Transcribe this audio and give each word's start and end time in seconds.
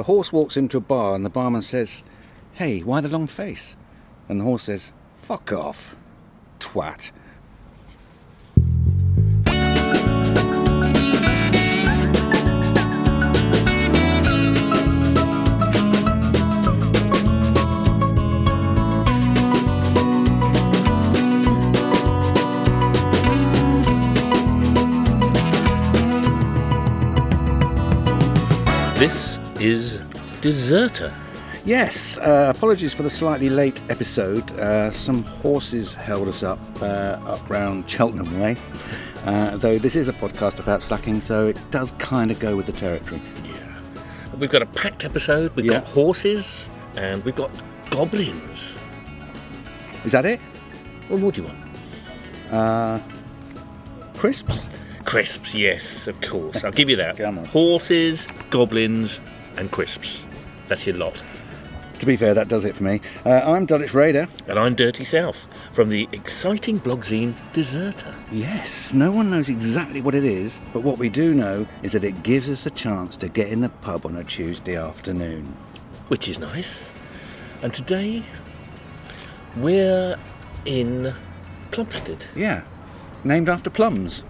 A 0.00 0.04
horse 0.04 0.32
walks 0.32 0.56
into 0.56 0.78
a 0.78 0.80
bar 0.80 1.14
and 1.14 1.26
the 1.26 1.28
barman 1.28 1.60
says, 1.60 2.04
Hey, 2.54 2.80
why 2.80 3.02
the 3.02 3.08
long 3.10 3.26
face? 3.26 3.76
And 4.30 4.40
the 4.40 4.44
horse 4.44 4.62
says, 4.62 4.94
Fuck 5.18 5.52
off, 5.52 5.94
twat. 6.58 7.10
Is 29.60 30.00
Deserter. 30.40 31.14
Yes, 31.64 32.16
uh, 32.18 32.52
apologies 32.54 32.94
for 32.94 33.02
the 33.02 33.10
slightly 33.10 33.50
late 33.50 33.80
episode. 33.90 34.50
Uh, 34.52 34.90
some 34.90 35.22
horses 35.24 35.94
held 35.94 36.26
us 36.28 36.42
up 36.42 36.58
uh, 36.80 37.18
up 37.26 37.48
round 37.50 37.88
Cheltenham 37.88 38.40
Way. 38.40 38.56
Uh, 39.26 39.56
though 39.58 39.78
this 39.78 39.94
is 39.96 40.08
a 40.08 40.12
podcast 40.14 40.58
about 40.58 40.82
slacking, 40.82 41.20
so 41.20 41.48
it 41.48 41.58
does 41.70 41.92
kind 41.92 42.30
of 42.30 42.38
go 42.38 42.56
with 42.56 42.64
the 42.66 42.72
territory. 42.72 43.20
Yeah. 43.44 43.80
We've 44.38 44.50
got 44.50 44.62
a 44.62 44.66
packed 44.66 45.04
episode. 45.04 45.54
We've 45.54 45.66
Yeah. 45.66 45.72
got 45.80 45.86
horses 45.88 46.70
and 46.96 47.22
we've 47.24 47.36
got 47.36 47.50
goblins. 47.90 48.78
Is 50.04 50.12
that 50.12 50.24
it? 50.24 50.40
What 51.08 51.20
more 51.20 51.30
do 51.30 51.42
you 51.42 51.48
want? 51.48 51.58
Uh, 52.50 53.00
crisps? 54.16 54.68
Crisps, 55.04 55.54
yes, 55.54 56.08
of 56.08 56.18
course. 56.22 56.64
I'll 56.64 56.72
give 56.72 56.88
you 56.88 56.96
that. 56.96 57.18
Horses, 57.48 58.26
goblins, 58.48 59.20
and 59.56 59.70
crisps. 59.70 60.24
That's 60.68 60.86
your 60.86 60.96
lot. 60.96 61.24
To 61.98 62.06
be 62.06 62.16
fair, 62.16 62.32
that 62.32 62.48
does 62.48 62.64
it 62.64 62.74
for 62.74 62.84
me. 62.84 63.00
Uh, 63.26 63.42
I'm 63.44 63.66
Dulwich 63.66 63.92
Raider. 63.92 64.26
And 64.48 64.58
I'm 64.58 64.74
Dirty 64.74 65.04
South 65.04 65.46
from 65.72 65.90
the 65.90 66.08
exciting 66.12 66.78
blog 66.78 67.00
zine 67.02 67.34
Deserter. 67.52 68.14
Yes, 68.32 68.94
no 68.94 69.10
one 69.12 69.30
knows 69.30 69.50
exactly 69.50 70.00
what 70.00 70.14
it 70.14 70.24
is, 70.24 70.62
but 70.72 70.80
what 70.82 70.96
we 70.96 71.10
do 71.10 71.34
know 71.34 71.66
is 71.82 71.92
that 71.92 72.02
it 72.02 72.22
gives 72.22 72.48
us 72.48 72.64
a 72.64 72.70
chance 72.70 73.16
to 73.18 73.28
get 73.28 73.48
in 73.48 73.60
the 73.60 73.68
pub 73.68 74.06
on 74.06 74.16
a 74.16 74.24
Tuesday 74.24 74.76
afternoon. 74.76 75.54
which 76.08 76.26
is 76.28 76.38
nice. 76.38 76.82
And 77.62 77.72
today 77.74 78.24
we're 79.56 80.16
in 80.64 81.12
Plumstead. 81.70 82.26
Yeah, 82.34 82.62
named 83.24 83.48
after 83.48 83.70
plums. 83.70 84.24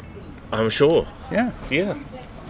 I'm 0.53 0.69
sure. 0.69 1.07
Yeah, 1.31 1.53
Yeah. 1.71 1.95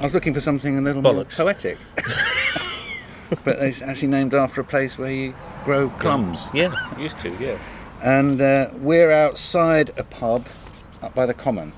I 0.00 0.02
was 0.04 0.14
looking 0.14 0.32
for 0.32 0.40
something 0.40 0.78
a 0.78 0.80
little 0.80 1.02
Bollocks. 1.02 1.38
more 1.38 1.52
poetic. 1.52 1.76
but 3.44 3.58
it's 3.58 3.82
actually 3.82 4.08
named 4.08 4.32
after 4.32 4.62
a 4.62 4.64
place 4.64 4.96
where 4.96 5.10
you 5.10 5.34
grow 5.64 5.90
plums. 5.90 6.48
Yeah, 6.54 6.72
used 6.98 7.18
to, 7.20 7.30
yeah. 7.38 7.58
And 8.02 8.40
uh, 8.40 8.70
we're 8.78 9.10
outside 9.10 9.90
a 9.98 10.04
pub 10.04 10.46
up 11.02 11.14
by 11.14 11.26
the 11.26 11.34
common. 11.34 11.74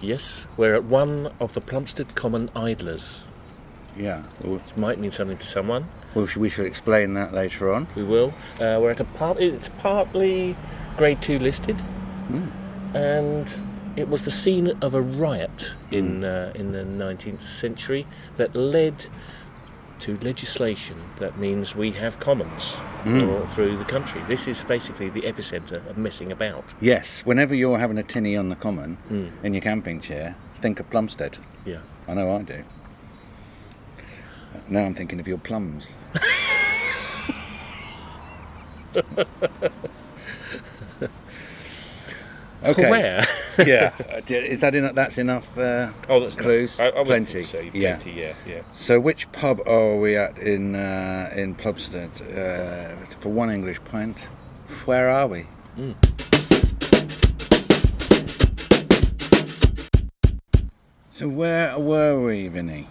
Yes, 0.00 0.46
we're 0.56 0.74
at 0.74 0.84
one 0.84 1.32
of 1.40 1.54
the 1.54 1.60
Plumstead 1.60 2.14
Common 2.14 2.48
Idlers. 2.54 3.24
Yeah, 3.96 4.22
Which 4.40 4.76
might 4.76 4.98
mean 5.00 5.10
something 5.10 5.36
to 5.36 5.46
someone. 5.46 5.86
we 6.14 6.26
should, 6.26 6.40
we 6.40 6.48
should 6.48 6.66
explain 6.66 7.14
that 7.14 7.32
later 7.34 7.72
on. 7.72 7.88
We 7.96 8.04
will. 8.04 8.32
Uh, 8.60 8.78
we're 8.80 8.90
at 8.92 9.00
a 9.00 9.04
part. 9.04 9.38
It's 9.40 9.68
partly 9.68 10.56
Grade 10.96 11.20
Two 11.20 11.38
listed, 11.38 11.82
and 12.94 13.52
it 13.96 14.08
was 14.08 14.24
the 14.24 14.30
scene 14.30 14.68
of 14.80 14.94
a 14.94 15.02
riot 15.02 15.74
in 15.90 16.18
hmm. 16.18 16.24
uh, 16.24 16.52
in 16.54 16.72
the 16.72 16.84
19th 16.84 17.42
century 17.42 18.06
that 18.36 18.54
led 18.54 19.06
to 19.98 20.16
legislation 20.16 20.96
that 21.18 21.38
means 21.38 21.76
we 21.76 21.92
have 21.92 22.18
commons 22.18 22.74
hmm. 23.04 23.22
all 23.22 23.46
through 23.46 23.76
the 23.76 23.84
country. 23.84 24.20
This 24.28 24.48
is 24.48 24.64
basically 24.64 25.10
the 25.10 25.22
epicenter 25.22 25.86
of 25.88 25.96
messing 25.96 26.32
about. 26.32 26.74
Yes, 26.80 27.24
whenever 27.24 27.54
you're 27.54 27.78
having 27.78 27.98
a 27.98 28.02
tinny 28.02 28.36
on 28.36 28.48
the 28.48 28.56
common 28.56 28.96
hmm. 29.08 29.28
in 29.44 29.54
your 29.54 29.62
camping 29.62 30.00
chair, 30.00 30.34
think 30.60 30.80
of 30.80 30.90
Plumstead. 30.90 31.38
Yeah. 31.64 31.78
I 32.08 32.14
know 32.14 32.34
I 32.34 32.42
do. 32.42 32.64
Now 34.68 34.80
I'm 34.80 34.94
thinking 34.94 35.20
of 35.20 35.28
your 35.28 35.38
plums. 35.38 35.94
okay. 42.64 42.90
Where? 42.90 43.22
yeah. 43.66 43.92
Is 44.28 44.60
that 44.60 44.74
enough? 44.74 44.94
That's 44.94 45.18
enough. 45.18 45.56
Uh, 45.58 45.90
Oh, 46.08 46.20
that's 46.20 46.36
clues. 46.36 46.80
I, 46.80 46.88
I 46.88 46.98
would 46.98 47.06
plenty. 47.06 47.42
Say 47.42 47.70
yeah. 47.72 47.96
plenty. 47.96 48.20
Yeah. 48.20 48.34
Yeah. 48.46 48.62
So 48.72 49.00
which 49.00 49.30
pub 49.32 49.60
are 49.66 49.96
we 49.98 50.16
at 50.16 50.38
in 50.38 50.74
uh, 50.74 51.30
in 51.34 51.54
Plumstead? 51.54 52.10
Uh, 52.22 52.94
for 53.18 53.30
one 53.30 53.50
English 53.50 53.82
pint. 53.84 54.28
Where 54.86 55.08
are 55.08 55.26
we? 55.26 55.46
So 61.10 61.28
where 61.28 61.78
were 61.78 62.20
we, 62.24 62.48
Vinny? 62.48 62.88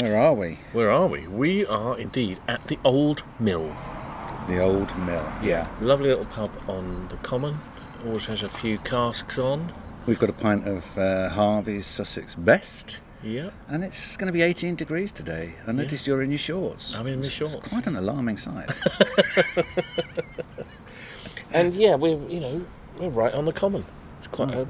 Where 0.00 0.16
are 0.16 0.34
we? 0.34 0.58
Where 0.72 0.90
are 0.90 1.06
we? 1.06 1.26
We 1.26 1.64
are 1.66 1.98
indeed 1.98 2.38
at 2.48 2.66
the 2.68 2.78
Old 2.84 3.22
Mill. 3.38 3.74
The 4.48 4.60
old 4.62 4.96
mill. 5.00 5.30
Yeah. 5.42 5.68
Lovely 5.80 6.08
little 6.08 6.24
pub 6.24 6.50
on 6.66 7.08
the 7.08 7.16
common. 7.18 7.58
Always 8.08 8.24
has 8.24 8.42
a 8.42 8.48
few 8.48 8.78
casks 8.78 9.38
on. 9.38 9.70
We've 10.06 10.18
got 10.18 10.30
a 10.30 10.32
pint 10.32 10.66
of 10.66 10.96
uh, 10.96 11.28
Harvey's 11.28 11.84
Sussex 11.86 12.34
Best, 12.34 13.00
Yeah. 13.22 13.50
and 13.68 13.84
it's 13.84 14.16
going 14.16 14.28
to 14.28 14.32
be 14.32 14.40
18 14.40 14.76
degrees 14.76 15.12
today. 15.12 15.52
I 15.66 15.72
noticed 15.72 16.06
you're 16.06 16.22
in 16.22 16.30
your 16.30 16.38
shorts. 16.38 16.96
I'm 16.96 17.06
in 17.06 17.20
my 17.20 17.26
It's 17.26 17.34
shorts. 17.34 17.70
quite 17.74 17.86
an 17.86 17.96
alarming 17.96 18.38
sight. 18.38 18.70
And 21.50 21.74
yeah, 21.74 21.94
we're 21.94 22.18
you 22.28 22.40
know 22.40 22.66
we're 22.98 23.08
right 23.08 23.32
on 23.32 23.46
the 23.46 23.54
common. 23.54 23.82
It's 24.18 24.26
quite 24.28 24.50
a 24.52 24.66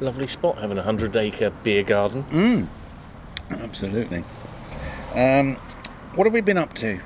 lovely 0.00 0.26
spot 0.26 0.58
having 0.58 0.76
a 0.76 0.82
hundred 0.82 1.16
acre 1.16 1.50
beer 1.62 1.84
garden. 1.84 2.68
Absolutely. 3.48 4.24
Um, 5.14 5.54
what 6.16 6.24
have 6.26 6.32
we 6.32 6.40
been 6.40 6.58
up 6.58 6.74
to? 6.74 6.98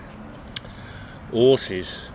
Horses. 1.33 2.11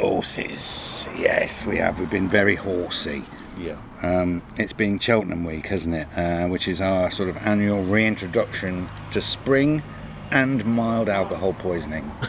Horses. 0.00 1.08
Yes, 1.16 1.64
we 1.64 1.76
have. 1.76 1.98
We've 2.00 2.10
been 2.10 2.28
very 2.28 2.56
horsey. 2.56 3.22
Yeah. 3.58 3.76
Um, 4.02 4.42
it's 4.58 4.72
been 4.72 4.98
Cheltenham 4.98 5.44
Week, 5.44 5.66
hasn't 5.66 5.94
it? 5.94 6.08
Uh, 6.16 6.48
which 6.48 6.66
is 6.68 6.80
our 6.80 7.10
sort 7.10 7.28
of 7.28 7.36
annual 7.38 7.82
reintroduction 7.84 8.88
to 9.12 9.20
spring 9.20 9.82
and 10.30 10.64
mild 10.64 11.08
alcohol 11.08 11.52
poisoning. 11.54 12.10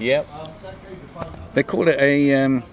Yep. 0.00 0.26
They 1.54 1.62
call 1.62 1.86
it 1.86 2.00
a 2.00 2.34
um, 2.34 2.64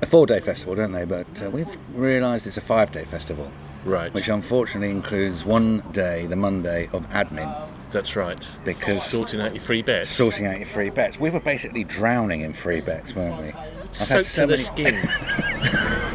a 0.00 0.06
four 0.06 0.24
day 0.24 0.40
festival, 0.40 0.74
don't 0.74 0.92
they? 0.92 1.04
But 1.04 1.26
uh, 1.42 1.50
we've 1.50 1.68
realised 1.92 2.46
it's 2.46 2.56
a 2.56 2.62
five 2.62 2.92
day 2.92 3.04
festival, 3.04 3.50
Right. 3.84 4.12
which 4.14 4.30
unfortunately 4.30 4.90
includes 4.90 5.44
one 5.44 5.80
day, 5.92 6.24
the 6.26 6.34
Monday, 6.34 6.88
of 6.94 7.06
admin, 7.10 7.54
That's 7.90 8.16
right. 8.16 8.58
Because- 8.64 9.02
sorting 9.02 9.40
out 9.40 9.54
your 9.54 9.62
free 9.62 9.82
bets. 9.82 10.10
sorting 10.10 10.46
out 10.46 10.58
your 10.58 10.66
free 10.66 10.90
bets. 10.90 11.18
We 11.18 11.30
were 11.30 11.40
basically 11.40 11.84
drowning 11.84 12.42
in 12.42 12.52
free 12.52 12.80
bets, 12.80 13.14
weren't 13.14 13.40
we? 13.40 13.48
I've 13.52 13.96
Soaked 13.96 14.34
to 14.36 14.46
the 14.46 14.58
skin. 14.58 14.94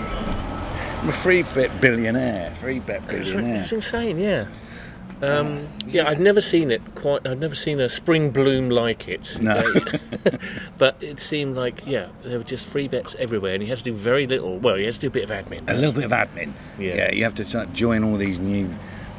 I'm 1.01 1.09
a 1.09 1.12
free 1.12 1.44
bet 1.44 1.81
billionaire, 1.81 2.53
free 2.56 2.79
bet 2.79 3.06
billionaire. 3.07 3.62
it's 3.62 3.73
insane. 3.73 4.17
Yeah. 4.19 4.45
Um, 5.22 5.67
yeah, 5.88 6.07
I'd 6.09 6.19
never 6.19 6.41
seen 6.41 6.69
it 6.72 6.81
quite. 6.95 7.25
I'd 7.28 7.39
never 7.39 7.56
seen 7.56 7.79
a 7.79 7.88
spring 7.89 8.31
bloom 8.31 8.69
like 8.69 9.07
it. 9.07 9.38
No. 9.41 9.73
But 10.78 10.97
it 11.01 11.19
seemed 11.19 11.56
like 11.56 11.85
yeah, 11.85 12.07
there 12.23 12.38
were 12.38 12.44
just 12.44 12.67
free 12.67 12.88
bets 12.88 13.16
everywhere, 13.16 13.53
and 13.53 13.63
you 13.63 13.69
had 13.69 13.78
to 13.79 13.83
do 13.83 13.94
very 13.94 14.28
little. 14.28 14.57
Well, 14.59 14.78
you 14.78 14.85
had 14.85 14.95
to 14.95 15.00
do 15.00 15.07
a 15.07 15.12
bit 15.12 15.23
of 15.23 15.29
admin. 15.29 15.62
A 15.69 15.73
little 15.73 15.94
bit 15.94 16.06
of 16.06 16.12
admin. 16.12 16.53
Yeah. 16.78 16.95
yeah 16.95 17.12
you 17.12 17.23
have 17.23 17.35
to 17.35 17.45
sort 17.45 17.67
of 17.67 17.73
join 17.73 18.03
all 18.03 18.16
these 18.17 18.39
new 18.39 18.69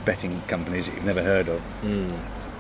betting 0.05 0.41
companies 0.43 0.87
that 0.87 0.95
you've 0.95 1.05
never 1.05 1.23
heard 1.23 1.49
of. 1.49 1.61
Hmm. 1.61 2.13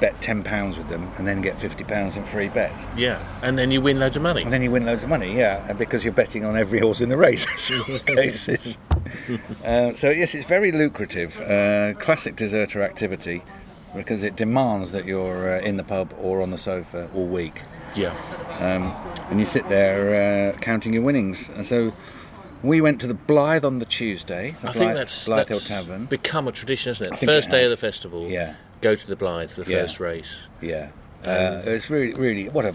Bet 0.05 0.21
ten 0.21 0.43
pounds 0.43 0.77
with 0.77 0.91
them, 0.91 1.11
and 1.17 1.27
then 1.27 1.41
get 1.41 1.59
fifty 1.59 1.83
pounds 1.83 2.19
in 2.19 2.25
free 2.25 2.51
bets. 2.51 2.87
Yeah, 2.95 3.25
and 3.43 3.59
then 3.59 3.71
you 3.71 3.81
win 3.81 3.99
loads 3.99 4.17
of 4.17 4.23
money. 4.23 4.43
And 4.43 4.53
then 4.53 4.61
you 4.61 4.71
win 4.71 4.85
loads 4.85 5.03
of 5.03 5.09
money, 5.09 5.35
yeah, 5.35 5.73
because 5.73 6.05
you're 6.05 6.13
betting 6.13 6.45
on 6.45 6.59
every 6.59 6.79
horse 6.79 7.01
in 7.01 7.09
the 7.09 7.17
race. 7.17 7.47
cases. 8.07 8.77
uh, 9.65 9.95
so 9.95 10.11
yes, 10.11 10.35
it's 10.35 10.47
very 10.47 10.73
lucrative. 10.73 11.41
Uh, 11.41 11.95
classic 11.95 12.37
deserter 12.37 12.83
activity 12.83 13.43
because 13.97 14.23
it 14.25 14.37
demands 14.37 14.93
that 14.93 15.07
you're 15.07 15.57
uh, 15.57 15.63
in 15.63 15.79
the 15.79 15.85
pub 15.85 16.13
or 16.21 16.43
on 16.43 16.51
the 16.51 16.59
sofa 16.59 17.09
all 17.15 17.27
week, 17.27 17.63
Yeah. 17.95 18.13
um, 18.61 18.93
and 19.31 19.41
you 19.41 19.47
sit 19.47 19.67
there 19.71 20.53
uh, 20.53 20.59
counting 20.59 20.93
your 20.93 21.03
winnings. 21.03 21.49
And 21.57 21.65
so 21.65 21.95
we 22.63 22.83
went 22.83 23.01
to 23.01 23.07
the 23.07 23.15
Blythe 23.15 23.65
on 23.65 23.79
the 23.79 23.87
Tuesday. 23.87 24.55
The 24.61 24.69
I 24.69 24.73
think 24.73 24.93
that's, 24.93 25.27
Blythe 25.27 25.49
that's 25.49 25.67
Hill 25.67 25.79
Tavern. 25.79 26.05
become 26.07 26.47
a 26.47 26.53
tradition, 26.53 26.91
isn't 26.91 27.11
it? 27.15 27.19
First 27.21 27.49
it 27.49 27.53
day 27.53 27.65
of 27.65 27.71
the 27.71 27.79
festival, 27.79 28.27
Yeah. 28.27 28.55
Go 28.81 28.95
to 28.95 29.07
the 29.07 29.17
Blythe 29.17 29.51
for 29.51 29.63
the 29.63 29.71
Yeah. 29.71 29.83
first 29.83 30.01
race. 30.01 30.49
Yeah. 30.61 30.89
Uh, 31.25 31.63
it's 31.65 31.89
really, 31.89 32.13
really, 32.15 32.49
what 32.51 32.67
a 32.67 32.73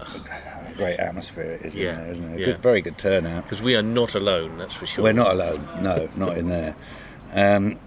great 0.76 0.98
atmosphere 0.98 1.52
it 1.52 1.62
is 1.66 1.74
in 1.76 1.82
Yeah, 1.82 1.94
there, 2.00 2.10
isn't 2.10 2.34
it? 2.34 2.40
yeah. 2.40 2.46
Good, 2.46 2.58
very 2.62 2.80
good 2.80 2.98
turnout. 2.98 3.44
Because 3.44 3.62
we 3.62 3.76
are 3.76 3.82
not 3.82 4.14
alone, 4.16 4.58
that's 4.58 4.74
for 4.74 4.86
sure. 4.86 5.04
We're 5.04 5.12
not 5.12 5.30
alone. 5.32 5.66
No, 5.80 6.08
not 6.16 6.36
in 6.36 6.48
there. 6.48 6.74
Um, 7.32 7.78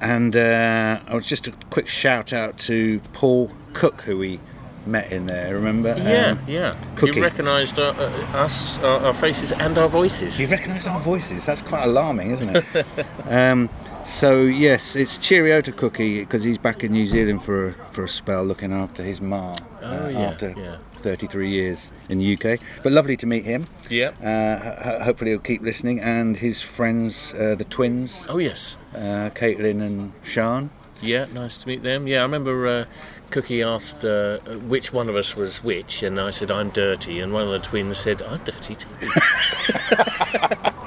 and 0.00 0.34
uh, 0.36 1.00
I 1.06 1.14
was 1.14 1.26
just 1.26 1.46
a 1.48 1.52
quick 1.70 1.86
shout 1.88 2.32
out 2.32 2.56
to 2.60 3.00
Paul 3.12 3.50
cook 3.74 4.00
who 4.02 4.16
we 4.18 4.40
met 4.86 5.12
in 5.12 5.26
there. 5.26 5.54
Remember? 5.54 5.94
Yeah, 5.98 6.30
Um, 6.32 6.40
yeah. 6.46 6.72
Cookie. 6.96 7.16
You 7.16 7.22
recognised 7.22 7.78
uh, 7.78 7.90
uh, 7.98 8.38
us, 8.38 8.78
our, 8.78 9.00
our 9.06 9.12
faces, 9.14 9.52
and 9.52 9.76
our 9.76 9.88
voices. 9.88 10.40
You 10.40 10.46
recognised 10.48 10.88
our 10.88 11.00
voices. 11.00 11.44
That's 11.44 11.60
quite 11.62 11.84
alarming, 11.84 12.30
isn't 12.30 12.56
it? 12.56 12.64
um, 13.26 13.68
so 14.08 14.42
yes, 14.42 14.96
it's 14.96 15.18
cheerio 15.18 15.60
to 15.60 15.70
Cookie 15.72 16.20
because 16.20 16.42
he's 16.42 16.58
back 16.58 16.82
in 16.82 16.92
New 16.92 17.06
Zealand 17.06 17.42
for 17.42 17.68
a, 17.68 17.72
for 17.92 18.04
a 18.04 18.08
spell, 18.08 18.42
looking 18.44 18.72
after 18.72 19.02
his 19.02 19.20
ma 19.20 19.54
Oh, 19.82 20.08
yeah, 20.08 20.18
after 20.20 20.54
yeah. 20.56 20.78
33 20.96 21.48
years 21.50 21.90
in 22.08 22.18
the 22.18 22.34
UK. 22.34 22.58
But 22.82 22.92
lovely 22.92 23.16
to 23.18 23.26
meet 23.26 23.44
him. 23.44 23.66
Yeah. 23.88 24.08
Uh, 24.20 24.82
ho- 24.82 25.04
hopefully 25.04 25.30
he'll 25.30 25.38
keep 25.40 25.62
listening, 25.62 26.00
and 26.00 26.36
his 26.36 26.60
friends, 26.62 27.32
uh, 27.34 27.54
the 27.56 27.64
twins, 27.64 28.26
Oh 28.28 28.38
yes. 28.38 28.76
uh, 28.94 29.30
Caitlin 29.34 29.80
and 29.82 30.12
Sean. 30.24 30.70
Yeah, 31.00 31.26
nice 31.32 31.56
to 31.58 31.68
meet 31.68 31.82
them. 31.84 32.08
Yeah, 32.08 32.18
I 32.18 32.22
remember 32.22 32.66
uh, 32.66 32.84
Cookie 33.30 33.62
asked 33.62 34.04
uh, 34.04 34.38
which 34.66 34.92
one 34.92 35.08
of 35.08 35.14
us 35.14 35.36
was 35.36 35.62
which, 35.62 36.02
and 36.02 36.18
I 36.20 36.30
said 36.30 36.50
I'm 36.50 36.70
dirty, 36.70 37.20
and 37.20 37.32
one 37.32 37.42
of 37.44 37.50
the 37.50 37.60
twins 37.60 37.98
said 37.98 38.20
I'm 38.22 38.40
dirty 38.42 38.74
too. 38.74 38.88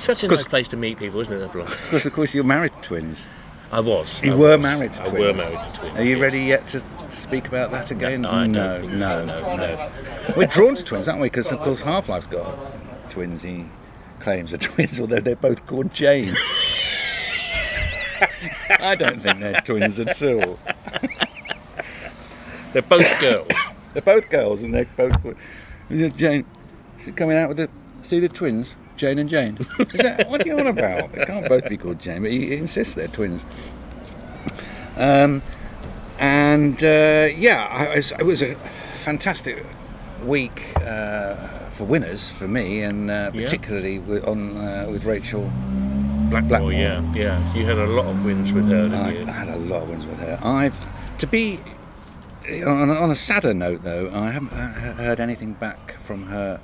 it's 0.00 0.20
such 0.20 0.24
a 0.24 0.28
nice 0.28 0.48
place 0.48 0.68
to 0.68 0.78
meet 0.78 0.98
people, 0.98 1.20
isn't 1.20 1.34
it? 1.34 1.42
Evelyn? 1.42 1.66
Because 1.66 2.06
of 2.06 2.14
course 2.14 2.34
you're 2.34 2.42
married 2.42 2.72
to 2.72 2.80
twins. 2.80 3.26
I 3.70 3.80
was. 3.80 4.22
You 4.24 4.32
I 4.32 4.36
were 4.36 4.56
was. 4.56 4.60
married 4.62 4.94
to 4.94 5.02
I 5.02 5.08
twins. 5.08 5.24
were 5.24 5.32
married 5.34 5.62
to 5.62 5.72
twins. 5.74 5.98
Are 5.98 6.02
you 6.02 6.12
yes. 6.12 6.20
ready 6.20 6.40
yet 6.40 6.66
to 6.68 6.82
speak 7.10 7.48
about 7.48 7.70
that 7.72 7.90
again? 7.90 8.22
No, 8.22 8.30
think 8.40 8.54
no, 8.54 8.98
so. 8.98 9.24
No, 9.26 9.56
no. 9.56 9.90
We're 10.36 10.46
drawn 10.46 10.74
to 10.74 10.82
twins, 10.82 11.06
aren't 11.06 11.20
we? 11.20 11.26
Because 11.26 11.52
of 11.52 11.60
course 11.60 11.82
Half 11.82 12.08
Life's 12.08 12.26
got 12.26 12.56
twins. 13.10 13.42
He 13.42 13.66
claims 14.20 14.54
are 14.54 14.58
twins, 14.58 14.98
although 14.98 15.20
they're 15.20 15.36
both 15.36 15.66
called 15.66 15.92
Jane. 15.92 16.34
I 18.70 18.96
don't 18.98 19.20
think 19.20 19.38
they're 19.38 19.60
twins 19.60 20.00
at 20.00 20.22
all. 20.22 20.58
They're 22.72 22.82
both 22.82 23.20
girls. 23.20 23.52
They're 23.92 24.02
both 24.02 24.30
girls, 24.30 24.62
and 24.62 24.72
they're 24.74 24.88
both 24.96 25.12
Jane. 25.90 26.46
Is 26.98 27.06
it 27.06 27.16
coming 27.16 27.36
out 27.36 27.48
with 27.48 27.58
the 27.58 27.68
see 28.02 28.18
the 28.18 28.28
twins? 28.28 28.76
Jane 29.00 29.18
and 29.18 29.30
Jane. 29.30 29.56
Is 29.78 30.00
that 30.02 30.28
what 30.28 30.42
are 30.44 30.46
you 30.46 30.58
on 30.60 30.66
about? 30.66 31.12
They 31.14 31.24
can't 31.24 31.48
both 31.48 31.66
be 31.68 31.78
called 31.78 31.98
Jane, 31.98 32.20
but 32.22 32.30
he, 32.30 32.48
he 32.48 32.54
insists 32.56 32.92
they're 32.94 33.08
twins. 33.08 33.44
Um, 34.96 35.40
and 36.18 36.82
uh, 36.84 37.28
yeah, 37.34 37.66
I, 37.70 37.86
I 37.86 37.96
was, 37.96 38.12
it 38.12 38.22
was 38.26 38.42
a 38.42 38.54
fantastic 39.02 39.64
week 40.26 40.76
uh, 40.76 41.34
for 41.70 41.84
winners 41.84 42.30
for 42.30 42.46
me, 42.46 42.82
and 42.82 43.10
uh, 43.10 43.30
Yeah. 43.32 43.40
particularly 43.40 43.98
with, 44.00 44.28
on 44.28 44.56
uh, 44.58 44.86
with 44.90 45.04
Rachel. 45.04 45.50
Blackmore, 46.28 46.48
Blackmore. 46.60 46.72
yeah, 46.74 47.12
yeah. 47.14 47.54
You 47.54 47.64
had 47.64 47.78
a 47.78 47.86
lot 47.86 48.04
of 48.06 48.22
wins 48.24 48.52
with 48.52 48.66
her, 48.66 48.82
didn't 48.82 48.94
I, 48.94 49.12
you? 49.14 49.26
I 49.26 49.30
had 49.32 49.48
a 49.48 49.56
lot 49.56 49.82
of 49.82 49.88
wins 49.88 50.04
with 50.06 50.18
her. 50.20 50.38
I've 50.42 50.78
to 51.18 51.26
be 51.26 51.58
on 52.66 52.90
a, 52.90 52.94
on 52.94 53.10
a 53.10 53.16
sadder 53.16 53.54
note 53.54 53.82
though. 53.82 54.10
I 54.12 54.30
haven't 54.30 54.52
uh, 54.52 54.94
heard 54.94 55.20
anything 55.20 55.54
back 55.54 55.96
from 56.02 56.26
her 56.26 56.60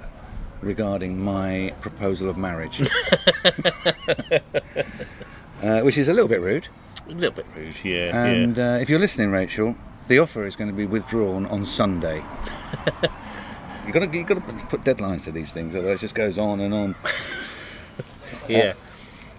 regarding 0.67 1.23
my 1.23 1.73
proposal 1.81 2.29
of 2.29 2.37
marriage, 2.37 2.83
uh, 5.63 5.81
which 5.81 5.97
is 5.97 6.09
a 6.09 6.13
little 6.13 6.29
bit 6.29 6.41
rude. 6.41 6.69
A 7.09 7.13
little 7.13 7.31
bit 7.31 7.47
rude, 7.57 7.85
yeah. 7.85 8.25
And 8.25 8.57
yeah. 8.57 8.75
uh, 8.75 8.79
if 8.79 8.91
you're 8.91 8.99
listening, 8.99 9.31
Rachel, 9.31 9.77
the 10.09 10.19
offer 10.19 10.45
is 10.45 10.57
going 10.57 10.71
to 10.71 10.77
be 10.77 10.87
withdrawn 10.87 11.47
on 11.47 11.65
Sunday. 11.65 12.17
you 13.87 13.93
got 13.93 14.01
to 14.01 14.19
you 14.19 14.25
got 14.25 14.35
to 14.35 14.67
put 14.67 14.83
deadlines 14.83 15.25
to 15.25 15.33
these 15.33 15.53
things, 15.53 15.75
otherwise 15.75 15.99
it 15.99 16.03
just 16.03 16.15
goes 16.15 16.39
on 16.39 16.61
and 16.61 16.75
on. 16.75 16.95
yeah. 18.49 18.75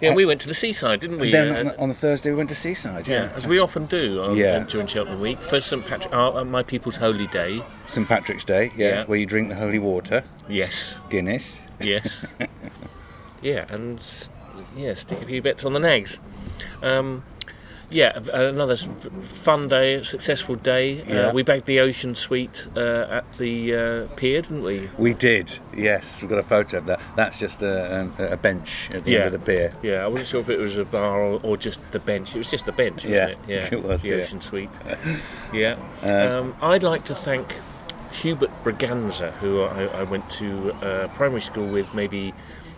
Yeah, 0.01 0.13
we 0.13 0.25
went 0.25 0.41
to 0.41 0.47
the 0.47 0.53
seaside, 0.53 0.99
didn't 0.99 1.19
we? 1.19 1.31
then 1.31 1.67
Uh, 1.69 1.73
on, 1.79 1.89
the 1.89 1.95
Thursday 1.95 2.29
we 2.29 2.37
went 2.37 2.49
to 2.49 2.55
Seaside. 2.55 3.07
yeah, 3.07 3.23
Yeah, 3.23 3.29
as 3.35 3.47
we 3.47 3.57
often 3.59 3.85
do 3.87 4.21
on, 4.23 4.35
Yeah. 4.37 4.59
during 4.63 4.85
Cheltenham 4.87 5.19
Week. 5.21 5.39
For 5.39 5.59
St 5.59 5.85
Patrick, 5.85 6.13
uh, 6.13 6.33
uh, 6.37 6.43
my 6.45 6.61
people's 6.63 6.97
holy 6.97 7.27
day. 7.27 7.63
St 7.87 8.07
Patrick's 8.07 8.43
Day. 8.45 8.71
Yeah, 8.77 8.87
Yeah. 8.87 9.03
where 9.05 9.17
you 9.17 9.25
drink 9.25 9.49
the 9.49 9.55
holy 9.55 9.79
water, 9.79 10.23
Yes, 10.47 10.99
Guinness. 11.09 11.61
yes. 11.81 12.27
yeah, 13.41 13.65
and 13.69 13.99
yeah, 14.75 14.93
stick 14.93 15.21
a 15.21 15.25
few 15.25 15.41
bits 15.41 15.65
on 15.65 15.73
the 15.73 15.79
nags. 15.79 16.19
Um, 16.83 17.23
yeah, 17.89 18.19
another 18.33 18.75
fun 18.75 19.67
day, 19.67 20.03
successful 20.03 20.55
day. 20.55 21.03
Yeah. 21.07 21.27
Uh, 21.27 21.33
we 21.33 21.43
bagged 21.43 21.65
the 21.65 21.79
ocean 21.79 22.15
suite 22.15 22.67
uh, 22.75 23.07
at 23.09 23.33
the 23.33 23.75
uh, 23.75 24.15
pier, 24.15 24.41
didn't 24.41 24.61
we? 24.61 24.89
We 24.97 25.13
did, 25.13 25.57
yes. 25.75 26.21
We've 26.21 26.29
got 26.29 26.39
a 26.39 26.43
photo 26.43 26.79
of 26.79 26.85
that. 26.87 26.99
That's 27.15 27.39
just 27.39 27.61
a, 27.61 28.09
a, 28.19 28.33
a 28.33 28.37
bench 28.37 28.89
at 28.93 29.03
the 29.05 29.11
Yeah. 29.11 29.17
end 29.19 29.33
of 29.35 29.39
the 29.39 29.45
pier. 29.51 29.73
Yeah, 29.81 30.03
I 30.03 30.07
wasn't 30.07 30.27
sure 30.27 30.41
if 30.41 30.49
it 30.49 30.59
was 30.59 30.77
a 30.77 30.85
bar 30.85 31.21
or, 31.21 31.39
or 31.43 31.55
just 31.57 31.79
the 31.91 31.99
bench. 31.99 32.35
It 32.35 32.39
was 32.39 32.51
just 32.51 32.65
the 32.65 32.71
bench, 32.73 33.05
wasn't 33.05 33.13
Yeah, 33.13 33.27
it? 33.27 33.37
Yeah, 33.47 33.69
it 33.71 33.83
was, 33.83 34.01
the. 34.01 34.13
Ocean 34.21 34.41
Suite. 34.41 34.69
yeah. 35.53 35.77
Uh, 36.03 36.41
um, 36.41 36.55
I'd 36.61 36.83
like 36.83 37.05
to 37.05 37.15
thank 37.15 37.55
Hubert 38.11 38.51
Braganza, 38.63 39.31
who 39.33 39.61
I, 39.61 39.83
I 39.85 40.03
went 40.03 40.29
to 40.31 40.73
uh, 40.73 41.07
primary 41.09 41.41
school 41.41 41.67
with 41.67 41.93
maybe 41.93 42.33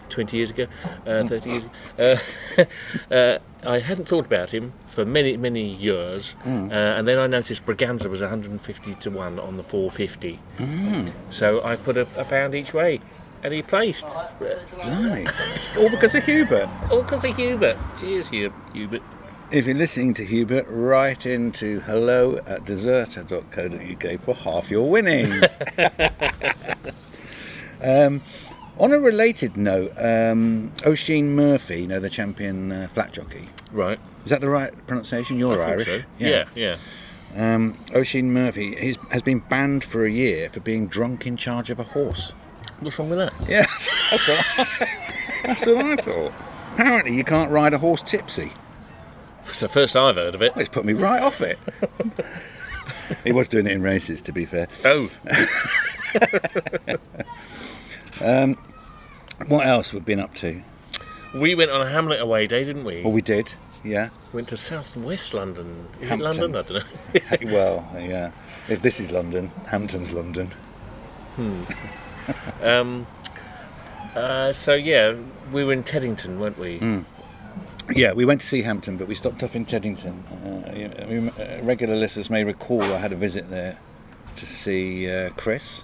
20 0.10 0.38
years 0.38 0.52
ago, 0.52 0.68
uh, 1.06 1.24
30 1.24 1.50
years 1.50 1.64
ago. 1.64 2.18
Uh, 2.58 3.14
uh, 3.14 3.40
I 3.66 3.80
hadn't 3.80 4.08
thought 4.08 4.26
about 4.26 4.54
him 4.54 4.74
for 4.88 5.06
many, 5.06 5.36
many 5.38 5.66
years, 5.68 6.32
Hmm. 6.44 6.70
uh, 6.72 6.74
and 6.98 7.08
then 7.08 7.18
I 7.20 7.28
noticed 7.28 7.66
Braganza 7.66 8.10
was 8.10 8.22
150 8.22 8.96
to 8.96 9.10
1 9.12 9.40
on 9.40 9.58
the 9.58 9.64
450. 9.64 10.40
Hmm. 10.58 11.06
So 11.30 11.64
I 11.64 11.76
put 11.76 11.98
a, 11.98 12.08
a 12.18 12.24
pound 12.26 12.56
each 12.56 12.74
way, 12.74 13.02
and 13.44 13.54
he 13.54 13.62
placed. 13.62 14.06
All 15.78 15.90
because 15.90 16.16
of 16.16 16.24
Hubert. 16.26 16.70
All 16.92 17.02
because 17.02 17.26
of 17.26 17.36
Hubert. 17.36 17.78
Cheers, 17.98 18.30
Hub- 18.30 18.54
Hubert. 18.74 19.02
If 19.52 19.66
you're 19.66 19.76
listening 19.76 20.14
to 20.14 20.26
Hubert, 20.26 20.68
write 20.70 21.26
into 21.26 21.80
hello 21.82 22.38
at 22.46 22.66
deserter.co.uk 22.66 24.22
for 24.22 24.36
half 24.36 24.70
your 24.70 24.88
winnings. 24.90 25.58
um, 27.82 28.22
on 28.80 28.92
a 28.92 29.00
related 29.00 29.58
note, 29.58 29.94
um, 29.98 30.72
Oisin 30.86 31.36
Murphy, 31.36 31.82
you 31.82 31.88
know, 31.88 32.00
the 32.00 32.10
champion 32.10 32.72
uh, 32.72 32.88
flat 32.88 33.12
jockey. 33.12 33.50
Right. 33.72 34.00
Is 34.24 34.32
that 34.32 34.42
the 34.42 34.50
right 34.50 34.72
pronunciation? 34.88 35.38
You're 35.38 35.62
I 35.62 35.76
think 35.76 35.88
Irish. 35.88 36.04
so. 36.04 36.08
Yeah, 36.18 36.46
yeah. 36.56 36.78
Um, 37.36 37.78
Oisin 37.96 38.34
Murphy 38.34 38.76
he's, 38.76 38.98
has 39.12 39.22
been 39.22 39.40
banned 39.40 39.84
for 39.84 40.06
a 40.06 40.12
year 40.12 40.50
for 40.50 40.60
being 40.60 40.88
drunk 40.88 41.28
in 41.28 41.38
charge 41.38 41.70
of 41.70 41.80
a 41.80 41.84
horse. 41.84 42.32
What's 42.80 42.98
wrong 42.98 43.10
with 43.10 43.20
that? 43.20 43.34
Yeah, 43.48 43.66
that's 44.12 44.28
what 44.28 44.46
I, 44.58 44.88
that's 45.44 45.66
what 45.66 45.78
I 45.78 45.96
thought. 45.98 46.34
Apparently, 46.74 47.14
you 47.16 47.24
can't 47.24 47.52
ride 47.52 47.74
a 47.74 47.78
horse 47.78 48.02
tipsy. 48.02 48.52
It's 49.42 49.60
the 49.60 49.68
first 49.68 49.96
I've 49.96 50.16
heard 50.16 50.36
of 50.36 50.42
it. 50.42 50.56
Well, 50.56 50.62
it's 50.62 50.70
put 50.70 50.86
me 50.86 50.94
right 50.94 51.22
off 51.22 51.42
it. 51.42 51.60
he 53.24 53.32
was 53.32 53.48
doing 53.48 53.68
it 53.68 53.74
in 53.74 53.82
races, 53.82 54.22
to 54.22 54.32
be 54.32 54.46
fair. 54.46 54.68
Oh, 54.86 55.10
What 59.48 59.66
else 59.66 59.94
we've 59.94 60.06
been 60.06 60.20
up 60.20 60.34
to? 60.36 60.62
we 61.34 61.54
went 61.56 61.70
on 61.72 61.82
a 61.86 61.90
Hamlet 61.90 62.20
away 62.20 62.48
day, 62.48 62.64
didn't 62.64 62.84
we? 62.84 63.04
Well, 63.04 63.14
we 63.14 63.22
did, 63.22 63.54
yeah. 63.84 64.10
Went 64.34 64.48
to 64.50 64.58
South 64.58 64.98
West 64.98 65.34
London. 65.34 65.88
Is 66.02 66.10
Hampton. 66.10 66.32
it 66.34 66.40
London? 66.40 66.56
I 66.56 66.62
don't 66.62 67.44
know. 67.44 67.54
well, 67.54 67.88
yeah. 68.00 68.32
If 68.68 68.82
this 68.82 69.00
is 69.00 69.12
London, 69.12 69.52
Hampton's 69.68 70.12
London. 70.12 70.48
Hmm. 71.36 71.64
um, 72.64 73.08
uh, 74.16 74.52
so 74.54 74.74
yeah, 74.74 75.16
we 75.52 75.64
were 75.64 75.74
in 75.74 75.84
Teddington, 75.84 76.40
weren't 76.40 76.58
we? 76.58 76.80
Hmm. 76.80 77.00
Yeah, 77.92 78.14
we 78.14 78.26
went 78.26 78.42
to 78.42 78.48
see 78.48 78.62
Hampton, 78.62 78.98
but 78.98 79.08
we 79.08 79.16
stopped 79.16 79.42
off 79.42 79.56
in 79.56 79.66
Teddington. 79.66 80.24
Uh, 80.32 80.72
you- 80.76 80.92
I 81.00 81.06
mean, 81.06 81.30
uh, 81.30 81.60
regular 81.64 81.96
listeners 81.96 82.30
may 82.30 82.44
recall 82.44 82.84
I 82.84 82.98
had 82.98 83.12
a 83.12 83.16
visit 83.16 83.50
there 83.50 83.78
to 84.36 84.46
see 84.46 85.10
uh, 85.10 85.32
Chris, 85.32 85.84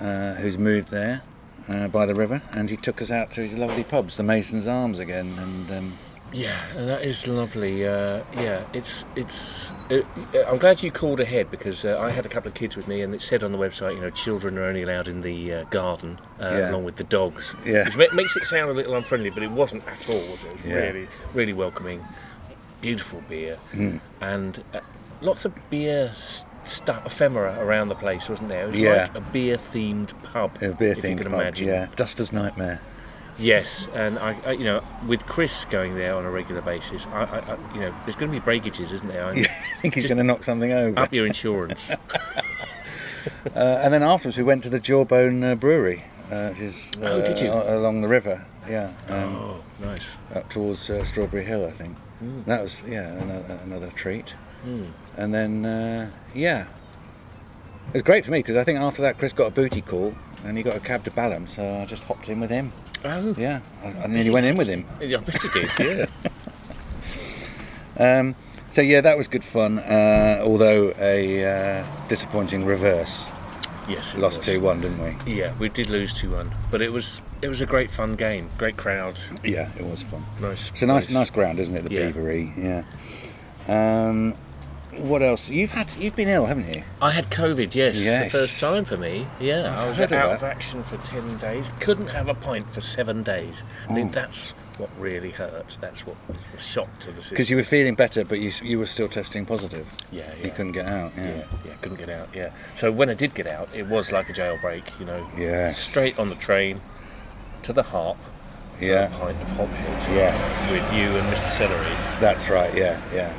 uh, 0.00 0.34
who's 0.34 0.56
moved 0.58 0.90
there 0.90 1.22
uh, 1.68 1.88
by 1.88 2.06
the 2.06 2.14
river, 2.14 2.42
and 2.52 2.70
he 2.70 2.76
took 2.76 3.00
us 3.02 3.10
out 3.10 3.30
to 3.32 3.40
his 3.42 3.56
lovely 3.56 3.84
pubs, 3.84 4.16
the 4.16 4.22
Mason's 4.22 4.66
Arms 4.68 4.98
again, 4.98 5.34
and 5.38 5.70
um, 5.70 5.92
Yeah, 6.32 6.56
that 6.76 7.02
is 7.02 7.26
lovely. 7.28 7.86
Uh, 7.86 8.22
yeah, 8.34 8.64
it's 8.72 9.04
it's. 9.16 9.72
Uh, 9.90 10.00
I'm 10.48 10.58
glad 10.58 10.82
you 10.82 10.90
called 10.90 11.20
ahead 11.20 11.50
because 11.50 11.84
uh, 11.84 12.00
I 12.00 12.10
had 12.10 12.24
a 12.24 12.28
couple 12.30 12.48
of 12.48 12.54
kids 12.54 12.76
with 12.76 12.88
me, 12.88 13.02
and 13.02 13.14
it 13.14 13.20
said 13.22 13.44
on 13.44 13.52
the 13.52 13.58
website, 13.58 13.94
you 13.94 14.00
know, 14.00 14.08
children 14.10 14.56
are 14.58 14.64
only 14.64 14.82
allowed 14.82 15.08
in 15.08 15.20
the 15.20 15.52
uh, 15.54 15.64
garden 15.64 16.18
uh, 16.40 16.50
Yeah. 16.52 16.70
along 16.70 16.84
with 16.84 16.96
the 16.96 17.04
dogs. 17.04 17.54
Yeah. 17.66 17.84
which 17.84 18.12
makes 18.14 18.36
it 18.36 18.44
sound 18.44 18.70
a 18.70 18.74
little 18.74 18.94
unfriendly, 18.94 19.30
but 19.30 19.42
it 19.42 19.50
wasn't 19.50 19.86
at 19.88 20.08
all. 20.08 20.22
Was 20.30 20.44
it? 20.44 20.48
It 20.48 20.52
was 20.54 20.64
Yeah. 20.64 20.74
really, 20.76 21.08
really 21.34 21.52
welcoming. 21.52 22.02
Beautiful 22.80 23.22
beer, 23.28 23.56
Hmm. 23.72 23.98
and 24.20 24.64
uh, 24.74 24.80
lots 25.20 25.44
of 25.44 25.52
beer 25.70 26.08
s- 26.10 26.46
stuff 26.64 27.04
ephemera 27.06 27.56
around 27.60 27.88
the 27.88 27.94
place, 27.94 28.28
wasn't 28.28 28.48
there? 28.48 28.64
It 28.64 28.66
was 28.68 28.78
Yeah. 28.78 29.02
like 29.02 29.14
a 29.16 29.20
beer-themed 29.20 30.12
pub. 30.22 30.56
a 30.62 30.70
beer 30.70 30.92
if 30.92 30.98
you 30.98 31.02
themed 31.02 31.22
pub. 31.24 31.32
imagine. 31.34 31.68
Yeah, 31.68 31.86
Duster's 31.96 32.32
Nightmare. 32.32 32.80
Yes, 33.38 33.88
and 33.94 34.18
I, 34.18 34.36
I, 34.44 34.52
you 34.52 34.64
know, 34.64 34.82
with 35.06 35.24
Chris 35.26 35.64
going 35.64 35.94
there 35.96 36.14
on 36.14 36.24
a 36.26 36.30
regular 36.30 36.60
basis, 36.60 37.06
I, 37.06 37.22
I, 37.24 37.38
I 37.38 37.56
you 37.74 37.80
know, 37.80 37.94
there's 38.04 38.14
going 38.14 38.30
to 38.30 38.36
be 38.38 38.44
breakages, 38.44 38.92
isn't 38.92 39.08
there? 39.08 39.24
I, 39.24 39.32
Yeah, 39.34 39.46
I 39.76 39.80
think 39.80 39.94
he's 39.94 40.06
going 40.06 40.18
to 40.18 40.24
knock 40.24 40.44
something 40.44 40.70
over. 40.70 40.98
Up 40.98 41.12
your 41.12 41.26
insurance. 41.26 41.90
Uh, 43.54 43.80
and 43.82 43.94
then 43.94 44.02
afterwards, 44.02 44.36
we 44.36 44.42
went 44.42 44.62
to 44.64 44.68
the 44.68 44.80
Jawbone 44.80 45.44
uh, 45.44 45.54
Brewery, 45.54 46.02
uh, 46.30 46.48
which 46.50 46.60
is 46.60 46.90
uh, 47.00 47.04
Oh, 47.06 47.22
did 47.24 47.40
you? 47.40 47.48
a- 47.50 47.76
along 47.76 48.00
the 48.02 48.08
river. 48.08 48.44
Yeah, 48.68 48.90
um, 49.08 49.36
oh, 49.36 49.64
nice. 49.80 50.10
up 50.34 50.48
towards 50.48 50.88
uh, 50.90 51.04
Strawberry 51.04 51.44
Hill, 51.44 51.64
I 51.66 51.70
think. 51.70 51.96
Hmm. 52.18 52.42
That 52.46 52.62
was 52.62 52.82
yeah 52.86 53.08
another, 53.12 53.58
another 53.64 53.90
treat. 53.90 54.34
And 55.16 55.32
then 55.34 55.64
uh, 55.66 56.10
yeah, 56.34 56.62
it 57.88 57.94
was 57.94 58.02
great 58.02 58.24
for 58.24 58.30
me 58.30 58.38
because 58.38 58.56
I 58.56 58.64
think 58.64 58.78
after 58.80 59.02
that 59.02 59.18
Chris 59.18 59.32
got 59.32 59.46
a 59.46 59.50
booty 59.50 59.82
call 59.82 60.14
and 60.44 60.56
he 60.56 60.62
got 60.62 60.76
a 60.76 60.80
cab 60.80 61.04
to 61.04 61.10
Balham, 61.10 61.46
so 61.46 61.62
I 61.80 61.84
just 61.84 62.04
hopped 62.04 62.28
in 62.28 62.40
with 62.40 62.50
him. 62.50 62.72
Oh, 63.04 63.34
Yeah, 63.36 63.60
I, 63.82 63.88
I 63.88 64.06
nearly 64.06 64.30
went 64.30 64.46
in 64.46 64.56
with 64.56 64.68
him. 64.68 64.86
yeah, 65.00 65.18
I 65.18 65.20
bet 65.20 65.42
you 65.42 65.50
did. 65.50 65.70
Yeah. 65.78 66.06
Um, 67.98 68.34
so 68.70 68.80
yeah, 68.80 69.00
that 69.02 69.16
was 69.18 69.28
good 69.28 69.44
fun. 69.44 69.78
Uh, 69.78 70.40
although 70.42 70.94
a 70.98 71.44
uh, 71.80 71.84
disappointing 72.08 72.64
reverse, 72.64 73.28
yes, 73.88 74.14
it 74.14 74.20
lost 74.20 74.42
two 74.42 74.60
one, 74.60 74.80
didn't 74.80 74.98
we? 75.26 75.34
Yeah, 75.34 75.52
we 75.58 75.68
did 75.68 75.90
lose 75.90 76.14
two 76.14 76.30
one, 76.30 76.54
but 76.70 76.80
it 76.80 76.90
was 76.92 77.20
it 77.42 77.48
was 77.48 77.60
a 77.60 77.66
great 77.66 77.90
fun 77.90 78.14
game. 78.14 78.48
Great 78.56 78.76
crowd. 78.76 79.20
Yeah, 79.44 79.68
it 79.78 79.84
was 79.84 80.02
fun. 80.04 80.24
Nice. 80.40 80.70
It's 80.70 80.82
a 80.82 80.86
nice, 80.86 81.06
place. 81.06 81.14
nice 81.14 81.30
ground, 81.30 81.58
isn't 81.60 81.76
it? 81.76 81.84
The 81.84 81.94
Yeah. 81.94 82.10
Beveree. 82.10 82.84
Yeah. 83.68 84.08
Um, 84.08 84.34
what 84.98 85.22
else? 85.22 85.48
You've 85.48 85.70
had, 85.72 85.92
you've 85.96 86.14
been 86.16 86.28
ill, 86.28 86.46
haven't 86.46 86.74
you? 86.76 86.82
I 87.00 87.10
had 87.10 87.30
COVID, 87.30 87.74
yes, 87.74 88.02
Yes. 88.02 88.32
the 88.32 88.38
first 88.38 88.60
time 88.60 88.84
for 88.84 88.96
me. 88.96 89.26
Yeah, 89.40 89.74
I 89.78 89.88
was 89.88 90.00
out 90.00 90.12
of 90.12 90.30
of 90.32 90.44
action 90.44 90.82
for 90.82 90.96
ten 90.98 91.36
days. 91.38 91.70
Couldn't 91.80 92.08
have 92.08 92.28
a 92.28 92.34
pint 92.34 92.70
for 92.70 92.80
seven 92.80 93.22
days. 93.22 93.64
I 93.88 93.92
mean, 93.92 94.08
Oh. 94.08 94.12
that's 94.12 94.54
what 94.78 94.90
really 94.98 95.30
hurts. 95.30 95.76
That's 95.76 96.06
what 96.06 96.16
is 96.36 96.46
the 96.48 96.58
shock 96.58 96.88
to 97.00 97.12
the 97.12 97.20
system. 97.20 97.34
Because 97.34 97.50
you 97.50 97.56
were 97.56 97.64
feeling 97.64 97.94
better, 97.94 98.24
but 98.24 98.38
you 98.40 98.52
you 98.62 98.78
were 98.78 98.86
still 98.86 99.08
testing 99.08 99.44
positive. 99.46 99.86
yeah, 100.10 100.22
yeah. 100.38 100.44
You 100.46 100.50
couldn't 100.50 100.72
get 100.72 100.86
out. 100.86 101.12
Yeah. 101.16 101.24
yeah, 101.24 101.44
yeah, 101.66 101.74
couldn't 101.80 101.98
get 101.98 102.08
out. 102.10 102.28
Yeah. 102.34 102.50
So 102.74 102.90
when 102.90 103.08
I 103.10 103.14
did 103.14 103.34
get 103.34 103.46
out, 103.46 103.68
it 103.74 103.86
was 103.88 104.12
like 104.12 104.28
a 104.28 104.32
jailbreak. 104.32 104.84
You 104.98 105.06
know, 105.06 105.28
Yes. 105.38 105.78
straight 105.78 106.18
on 106.18 106.28
the 106.28 106.34
train 106.36 106.80
to 107.62 107.72
the 107.72 107.82
Harp. 107.82 108.18
Yeah. 108.80 109.04
a 109.04 109.10
pint 109.10 109.40
of 109.40 109.48
Hophead. 109.52 110.14
Yes. 110.14 110.70
With 110.72 110.92
you 110.92 111.04
and 111.16 111.32
Mr. 111.32 111.48
Celery. 111.50 111.94
That's 112.20 112.48
right. 112.50 112.74
Yeah. 112.74 113.00
Yeah. 113.14 113.32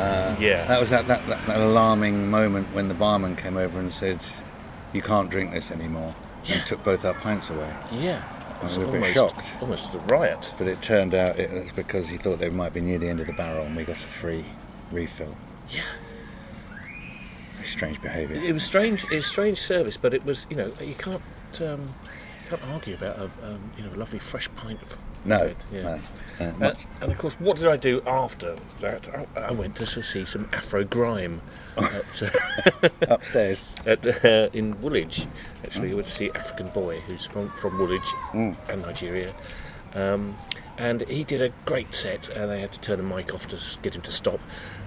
Uh, 0.00 0.36
Yeah. 0.40 0.64
That 0.66 0.80
was 0.80 0.90
that, 0.90 1.06
that, 1.08 1.26
that, 1.28 1.46
that 1.46 1.60
alarming 1.60 2.30
moment 2.30 2.68
when 2.74 2.88
the 2.88 2.94
barman 2.94 3.36
came 3.36 3.56
over 3.56 3.78
and 3.78 3.92
said, 3.92 4.18
"You 4.92 5.02
can't 5.02 5.30
drink 5.30 5.52
this 5.52 5.70
anymore," 5.70 6.14
Yeah. 6.44 6.56
and 6.56 6.66
took 6.66 6.82
both 6.84 7.04
our 7.04 7.14
pints 7.14 7.50
away. 7.50 7.72
Yeah. 7.92 8.22
It 8.60 8.64
was 8.64 8.78
we 8.78 8.84
were 8.84 8.98
a 8.98 9.00
bit 9.00 9.14
shocked. 9.14 9.52
almost 9.62 9.94
a 9.94 9.98
riot. 10.00 10.52
But 10.58 10.68
it 10.68 10.82
turned 10.82 11.14
out 11.14 11.38
it 11.38 11.50
was 11.50 11.72
because 11.72 12.08
he 12.08 12.16
thought 12.18 12.38
they 12.38 12.50
might 12.50 12.74
be 12.74 12.80
near 12.82 12.98
the 12.98 13.08
end 13.08 13.20
of 13.20 13.26
the 13.26 13.32
barrel, 13.32 13.64
and 13.64 13.74
we 13.76 13.84
got 13.84 13.96
a 13.96 14.06
free 14.06 14.44
refill. 14.92 15.34
Yeah. 15.70 15.82
Very 17.54 17.66
strange 17.66 18.00
behaviour. 18.02 18.36
It 18.40 18.52
was 18.52 18.62
strange. 18.64 19.04
It 19.04 19.16
was 19.16 19.26
strange 19.26 19.58
service, 19.58 19.96
but 19.96 20.14
it 20.14 20.24
was 20.24 20.46
you 20.50 20.56
know 20.56 20.72
you 20.80 20.94
can't 20.94 21.22
um, 21.62 21.94
you 22.44 22.48
can't 22.50 22.62
argue 22.72 22.94
about 22.94 23.18
a 23.18 23.24
um, 23.46 23.60
you 23.76 23.84
know 23.84 23.92
a 23.94 23.98
lovely 23.98 24.18
fresh 24.18 24.48
pint 24.56 24.80
of 24.82 24.98
No, 25.24 25.38
bread, 25.38 25.56
yeah. 25.72 25.82
no. 25.82 26.00
Uh, 26.40 26.44
Uh, 26.60 26.74
and 27.02 27.12
of 27.12 27.18
course, 27.18 27.38
what 27.38 27.56
did 27.58 27.68
I 27.68 27.76
do 27.76 28.02
after 28.06 28.56
that? 28.80 29.08
I, 29.36 29.40
I 29.40 29.52
went 29.52 29.76
to 29.76 29.86
see 29.86 30.24
some 30.24 30.48
Afro 30.52 30.84
grime 30.84 31.40
at, 31.76 32.22
uh, 32.22 32.88
upstairs. 33.08 33.64
at, 33.86 34.06
uh, 34.24 34.48
in 34.52 34.80
Woolwich. 34.80 35.26
Actually, 35.64 35.90
I 35.92 35.94
went 35.94 36.06
to 36.06 36.12
see 36.12 36.30
African 36.34 36.68
Boy, 36.68 37.00
who's 37.00 37.26
from 37.26 37.50
from 37.50 37.78
Woolwich 37.78 38.08
Mm. 38.32 38.56
and 38.68 38.82
Nigeria. 38.82 39.34
Um, 39.94 40.36
and 40.78 41.02
he 41.08 41.24
did 41.24 41.42
a 41.42 41.50
great 41.66 41.92
set, 41.94 42.28
and 42.30 42.50
they 42.50 42.60
had 42.60 42.72
to 42.72 42.80
turn 42.80 42.96
the 42.98 43.04
mic 43.16 43.34
off 43.34 43.46
to 43.48 43.56
get 43.82 43.94
him 43.94 44.02
to 44.02 44.12
stop. 44.12 44.40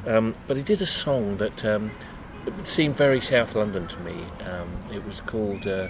Um, 0.07 0.33
but 0.48 0.57
he 0.57 0.63
did 0.63 0.81
a 0.81 0.86
song 0.88 1.38
that 1.38 1.63
um, 1.65 1.91
seemed 2.63 2.95
very 2.95 3.22
South 3.22 3.53
London 3.55 3.86
to 3.88 4.00
me. 4.00 4.15
Um, 4.50 4.69
it 4.91 5.05
was 5.05 5.22
called 5.22 5.67
uh, 5.67 5.89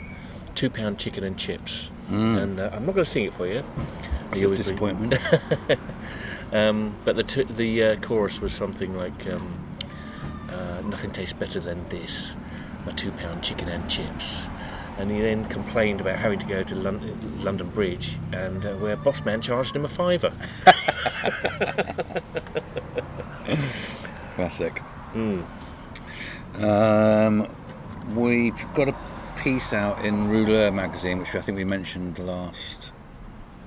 Two 0.55 0.69
Pound 0.69 0.99
Chicken 0.99 1.23
and 1.23 1.37
Chips. 1.37 1.91
And 2.09 2.59
uh, 2.59 2.69
I'm 2.73 2.85
not 2.85 2.93
going 2.95 3.05
to 3.05 3.09
sing 3.09 3.25
it 3.25 3.33
for 3.33 3.47
you. 3.47 3.63
It's 4.31 4.41
a 4.41 4.55
disappointment. 4.55 5.15
um, 6.51 6.95
but 7.05 7.15
the 7.15 7.23
t- 7.23 7.43
the 7.43 7.83
uh, 7.83 7.95
chorus 7.97 8.39
was 8.41 8.53
something 8.53 8.95
like, 8.95 9.27
um, 9.27 9.53
uh, 10.49 10.81
"Nothing 10.85 11.11
tastes 11.11 11.33
better 11.33 11.59
than 11.59 11.87
this, 11.89 12.35
my 12.85 12.91
two-pound 12.93 13.43
chicken 13.43 13.67
and 13.69 13.89
chips." 13.89 14.47
And 14.99 15.09
he 15.09 15.21
then 15.21 15.45
complained 15.45 16.01
about 16.01 16.19
having 16.19 16.37
to 16.39 16.45
go 16.45 16.61
to 16.61 16.75
Lon- 16.75 17.39
London 17.43 17.69
Bridge, 17.69 18.19
and 18.31 18.63
uh, 18.65 18.75
where 18.75 18.95
boss 18.95 19.25
man 19.25 19.41
charged 19.41 19.75
him 19.75 19.85
a 19.85 19.87
fiver. 19.87 20.31
Classic. 24.35 24.77
Hmm. 25.13 25.41
Um, 26.63 27.47
we've 28.15 28.73
got 28.73 28.89
a 28.89 28.95
piece 29.43 29.73
out 29.73 30.03
in 30.05 30.29
Ruler 30.29 30.71
magazine, 30.71 31.19
which 31.19 31.35
I 31.35 31.41
think 31.41 31.57
we 31.57 31.65
mentioned 31.65 32.17
last 32.19 32.91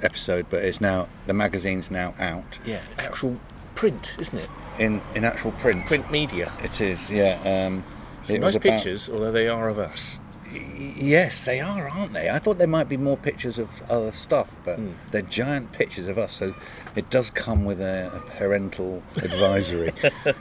episode, 0.02 0.46
but 0.48 0.64
it's 0.64 0.80
now 0.80 1.08
the 1.26 1.34
magazine's 1.34 1.90
now 1.90 2.14
out 2.18 2.58
Yeah, 2.64 2.80
actual 2.98 3.38
print, 3.74 4.16
isn't 4.18 4.38
it? 4.38 4.48
in 4.78 5.00
in 5.14 5.24
actual 5.24 5.52
print. 5.52 5.86
Print 5.86 6.10
media. 6.10 6.50
It 6.62 6.80
is, 6.80 7.10
yeah. 7.10 7.38
Um, 7.44 7.84
it 8.28 8.40
nice 8.40 8.56
about- 8.56 8.62
pictures, 8.62 9.08
although 9.10 9.32
they 9.32 9.48
are 9.48 9.68
of 9.68 9.78
us. 9.78 10.18
Y- 10.50 10.92
Yes, 10.96 11.44
they 11.44 11.60
are, 11.60 11.88
aren't 11.88 12.12
they? 12.14 12.30
I 12.30 12.38
thought 12.38 12.56
there 12.58 12.66
might 12.66 12.88
be 12.88 12.96
more 12.96 13.16
pictures 13.18 13.58
of 13.58 13.68
other 13.90 14.12
stuff, 14.12 14.54
but 14.64 14.76
Hmm. 14.78 14.92
they're 15.10 15.22
giant 15.22 15.72
pictures 15.72 16.06
of 16.08 16.16
us, 16.18 16.32
so 16.32 16.54
it 16.94 17.10
does 17.10 17.28
come 17.30 17.64
with 17.66 17.80
a, 17.80 18.10
a 18.14 18.20
parental 18.38 19.02
advisory. 19.16 19.92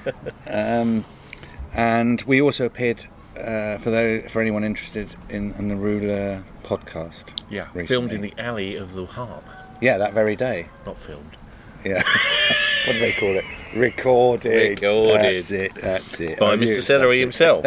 um, 0.48 1.04
and 1.74 2.22
we 2.24 2.42
also 2.42 2.66
appeared 2.66 3.08
uh, 3.38 3.78
for 3.80 3.90
those, 3.92 4.32
for 4.32 4.42
anyone 4.42 4.64
interested 4.64 5.16
in, 5.30 5.54
in 5.54 5.68
the 5.68 5.76
Ruler 5.76 6.44
podcast. 6.64 7.30
Yeah, 7.50 7.64
recently. 7.74 7.86
filmed 7.86 8.12
in 8.14 8.22
the 8.22 8.34
alley 8.38 8.76
of 8.76 8.94
the 8.94 9.06
Harp. 9.06 9.50
yeah 9.82 9.98
that 9.98 10.14
very 10.14 10.36
day. 10.36 10.68
Not 10.86 10.98
filmed. 10.98 11.38
Yeah. 11.84 12.02
what 12.88 12.94
do 12.94 13.00
they 13.00 13.12
call 13.12 13.36
it? 13.36 13.46
Recorded. 13.76 14.80
Recorded. 14.82 15.36
That's 15.36 15.52
it. 15.52 15.76
That's 15.76 16.20
it. 16.20 16.40
By 16.40 16.54
I 16.54 16.56
Mr. 16.56 16.82
Celery 16.82 17.20
himself. 17.20 17.66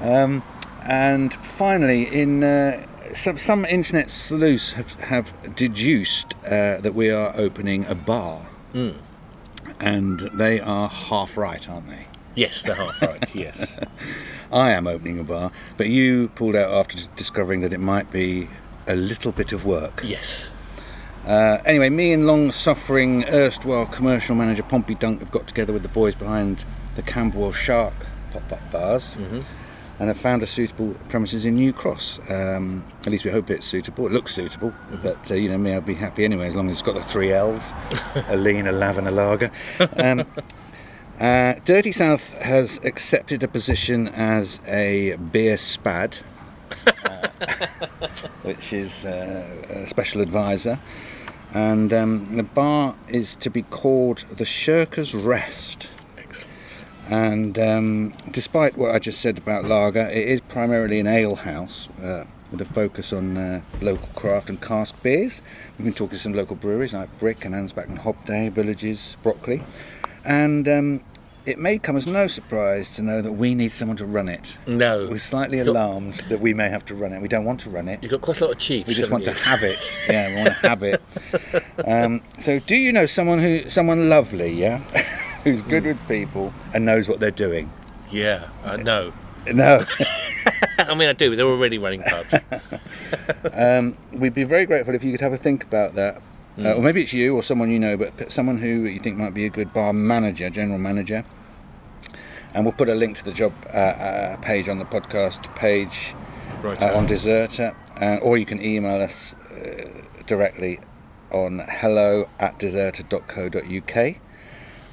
And 0.84 1.32
finally, 1.34 2.04
in 2.04 2.42
uh, 2.42 2.84
some, 3.14 3.38
some 3.38 3.64
internet 3.64 4.10
sleuths 4.10 4.72
have, 4.72 4.92
have 4.94 5.54
deduced 5.54 6.34
uh, 6.44 6.78
that 6.78 6.94
we 6.94 7.10
are 7.10 7.32
opening 7.36 7.84
a 7.86 7.94
bar. 7.94 8.46
And 9.78 10.20
they 10.34 10.60
are 10.60 10.88
half 10.88 11.36
right, 11.36 11.68
aren't 11.68 11.88
they? 11.88 12.06
Yes, 12.34 12.62
the 12.62 12.74
half 12.74 13.00
right, 13.02 13.34
yes. 13.34 13.78
I 14.52 14.70
am 14.72 14.86
opening 14.86 15.18
a 15.18 15.24
bar, 15.24 15.50
but 15.76 15.88
you 15.88 16.28
pulled 16.34 16.56
out 16.56 16.72
after 16.72 16.98
discovering 17.16 17.60
that 17.62 17.72
it 17.72 17.80
might 17.80 18.10
be 18.10 18.48
a 18.86 18.94
little 18.94 19.32
bit 19.32 19.52
of 19.52 19.64
work. 19.64 20.02
Yes. 20.04 20.50
Uh, 21.26 21.58
anyway, 21.64 21.88
me 21.88 22.12
and 22.12 22.26
long 22.26 22.50
suffering 22.50 23.24
erstwhile 23.26 23.86
commercial 23.86 24.34
manager 24.34 24.62
Pompey 24.62 24.94
Dunk 24.94 25.20
have 25.20 25.30
got 25.30 25.46
together 25.46 25.72
with 25.72 25.82
the 25.82 25.88
boys 25.88 26.14
behind 26.14 26.64
the 26.96 27.02
Camberwell 27.02 27.52
Shark 27.52 27.94
pop 28.32 28.50
up 28.52 28.72
bars 28.72 29.16
and 29.98 30.08
have 30.08 30.18
found 30.18 30.42
a 30.42 30.46
suitable 30.46 30.94
premises 31.08 31.44
in 31.44 31.54
New 31.54 31.72
Cross. 31.72 32.18
Um, 32.28 32.84
at 33.02 33.12
least 33.12 33.24
we 33.24 33.30
hope 33.30 33.50
it's 33.50 33.66
suitable. 33.66 34.06
It 34.06 34.12
looks 34.12 34.34
suitable, 34.34 34.74
but 35.02 35.30
uh, 35.30 35.34
you 35.34 35.48
know 35.48 35.58
me, 35.58 35.74
I'd 35.74 35.86
be 35.86 35.94
happy 35.94 36.24
anyway 36.24 36.48
as 36.48 36.56
long 36.56 36.68
as 36.68 36.72
it's 36.72 36.82
got 36.82 36.94
the 36.94 37.04
three 37.04 37.32
L's 37.32 37.72
a 38.28 38.36
lean, 38.36 38.66
a 38.66 38.72
lav, 38.72 38.98
and 38.98 39.06
a 39.06 39.12
lager. 39.12 39.50
Um, 39.96 40.26
uh, 41.20 41.54
Dirty 41.64 41.92
South 41.92 42.32
has 42.38 42.80
accepted 42.84 43.42
a 43.42 43.48
position 43.48 44.08
as 44.08 44.60
a 44.66 45.16
beer 45.16 45.56
spad. 45.56 46.18
uh, 46.86 47.28
which 48.42 48.72
is 48.72 49.04
uh, 49.04 49.44
a 49.70 49.86
special 49.86 50.20
advisor, 50.20 50.78
and 51.52 51.92
um, 51.92 52.36
the 52.36 52.42
bar 52.42 52.94
is 53.08 53.34
to 53.36 53.50
be 53.50 53.62
called 53.62 54.24
the 54.36 54.44
Shirker's 54.44 55.14
Rest. 55.14 55.90
Excellent. 56.16 56.84
And 57.08 57.58
um, 57.58 58.12
despite 58.30 58.76
what 58.76 58.94
I 58.94 58.98
just 58.98 59.20
said 59.20 59.38
about 59.38 59.64
lager, 59.64 60.06
it 60.08 60.28
is 60.28 60.40
primarily 60.40 60.98
an 61.00 61.06
ale 61.06 61.36
house 61.36 61.88
uh, 62.02 62.24
with 62.50 62.60
a 62.60 62.64
focus 62.64 63.12
on 63.12 63.36
uh, 63.36 63.60
local 63.80 64.08
craft 64.14 64.48
and 64.48 64.60
cask 64.60 65.00
beers. 65.02 65.42
We've 65.78 65.84
been 65.84 65.94
talking 65.94 66.16
to 66.16 66.22
some 66.22 66.32
local 66.32 66.56
breweries 66.56 66.94
like 66.94 67.16
Brick 67.18 67.44
and 67.44 67.54
Anspach 67.54 67.88
and 67.88 67.98
Hobday, 67.98 68.50
Villages, 68.50 69.16
Brockley. 69.22 69.62
And 70.24 70.68
um, 70.68 71.04
it 71.44 71.58
may 71.58 71.78
come 71.78 71.96
as 71.96 72.06
no 72.06 72.26
surprise 72.28 72.88
to 72.90 73.02
know 73.02 73.20
that 73.20 73.32
we 73.32 73.54
need 73.54 73.72
someone 73.72 73.96
to 73.96 74.06
run 74.06 74.28
it. 74.28 74.56
No. 74.66 75.08
We're 75.10 75.18
slightly 75.18 75.58
You've 75.58 75.66
got- 75.66 75.72
alarmed 75.76 76.14
that 76.28 76.40
we 76.40 76.54
may 76.54 76.68
have 76.68 76.84
to 76.86 76.94
run 76.94 77.12
it. 77.12 77.20
We 77.20 77.28
don't 77.28 77.44
want 77.44 77.60
to 77.60 77.70
run 77.70 77.88
it. 77.88 78.02
You've 78.02 78.12
got 78.12 78.20
quite 78.20 78.40
a 78.40 78.44
lot 78.44 78.52
of 78.52 78.58
chiefs. 78.58 78.88
We 78.88 78.94
just 78.94 79.10
want 79.10 79.26
haven't 79.26 79.42
to 79.42 79.48
have 79.48 79.62
it. 79.64 79.94
Yeah, 80.08 80.28
we 80.28 80.34
want 80.36 80.46
to 80.60 80.68
have 80.68 80.82
it. 80.82 81.02
Um, 81.84 82.22
so, 82.38 82.60
do 82.60 82.76
you 82.76 82.92
know 82.92 83.06
someone 83.06 83.40
who, 83.40 83.68
someone 83.68 84.08
lovely, 84.08 84.52
yeah, 84.52 84.78
who's 85.44 85.62
good 85.62 85.84
with 85.84 85.98
people 86.06 86.52
and 86.74 86.84
knows 86.84 87.08
what 87.08 87.18
they're 87.18 87.30
doing? 87.32 87.70
Yeah, 88.10 88.48
uh, 88.64 88.76
no. 88.76 89.12
No. 89.52 89.82
I 90.78 90.94
mean, 90.94 91.08
I 91.08 91.12
do. 91.14 91.34
They're 91.34 91.44
already 91.48 91.76
running 91.76 92.04
pubs. 92.04 92.34
um, 93.52 93.96
we'd 94.12 94.34
be 94.34 94.44
very 94.44 94.66
grateful 94.66 94.94
if 94.94 95.02
you 95.02 95.10
could 95.10 95.20
have 95.20 95.32
a 95.32 95.36
think 95.36 95.64
about 95.64 95.96
that. 95.96 96.22
Uh, 96.58 96.74
or 96.74 96.82
maybe 96.82 97.02
it's 97.02 97.12
you 97.12 97.34
or 97.34 97.42
someone 97.42 97.70
you 97.70 97.78
know, 97.78 97.96
but 97.96 98.30
someone 98.30 98.58
who 98.58 98.84
you 98.84 98.98
think 99.00 99.16
might 99.16 99.32
be 99.32 99.46
a 99.46 99.48
good 99.50 99.72
bar 99.72 99.92
manager, 99.92 100.50
general 100.50 100.78
manager. 100.78 101.24
And 102.54 102.64
we'll 102.64 102.74
put 102.74 102.90
a 102.90 102.94
link 102.94 103.16
to 103.16 103.24
the 103.24 103.32
job 103.32 103.54
uh, 103.72 103.76
uh, 103.76 104.36
page 104.38 104.68
on 104.68 104.78
the 104.78 104.84
podcast 104.84 105.54
page 105.56 106.14
Right. 106.62 106.80
uh, 106.80 106.94
on 106.96 107.06
Deserter, 107.06 107.74
uh, 108.00 108.16
or 108.22 108.36
you 108.38 108.44
can 108.44 108.62
email 108.62 109.00
us 109.00 109.34
uh, 109.50 109.88
directly 110.26 110.78
on 111.32 111.60
hello 111.66 112.28
at 112.38 112.58
deserter.co.uk. 112.58 114.16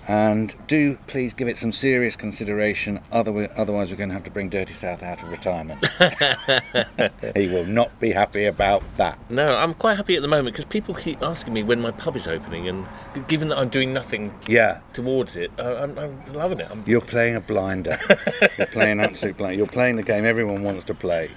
And 0.09 0.55
do 0.65 0.97
please 1.05 1.35
give 1.35 1.47
it 1.47 1.55
some 1.55 1.71
serious 1.71 2.15
consideration. 2.15 2.99
Otherwise, 3.11 3.49
otherwise 3.55 3.91
we're 3.91 3.97
going 3.97 4.09
to 4.09 4.15
have 4.15 4.23
to 4.23 4.31
bring 4.31 4.49
Dirty 4.49 4.73
South 4.73 5.03
out 5.03 5.21
of 5.21 5.29
retirement. 5.29 5.85
he 7.35 7.47
will 7.47 7.65
not 7.65 7.99
be 7.99 8.09
happy 8.09 8.45
about 8.45 8.81
that. 8.97 9.19
No, 9.29 9.55
I'm 9.55 9.75
quite 9.75 9.97
happy 9.97 10.15
at 10.15 10.23
the 10.23 10.27
moment 10.27 10.55
because 10.55 10.65
people 10.65 10.95
keep 10.95 11.21
asking 11.21 11.53
me 11.53 11.61
when 11.61 11.79
my 11.79 11.91
pub 11.91 12.15
is 12.15 12.27
opening, 12.27 12.67
and 12.67 12.87
given 13.27 13.49
that 13.49 13.59
I'm 13.59 13.69
doing 13.69 13.93
nothing 13.93 14.33
Yeah, 14.47 14.79
towards 14.93 15.35
it, 15.35 15.51
I'm, 15.59 15.95
I'm 15.99 16.33
loving 16.33 16.59
it. 16.59 16.67
I'm, 16.71 16.83
you're 16.87 17.01
playing 17.01 17.35
a 17.35 17.41
blinder. 17.41 17.95
you're 18.57 18.65
playing 18.65 18.99
absolute 18.99 19.37
blind. 19.37 19.59
You're 19.59 19.67
playing 19.67 19.97
the 19.97 20.03
game 20.03 20.25
everyone 20.25 20.63
wants 20.63 20.85
to 20.85 20.95
play. 20.95 21.29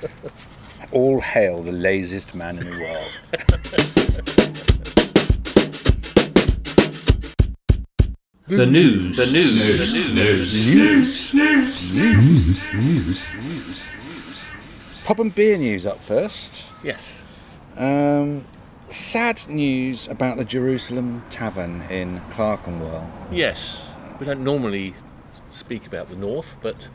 All 0.90 1.20
hail 1.20 1.62
the 1.62 1.72
laziest 1.72 2.34
man 2.34 2.56
in 2.56 2.64
the 2.64 2.78
world. 2.80 4.40
The 8.46 8.66
news. 8.66 9.16
The 9.16 9.32
news. 9.32 10.12
The 10.12 10.14
news. 10.14 11.34
News. 11.34 11.92
News. 11.94 13.30
News. 13.32 13.90
Pub 15.06 15.20
and 15.20 15.34
beer 15.34 15.56
news 15.56 15.86
up 15.86 16.02
first. 16.02 16.62
yes. 16.82 17.24
Um, 17.78 18.44
sad 18.88 19.48
news 19.48 20.08
about 20.08 20.36
the 20.36 20.44
Jerusalem 20.44 21.24
Tavern 21.30 21.82
in 21.90 22.20
Clerkenwell. 22.32 23.10
Yes. 23.32 23.90
We 24.20 24.26
don't 24.26 24.44
normally 24.44 24.92
speak 25.50 25.86
about 25.86 26.10
the 26.10 26.16
North, 26.16 26.58
but 26.60 26.88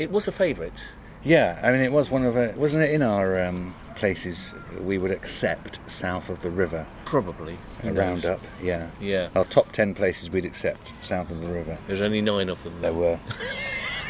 it 0.00 0.10
was 0.10 0.26
a 0.26 0.32
favourite. 0.32 0.92
Yeah, 1.22 1.60
I 1.62 1.70
mean 1.70 1.82
it 1.82 1.92
was 1.92 2.10
one 2.10 2.24
of 2.24 2.36
a, 2.36 2.54
wasn't 2.56 2.82
it 2.82 2.90
in 2.90 3.02
our 3.02 3.44
um, 3.44 3.74
places 4.02 4.52
we 4.80 4.98
would 4.98 5.12
accept 5.12 5.78
south 5.86 6.28
of 6.28 6.42
the 6.42 6.50
river. 6.50 6.84
Probably. 7.04 7.56
A 7.84 7.92
roundup, 7.92 8.40
yeah. 8.60 8.90
Yeah. 9.00 9.28
Our 9.36 9.44
top 9.44 9.70
ten 9.70 9.94
places 9.94 10.28
we'd 10.28 10.44
accept 10.44 10.92
south 11.02 11.30
of 11.30 11.40
the 11.40 11.46
river. 11.46 11.78
There's 11.86 12.00
only 12.00 12.20
nine 12.20 12.48
of 12.48 12.64
them. 12.64 12.80
There 12.80 12.92
were. 12.92 13.20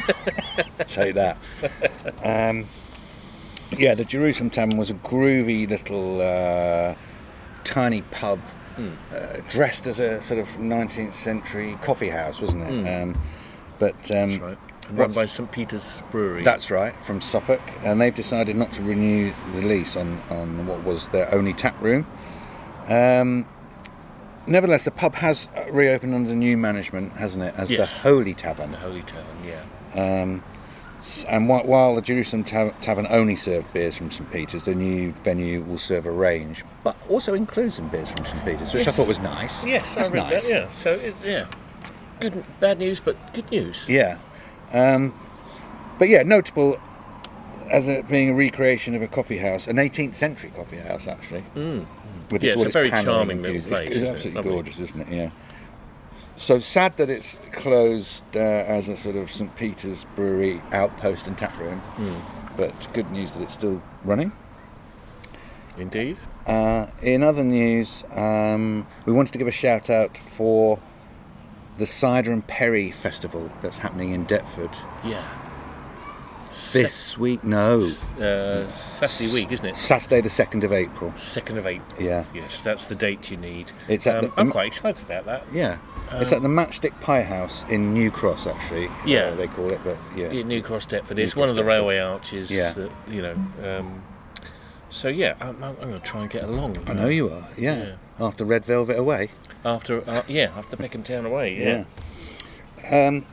Take 0.87 1.13
that. 1.13 1.37
Um, 2.23 2.67
yeah, 3.77 3.93
the 3.93 4.03
Jerusalem 4.03 4.49
Tavern 4.49 4.79
was 4.79 4.89
a 4.89 4.95
groovy 4.95 5.69
little 5.69 6.19
uh, 6.21 6.95
tiny 7.63 8.01
pub, 8.01 8.39
uh, 8.79 9.41
dressed 9.47 9.85
as 9.85 9.99
a 9.99 10.23
sort 10.23 10.39
of 10.39 10.47
19th 10.57 11.13
century 11.13 11.77
coffee 11.83 12.09
house, 12.09 12.41
wasn't 12.41 12.63
it? 12.63 12.89
Um, 12.91 13.13
but 13.77 13.93
um, 14.09 14.29
That's 14.29 14.37
right. 14.39 14.57
Run 14.91 15.11
by 15.13 15.25
St 15.25 15.51
Peter's 15.51 16.03
Brewery. 16.11 16.43
That's 16.43 16.69
right, 16.71 16.93
from 17.03 17.21
Suffolk, 17.21 17.61
and 17.83 17.99
they've 18.01 18.13
decided 18.13 18.55
not 18.55 18.71
to 18.73 18.83
renew 18.83 19.33
the 19.55 19.61
lease 19.61 19.95
on, 19.95 20.19
on 20.29 20.67
what 20.67 20.83
was 20.83 21.07
their 21.09 21.33
only 21.33 21.53
tap 21.53 21.79
room. 21.81 22.05
Um, 22.87 23.47
nevertheless, 24.47 24.83
the 24.83 24.91
pub 24.91 25.15
has 25.15 25.47
reopened 25.69 26.13
under 26.13 26.35
new 26.35 26.57
management, 26.57 27.13
hasn't 27.13 27.43
it, 27.43 27.53
as 27.57 27.71
Yes. 27.71 28.01
the 28.01 28.09
Holy 28.09 28.33
Tavern. 28.33 28.71
the 28.71 28.77
Holy 28.77 29.01
Tavern. 29.03 29.25
Yeah. 29.45 29.61
Um, 30.21 30.43
and 31.27 31.47
whi- 31.49 31.63
while 31.63 31.95
the 31.95 32.01
Jerusalem 32.01 32.43
Tav- 32.45 32.79
Tavern 32.79 33.07
only 33.09 33.35
served 33.35 33.71
beers 33.73 33.97
from 33.97 34.09
St 34.09 34.31
Peter's, 34.31 34.63
the 34.63 34.73
new 34.75 35.11
venue 35.23 35.61
will 35.61 35.77
serve 35.77 36.05
a 36.07 36.11
range, 36.11 36.63
but 36.83 36.95
also 37.09 37.33
includes 37.33 37.75
some 37.75 37.89
beers 37.89 38.09
from 38.09 38.25
St 38.25 38.43
Peter's, 38.45 38.73
which 38.73 38.87
I 38.87 38.91
thought 38.91 39.07
was 39.07 39.19
nice. 39.19 39.65
Yes, 39.65 39.95
That's 39.95 40.09
I 40.09 40.13
read 40.13 40.29
nice. 40.29 40.43
that. 40.43 40.49
Yeah. 40.49 40.69
So 40.69 40.93
it, 40.93 41.13
yeah, 41.23 41.45
good, 42.21 42.43
bad 42.61 42.79
news, 42.79 42.99
but 43.01 43.17
good 43.33 43.49
news. 43.51 43.85
Yeah. 43.89 44.17
Um, 44.73 45.13
but 45.99 46.09
yeah, 46.09 46.23
notable 46.23 46.77
as 47.69 47.87
a, 47.87 48.01
being 48.03 48.29
a 48.31 48.33
recreation 48.33 48.95
of 48.95 49.01
a 49.01 49.07
coffee 49.07 49.37
house, 49.37 49.67
an 49.67 49.77
18th 49.77 50.15
century 50.15 50.51
coffee 50.55 50.77
house, 50.77 51.07
actually. 51.07 51.43
Mm. 51.55 51.85
With 52.31 52.43
Yeah, 52.43 52.51
it's 52.53 52.61
all 52.61 52.67
a 52.67 52.71
very 52.71 52.91
charming 52.91 53.37
little 53.41 53.51
views. 53.51 53.65
It's- 53.67 53.79
place, 53.79 53.89
It's, 53.89 53.95
isn't 53.97 54.07
it? 54.07 54.15
absolutely 54.15 54.37
Lovely. 54.41 54.51
gorgeous, 54.51 54.79
isn't 54.79 55.01
it? 55.01 55.15
Yeah. 55.15 55.29
So 56.35 56.57
sad 56.59 56.97
that 56.97 57.09
it's 57.11 57.37
closed 57.51 58.23
uh, 58.35 58.39
as 58.39 58.89
a 58.89 58.97
sort 58.97 59.15
of 59.15 59.31
St 59.31 59.55
Peter's 59.55 60.05
Brewery 60.15 60.61
outpost 60.71 61.27
and 61.27 61.37
tap 61.37 61.57
room, 61.59 61.79
Hmm. 61.79 62.55
but 62.57 62.87
good 62.93 63.09
news 63.11 63.33
that 63.33 63.43
it's 63.43 63.53
still 63.53 63.81
running. 64.03 64.31
Indeed. 65.77 66.17
Uh, 66.47 66.87
in 67.01 67.23
other 67.23 67.43
news, 67.43 68.03
um, 68.11 68.85
we 69.05 69.13
wanted 69.13 69.31
to 69.33 69.37
give 69.37 69.47
a 69.47 69.51
shout 69.51 69.89
out 69.89 70.17
for 70.17 70.79
the 71.77 71.85
Cider 71.87 72.31
and 72.31 72.45
Perry 72.47 72.91
Festival 72.91 73.49
that's 73.61 73.79
happening 73.79 74.11
in 74.11 74.25
Deptford 74.25 74.75
Yeah. 75.03 75.23
this 76.71 77.17
week. 77.17 77.43
No, 77.43 77.79
uh, 78.19 78.67
Saturday 78.67 79.33
week, 79.33 79.51
isn't 79.51 79.65
it? 79.65 79.75
Saturday, 79.75 80.21
the 80.21 80.29
second 80.29 80.63
of 80.63 80.71
April. 80.71 81.11
Second 81.15 81.57
of 81.57 81.65
April. 81.65 82.01
Yeah, 82.01 82.25
Yes, 82.33 82.61
that's 82.61 82.85
the 82.85 82.95
date 82.95 83.31
you 83.31 83.37
need. 83.37 83.71
It's 83.87 84.05
at 84.05 84.17
Um, 84.23 84.25
the- 84.25 84.39
I'm 84.39 84.51
quite 84.51 84.67
excited 84.67 85.03
about 85.03 85.25
that. 85.25 85.45
yeah. 85.51 85.77
it's 86.15 86.31
at 86.31 86.43
the 86.43 86.47
Matchstick 86.47 86.99
Pie 87.01 87.23
House 87.23 87.65
in 87.69 87.91
New 87.91 88.11
Cross, 88.11 88.45
actually. 88.45 88.87
Yeah. 89.03 89.29
uh, 89.29 89.35
they 89.35 89.47
call 89.47 89.71
it, 89.71 89.79
but 89.83 89.97
yeah, 90.15 90.27
In 90.27 90.47
New 90.47 90.61
Cross 90.61 90.85
Deptford. 90.87 91.17
New 91.17 91.23
It's 91.23 91.33
Cross 91.33 91.41
one 91.41 91.49
of 91.49 91.55
the 91.55 91.63
Deptford. 91.63 91.67
railway 91.69 91.97
arches. 91.97 92.51
Yeah. 92.51 92.71
That, 92.73 92.91
you 93.09 93.21
know. 93.23 93.35
Um, 93.63 94.03
so 94.91 95.07
yeah, 95.07 95.33
I'm, 95.41 95.63
I'm 95.63 95.73
going 95.75 95.93
to 95.93 95.99
try 96.01 96.21
and 96.21 96.29
get 96.29 96.43
along. 96.43 96.77
I 96.85 96.93
know 96.93 97.07
you 97.07 97.31
are. 97.31 97.47
Yeah, 97.57 97.93
after 98.19 98.45
Red 98.45 98.65
Velvet 98.65 98.97
Away. 98.97 99.29
After 99.65 100.07
uh, 100.09 100.23
yeah, 100.27 100.51
after 100.57 100.75
Peckham 100.77 101.03
Town 101.03 101.25
away. 101.25 101.57
Yeah. 101.57 101.83
Yeah. 102.91 103.07
Um, 103.07 103.25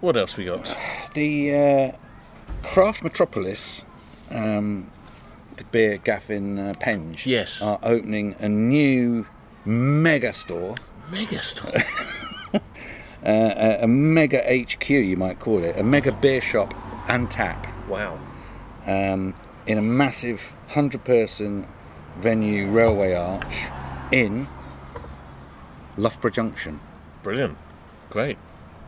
What 0.00 0.16
else 0.16 0.36
we 0.36 0.44
got? 0.44 0.74
the 1.14 1.54
uh, 1.54 2.66
Craft 2.66 3.02
Metropolis, 3.02 3.84
um, 4.30 4.90
the 5.56 5.64
beer 5.64 5.96
gaff 5.98 6.28
in 6.30 6.58
uh, 6.58 6.74
Penge, 6.80 7.26
Yes. 7.26 7.60
are 7.62 7.78
opening 7.82 8.34
a 8.40 8.48
new 8.48 9.26
mega 9.64 10.32
store, 10.32 10.74
Megastore. 11.10 11.82
uh, 12.54 12.58
a, 13.24 13.78
a 13.82 13.86
mega 13.86 14.38
HQ, 14.42 14.90
you 14.90 15.16
might 15.16 15.38
call 15.40 15.62
it, 15.64 15.78
a 15.78 15.82
mega 15.82 16.12
beer 16.12 16.40
shop 16.40 16.74
and 17.08 17.30
tap. 17.30 17.66
wow. 17.88 18.18
um, 18.86 19.34
in 19.66 19.78
a 19.78 19.82
massive 19.82 20.52
100 20.66 21.04
person 21.04 21.66
venue 22.18 22.70
railway 22.70 23.14
arch 23.14 23.54
in 24.12 24.46
Loughborough 25.96 26.30
Junction, 26.30 26.80
Brilliant. 27.22 27.56
Great. 28.10 28.36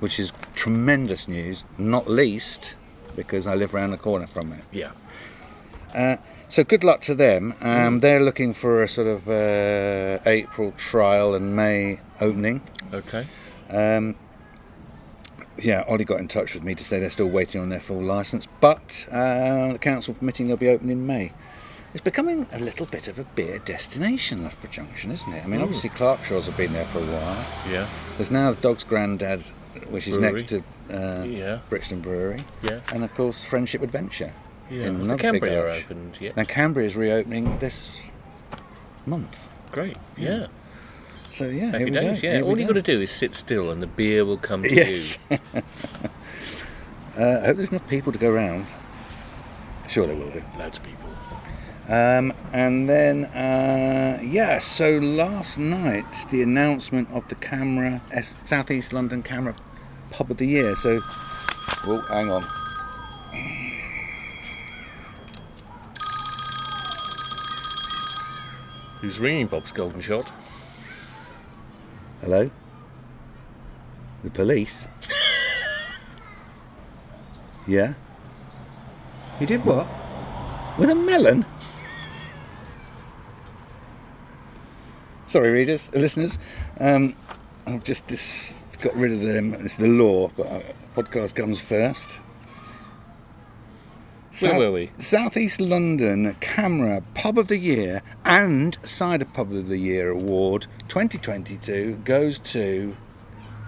which 0.00 0.18
is 0.18 0.32
tremendous 0.54 1.28
news, 1.28 1.64
not 1.78 2.08
least 2.08 2.74
because 3.16 3.46
I 3.46 3.54
live 3.54 3.74
around 3.74 3.90
the 3.92 3.96
corner 3.98 4.26
from 4.26 4.52
it. 4.52 4.64
Yeah. 4.72 4.92
Uh, 5.94 6.16
so 6.48 6.64
good 6.64 6.82
luck 6.84 7.00
to 7.02 7.14
them. 7.14 7.54
Um, 7.60 8.00
they're 8.00 8.20
looking 8.20 8.52
for 8.54 8.82
a 8.82 8.88
sort 8.88 9.06
of 9.06 9.28
uh, 9.28 10.18
April 10.26 10.72
trial 10.72 11.34
and 11.34 11.54
May 11.54 12.00
opening. 12.20 12.60
Okay. 12.92 13.26
Um, 13.70 14.16
yeah, 15.58 15.84
Ollie 15.86 16.04
got 16.04 16.18
in 16.20 16.26
touch 16.28 16.54
with 16.54 16.64
me 16.64 16.74
to 16.74 16.82
say 16.84 16.98
they're 16.98 17.10
still 17.10 17.28
waiting 17.30 17.60
on 17.60 17.68
their 17.68 17.80
full 17.80 18.02
licence, 18.02 18.48
but 18.60 19.06
uh, 19.10 19.72
the 19.74 19.78
council 19.78 20.14
permitting 20.14 20.48
they'll 20.48 20.56
be 20.56 20.68
open 20.68 20.90
in 20.90 21.06
May. 21.06 21.32
It's 21.94 22.02
becoming 22.02 22.46
a 22.52 22.58
little 22.58 22.86
bit 22.86 23.06
of 23.06 23.18
a 23.20 23.24
beer 23.24 23.60
destination, 23.60 24.42
Loughborough 24.42 24.68
Junction, 24.70 25.12
isn't 25.12 25.32
it? 25.32 25.44
I 25.44 25.46
mean, 25.46 25.62
obviously 25.62 25.90
Clarkshaws 25.90 26.46
have 26.46 26.56
been 26.56 26.72
there 26.72 26.84
for 26.86 26.98
a 26.98 27.02
while. 27.02 27.46
Yeah. 27.70 27.88
There's 28.16 28.32
now 28.32 28.50
the 28.52 28.60
Dog's 28.60 28.82
Grandad, 28.82 29.42
which 29.90 30.08
is 30.08 30.18
Brewery. 30.18 30.32
next 30.32 30.48
to 30.48 30.62
uh, 30.90 31.22
Yeah. 31.22 31.58
Brixton 31.68 32.00
Brewery, 32.00 32.40
Yeah. 32.62 32.80
and 32.92 33.04
of 33.04 33.14
course 33.14 33.44
Friendship 33.44 33.80
Adventure. 33.82 34.32
Yeah. 34.70 34.90
Has 34.90 35.08
the 35.08 35.16
Cambria 35.16 35.62
opened 35.72 36.18
yet? 36.20 36.36
Now 36.36 36.42
Cambria 36.44 36.84
is 36.86 36.96
reopening 36.96 37.58
this 37.60 38.10
month. 39.06 39.46
Great. 39.70 39.96
Yeah. 40.16 40.48
So 41.30 41.46
yeah, 41.46 41.70
Happy 41.70 41.90
days. 41.90 42.22
go, 42.22 42.26
Yeah. 42.28 42.34
here 42.36 42.44
All 42.44 42.58
you 42.58 42.64
go. 42.66 42.72
got 42.72 42.84
to 42.84 42.92
do 42.92 43.00
is 43.02 43.10
sit 43.12 43.34
still, 43.36 43.70
and 43.70 43.80
the 43.80 43.86
beer 43.86 44.24
will 44.24 44.36
come 44.38 44.62
to 44.64 44.74
Yes. 44.74 45.18
you. 45.30 45.38
Uh, 47.16 47.38
I 47.42 47.46
hope 47.46 47.58
there's 47.58 47.68
enough 47.68 47.86
people 47.86 48.10
to 48.12 48.18
go 48.18 48.28
around. 48.28 48.66
Sure 49.88 50.04
there 50.04 50.16
will 50.16 50.30
be. 50.32 50.42
Loads 50.58 50.78
of 50.78 50.84
people. 50.84 51.03
Um, 51.88 52.32
and 52.52 52.88
then, 52.88 53.26
uh, 53.26 54.18
yeah, 54.22 54.58
so 54.58 54.96
last 54.98 55.58
night, 55.58 56.26
the 56.30 56.40
announcement 56.42 57.10
of 57.12 57.28
the 57.28 57.34
CAMRA, 57.34 58.00
S- 58.10 58.34
Southeast 58.46 58.92
London 58.94 59.22
CAMRA 59.22 59.54
Pub 60.10 60.30
of 60.30 60.38
the 60.38 60.46
Year. 60.46 60.74
So, 60.76 61.00
oh, 61.86 62.00
hang 62.08 62.30
on. 62.30 62.42
Who's 69.00 69.20
ringing 69.20 69.46
Bob's 69.48 69.70
Golden 69.70 70.00
Shot? 70.00 70.32
Hello? 72.22 72.50
The 74.22 74.30
police? 74.30 74.86
yeah? 77.66 77.92
You 79.38 79.46
did 79.46 79.62
what? 79.66 79.86
With 80.78 80.88
a 80.88 80.94
melon? 80.94 81.44
Sorry, 85.34 85.50
readers, 85.50 85.90
listeners. 85.92 86.38
Um, 86.78 87.16
I've 87.66 87.82
just 87.82 88.06
dis- 88.06 88.54
got 88.80 88.94
rid 88.94 89.10
of 89.10 89.20
them. 89.22 89.52
It's 89.54 89.74
the 89.74 89.88
law, 89.88 90.30
but 90.36 90.46
uh, 90.46 90.60
podcast 90.94 91.34
comes 91.34 91.60
first. 91.60 92.20
Where 94.38 94.52
South- 94.52 94.58
were 94.60 94.70
we? 94.70 94.90
Southeast 95.00 95.60
London 95.60 96.36
CAMRA 96.40 97.02
Pub 97.14 97.36
of 97.36 97.48
the 97.48 97.56
Year 97.58 98.00
and 98.24 98.78
Cider 98.84 99.24
Pub 99.24 99.52
of 99.52 99.66
the 99.66 99.78
Year 99.78 100.10
Award 100.10 100.68
2022 100.86 102.02
goes 102.04 102.38
to 102.38 102.96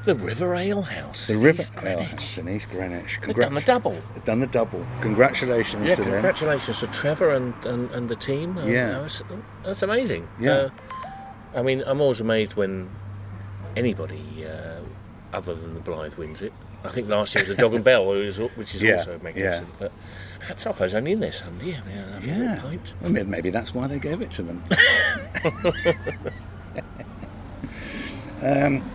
The 0.04 0.14
River 0.14 0.54
Ale 0.54 0.82
House. 0.82 1.26
the 1.26 1.34
in 1.34 1.40
River 1.40 1.62
East 1.62 1.72
Ale 1.74 1.80
Greenwich. 1.96 2.10
House 2.12 2.38
in 2.38 2.48
East 2.48 2.70
Greenwich. 2.70 3.18
They've 3.26 3.34
done 3.34 3.54
the 3.54 3.60
double. 3.62 4.00
They've 4.14 4.24
done 4.24 4.38
the 4.38 4.46
double. 4.46 4.86
Congratulations 5.00 5.88
Yeah, 5.88 5.96
to 5.96 6.02
them. 6.02 6.12
congratulations 6.12 6.78
to 6.78 6.86
Trevor 6.86 7.30
and, 7.34 7.54
and, 7.66 7.90
and 7.90 8.08
the 8.08 8.14
team. 8.14 8.56
Uh, 8.56 8.66
Yeah. 8.66 8.90
that 8.90 9.02
was- 9.02 9.22
that's 9.64 9.82
amazing. 9.82 10.28
Yeah. 10.38 10.52
Uh, 10.52 10.70
I 11.56 11.62
mean, 11.62 11.82
I'm 11.86 12.00
always 12.00 12.20
amazed 12.20 12.54
when 12.54 12.88
anybody 13.76 14.22
uh, 14.46 14.80
other 15.32 15.54
than 15.54 15.74
the 15.74 15.80
Blythe 15.80 16.14
wins 16.16 16.42
it. 16.42 16.52
I 16.84 16.90
think 16.90 17.08
last 17.08 17.34
year 17.34 17.42
was 17.44 17.50
a 17.50 17.56
Dog 17.56 17.74
and 17.74 17.82
Bell, 17.82 18.06
which 18.08 18.20
is, 18.26 18.38
which 18.38 18.74
is 18.74 18.82
Yeah, 18.82 18.92
also 18.98 19.18
magnificent. 19.22 19.68
But 19.78 19.90
hats 20.46 20.66
off, 20.66 20.80
I 20.80 20.84
was 20.84 20.94
only 20.94 21.12
in 21.12 21.20
there 21.20 21.32
Sunday. 21.32 21.74
I 21.76 21.80
mean, 21.88 21.98
I 21.98 22.20
Yeah. 22.20 22.58
pint. 22.60 22.94
Well, 23.00 23.10
may- 23.10 23.24
maybe 23.24 23.50
that's 23.50 23.74
why 23.74 23.86
they 23.88 23.98
gave 23.98 24.20
it 24.22 24.30
to 24.32 24.42
them. 24.42 24.62
um, 28.42 28.90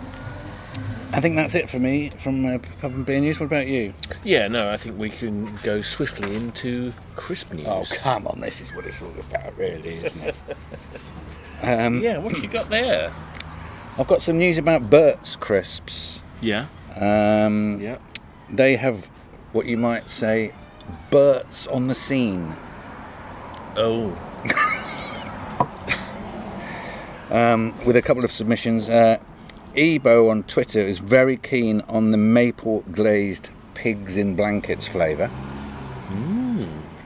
I 1.13 1.19
think 1.19 1.35
that's 1.35 1.55
it 1.55 1.69
for 1.69 1.79
me 1.79 2.11
from 2.19 2.45
uh, 2.45 2.59
Pub 2.79 2.93
and 2.93 3.05
Beer 3.05 3.19
News. 3.19 3.39
What 3.39 3.47
about 3.47 3.67
you? 3.67 3.93
Yeah, 4.23 4.47
no, 4.47 4.71
I 4.71 4.77
think 4.77 4.97
we 4.97 5.09
can 5.09 5.53
go 5.63 5.81
swiftly 5.81 6.33
into 6.35 6.93
crisp 7.15 7.51
news. 7.51 7.67
Oh, 7.67 7.83
come 7.97 8.27
on, 8.27 8.39
this 8.39 8.61
is 8.61 8.73
what 8.73 8.85
it's 8.85 9.01
all 9.01 9.11
about, 9.19 9.57
really, 9.57 9.97
isn't 9.97 10.21
it? 10.21 10.35
um, 11.61 12.01
yeah, 12.01 12.17
what 12.17 12.41
you 12.41 12.47
got 12.47 12.69
there? 12.69 13.11
I've 13.97 14.07
got 14.07 14.21
some 14.21 14.37
news 14.37 14.57
about 14.57 14.89
Burt's 14.89 15.35
Crisps. 15.35 16.21
Yeah, 16.41 16.67
Um, 16.95 17.79
yeah. 17.81 17.97
They 18.49 18.75
have 18.75 19.05
what 19.53 19.65
you 19.65 19.77
might 19.77 20.09
say 20.09 20.53
Burt's 21.09 21.67
on 21.67 21.85
the 21.85 21.95
scene. 21.95 22.55
Oh, 23.77 24.17
um, 27.31 27.73
with 27.85 27.95
a 27.95 28.01
couple 28.01 28.23
of 28.23 28.31
submissions. 28.31 28.89
Uh, 28.89 29.17
Ebo 29.75 30.29
on 30.29 30.43
Twitter 30.43 30.81
is 30.81 30.99
very 30.99 31.37
keen 31.37 31.81
on 31.87 32.11
the 32.11 32.17
maple 32.17 32.81
glazed 32.91 33.49
pigs 33.73 34.17
in 34.17 34.35
blankets 34.35 34.87
flavour. 34.87 35.29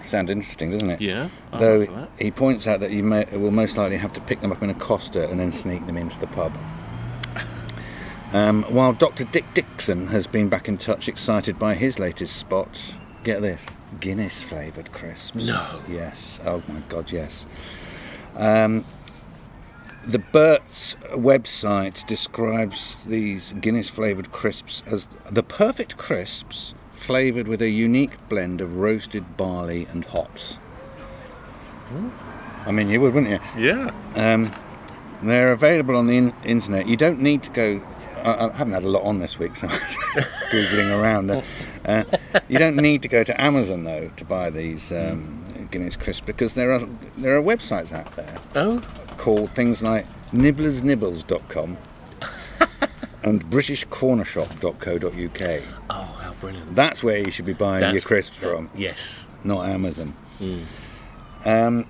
Sounds 0.05 0.29
interesting, 0.29 0.71
doesn't 0.71 0.89
it? 0.89 1.01
yeah. 1.01 1.29
I'm 1.51 1.59
Though 1.59 2.07
he 2.19 2.31
points 2.31 2.67
out 2.67 2.79
that 2.79 2.91
you 2.91 3.03
may, 3.03 3.25
will 3.31 3.51
most 3.51 3.77
likely 3.77 3.97
have 3.97 4.13
to 4.13 4.21
pick 4.21 4.41
them 4.41 4.51
up 4.51 4.61
in 4.61 4.69
a 4.69 4.73
Costa 4.73 5.29
and 5.29 5.39
then 5.39 5.51
sneak 5.51 5.85
them 5.85 5.97
into 5.97 6.19
the 6.19 6.27
pub. 6.27 6.55
Um, 8.33 8.63
while 8.63 8.91
Dr. 8.91 9.23
Dick 9.23 9.45
Dixon 9.53 10.07
has 10.07 10.27
been 10.27 10.49
back 10.49 10.67
in 10.67 10.77
touch, 10.77 11.07
excited 11.07 11.57
by 11.57 11.75
his 11.75 11.99
latest 11.99 12.35
spot. 12.35 12.93
Get 13.23 13.41
this 13.41 13.77
Guinness 14.01 14.43
flavoured 14.43 14.91
crisps. 14.91 15.47
No. 15.47 15.79
Yes. 15.87 16.39
Oh 16.43 16.61
my 16.67 16.81
God, 16.89 17.11
yes. 17.11 17.45
Um, 18.35 18.83
the 20.05 20.19
Burt's 20.19 20.95
website 21.11 22.05
describes 22.07 23.05
these 23.05 23.53
Guinness 23.53 23.89
flavoured 23.89 24.31
crisps 24.31 24.83
as 24.85 25.07
the 25.31 25.43
perfect 25.43 25.97
crisps 25.97 26.75
flavoured 26.95 27.47
with 27.47 27.61
a 27.61 27.69
unique 27.69 28.17
blend 28.29 28.61
of 28.61 28.77
roasted 28.77 29.37
barley 29.37 29.87
and 29.91 30.05
hops. 30.05 30.59
I 32.65 32.71
mean, 32.71 32.89
you 32.89 32.99
would, 33.01 33.13
wouldn't 33.13 33.31
you? 33.31 33.39
Yeah. 33.63 33.91
Um, 34.15 34.51
they're 35.21 35.51
available 35.51 35.95
on 35.95 36.07
the 36.07 36.17
in- 36.17 36.33
internet. 36.43 36.87
You 36.87 36.97
don't 36.97 37.21
need 37.21 37.43
to 37.43 37.49
go. 37.51 37.81
I, 38.23 38.47
I 38.47 38.51
haven't 38.53 38.73
had 38.73 38.83
a 38.83 38.89
lot 38.89 39.03
on 39.03 39.19
this 39.19 39.37
week, 39.37 39.55
so 39.55 39.67
I'm 39.67 39.79
googling 40.51 40.99
around. 40.99 41.29
Uh, 41.31 41.41
uh, 41.85 42.03
you 42.47 42.57
don't 42.57 42.75
need 42.75 43.01
to 43.03 43.07
go 43.07 43.23
to 43.23 43.39
Amazon 43.39 43.83
though 43.83 44.09
to 44.17 44.25
buy 44.25 44.49
these 44.49 44.91
um, 44.91 45.39
Guinness 45.69 45.95
crisps 45.95 46.25
because 46.25 46.55
there 46.55 46.71
are 46.71 46.81
there 47.17 47.37
are 47.37 47.41
websites 47.41 47.93
out 47.93 48.11
there 48.15 48.35
Oh, 48.55 48.79
called 49.17 49.51
things 49.51 49.83
like 49.83 50.07
nibblersnibbles.com 50.31 51.77
and 53.23 53.45
britishcornershop.co.uk. 53.51 55.61
oh, 55.91 56.24
brilliant. 56.41 56.75
That's 56.75 57.03
where 57.03 57.17
you 57.19 57.31
should 57.31 57.45
be 57.45 57.53
buying 57.53 57.81
your 57.81 57.87
That's- 57.89 58.03
crisps 58.05 58.37
that- 58.37 58.49
from 58.49 58.69
Yes. 58.75 59.25
not 59.43 59.67
Amazon. 59.69 60.13
Um, 61.45 61.85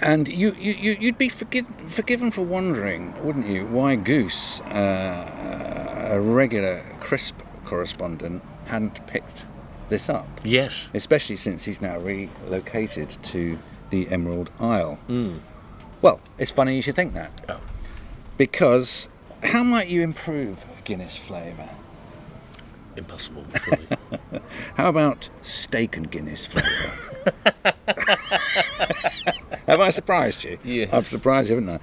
and 0.00 0.28
you, 0.28 0.54
you, 0.58 0.72
you- 0.72 0.96
you'd 1.00 1.18
be 1.18 1.28
forgiven, 1.28 1.72
forgiven 1.88 2.30
for 2.30 2.42
wondering, 2.42 3.14
wouldn't 3.24 3.46
you, 3.46 3.66
why 3.66 3.94
Goose, 3.96 4.60
uh, 4.62 6.08
a 6.12 6.20
regular 6.20 6.84
crisp 7.00 7.36
correspondent, 7.64 8.42
hadn't 8.66 9.06
picked 9.06 9.44
this 9.88 10.08
up, 10.08 10.26
Yes. 10.44 10.88
especially 10.94 11.36
since 11.36 11.64
he's 11.64 11.80
now 11.80 11.98
relocated 11.98 13.10
to 13.24 13.58
the 13.90 14.08
Emerald 14.08 14.50
Isle. 14.60 14.98
Well, 16.00 16.20
it's 16.38 16.50
funny 16.50 16.74
you 16.76 16.82
should 16.82 16.96
think 16.96 17.14
that, 17.14 17.30
Oh, 17.48 17.60
because 18.38 19.08
how 19.42 19.62
might 19.62 19.88
you 19.88 20.02
improve 20.02 20.64
Guinness 20.84 21.16
flavour? 21.16 21.68
Impossible. 22.96 23.44
How 24.76 24.88
about 24.88 25.28
steak 25.42 25.96
and 25.96 26.10
Guinness 26.10 26.46
flavour? 26.46 26.92
Have 29.66 29.80
I 29.80 29.90
surprised 29.90 30.44
you? 30.44 30.58
Yes. 30.64 30.92
I've 30.92 31.06
surprised 31.06 31.48
you, 31.48 31.56
haven't 31.56 31.70
I? 31.70 31.78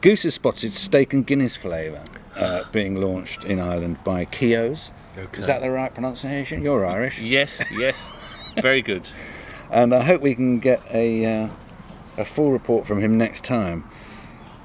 Goose 0.00 0.22
has 0.24 0.34
spotted 0.34 0.72
steak 0.72 1.12
and 1.12 1.26
Guinness 1.26 1.56
flavour 1.56 2.02
uh, 2.36 2.64
being 2.72 3.00
launched 3.00 3.44
in 3.44 3.60
Ireland 3.60 3.98
by 4.04 4.24
Keogh's. 4.24 4.92
Okay. 5.16 5.40
Is 5.40 5.46
that 5.46 5.62
the 5.62 5.70
right 5.70 5.92
pronunciation? 5.92 6.62
You're 6.62 6.84
Irish. 6.84 7.20
yes. 7.20 7.64
Yes. 7.72 8.08
Very 8.60 8.82
good. 8.82 9.08
And 9.68 9.92
I 9.92 10.04
hope 10.04 10.22
we 10.22 10.36
can 10.36 10.60
get 10.60 10.80
a, 10.92 11.26
uh, 11.26 11.48
a 12.18 12.24
full 12.24 12.52
report 12.52 12.86
from 12.86 13.00
him 13.00 13.18
next 13.18 13.42
time. 13.42 13.82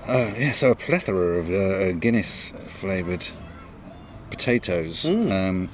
Uh, 0.08 0.30
yeah, 0.38 0.52
so 0.52 0.70
a 0.70 0.76
plethora 0.76 1.40
of 1.40 1.50
uh, 1.50 1.94
Guinness 1.94 2.54
flavoured 2.68 3.26
potatoes. 4.30 5.10
Um, 5.10 5.70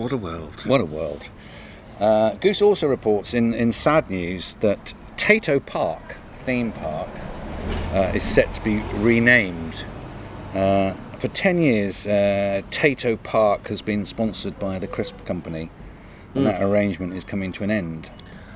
What 0.00 0.12
a 0.12 0.16
world. 0.16 0.62
What 0.64 0.80
a 0.80 0.86
world. 0.86 1.28
Uh, 2.00 2.30
Goose 2.36 2.62
also 2.62 2.88
reports 2.88 3.34
in, 3.34 3.52
in 3.52 3.70
sad 3.70 4.08
news 4.08 4.56
that 4.60 4.94
Tayto 5.18 5.64
Park 5.66 6.16
theme 6.46 6.72
park 6.72 7.10
uh, 7.92 8.10
is 8.14 8.22
set 8.22 8.54
to 8.54 8.62
be 8.62 8.78
renamed. 8.94 9.84
Uh, 10.54 10.94
for 11.18 11.28
10 11.28 11.58
years, 11.58 12.06
uh, 12.06 12.62
Tayto 12.70 13.22
Park 13.22 13.68
has 13.68 13.82
been 13.82 14.06
sponsored 14.06 14.58
by 14.58 14.78
the 14.78 14.86
Crisp 14.86 15.22
Company, 15.26 15.68
and 16.34 16.46
that 16.46 16.62
arrangement 16.62 17.12
is 17.12 17.22
coming 17.22 17.52
to 17.52 17.62
an 17.62 17.70
end. 17.70 18.08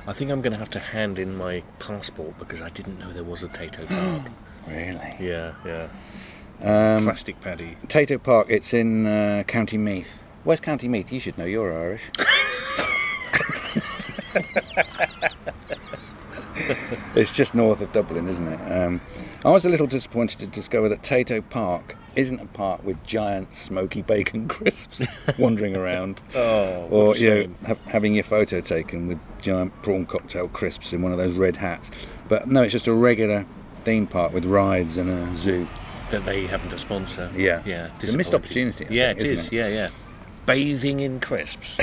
I 0.07 0.13
think 0.13 0.31
I'm 0.31 0.41
going 0.41 0.53
to 0.53 0.57
have 0.57 0.71
to 0.71 0.79
hand 0.79 1.19
in 1.19 1.37
my 1.37 1.61
passport 1.77 2.39
because 2.39 2.59
I 2.59 2.69
didn't 2.69 2.97
know 2.97 3.13
there 3.13 3.23
was 3.23 3.43
a 3.43 3.47
Tayto 3.49 3.87
Park. 4.23 4.31
Really? 4.67 5.15
yeah, 5.19 5.53
yeah. 5.63 5.89
Um, 6.63 7.03
Plastic 7.03 7.39
paddy. 7.39 7.77
Tayto 7.85 8.21
Park, 8.21 8.47
it's 8.49 8.73
in 8.73 9.05
uh, 9.05 9.43
County 9.45 9.77
Meath. 9.77 10.23
Where's 10.45 10.59
County 10.61 10.87
Meath? 10.87 11.11
You 11.11 11.19
should 11.19 11.37
know, 11.37 11.45
you're 11.45 11.73
Irish. 11.77 12.03
it's 17.15 17.33
just 17.33 17.55
north 17.55 17.81
of 17.81 17.91
Dublin, 17.91 18.27
isn't 18.27 18.47
it? 18.47 18.71
Um, 18.71 19.01
I 19.43 19.51
was 19.51 19.65
a 19.65 19.69
little 19.69 19.87
disappointed 19.87 20.39
to 20.39 20.47
discover 20.47 20.89
that 20.89 21.01
Tayto 21.01 21.47
Park 21.49 21.95
isn't 22.15 22.39
a 22.39 22.45
park 22.45 22.83
with 22.85 23.01
giant 23.03 23.53
smoky 23.53 24.01
bacon 24.01 24.47
crisps 24.49 25.03
wandering 25.37 25.75
around. 25.75 26.21
Oh, 26.35 26.87
Or 26.91 27.15
you 27.17 27.29
know, 27.47 27.55
ha- 27.67 27.75
having 27.87 28.13
your 28.13 28.23
photo 28.23 28.61
taken 28.61 29.07
with 29.07 29.19
giant 29.41 29.73
prawn 29.81 30.05
cocktail 30.05 30.47
crisps 30.47 30.93
in 30.93 31.01
one 31.01 31.11
of 31.11 31.17
those 31.17 31.33
red 31.33 31.55
hats. 31.55 31.91
But 32.29 32.47
no, 32.47 32.61
it's 32.63 32.71
just 32.71 32.87
a 32.87 32.93
regular 32.93 33.45
theme 33.83 34.07
park 34.07 34.33
with 34.33 34.45
rides 34.45 34.97
and 34.97 35.09
a 35.09 35.35
zoo. 35.35 35.67
that 36.11 36.23
they 36.25 36.45
happen 36.47 36.69
to 36.69 36.77
sponsor. 36.77 37.29
Yeah. 37.35 37.61
yeah. 37.65 37.89
It's 37.99 38.13
a 38.13 38.17
missed 38.17 38.33
opportunity, 38.33 38.85
I 38.85 38.89
Yeah, 38.91 39.07
think, 39.13 39.25
it 39.25 39.31
is. 39.31 39.45
it? 39.47 39.53
Yeah, 39.53 39.67
yeah. 39.67 39.89
Bathing 40.45 40.99
in 40.99 41.19
crisps. 41.19 41.79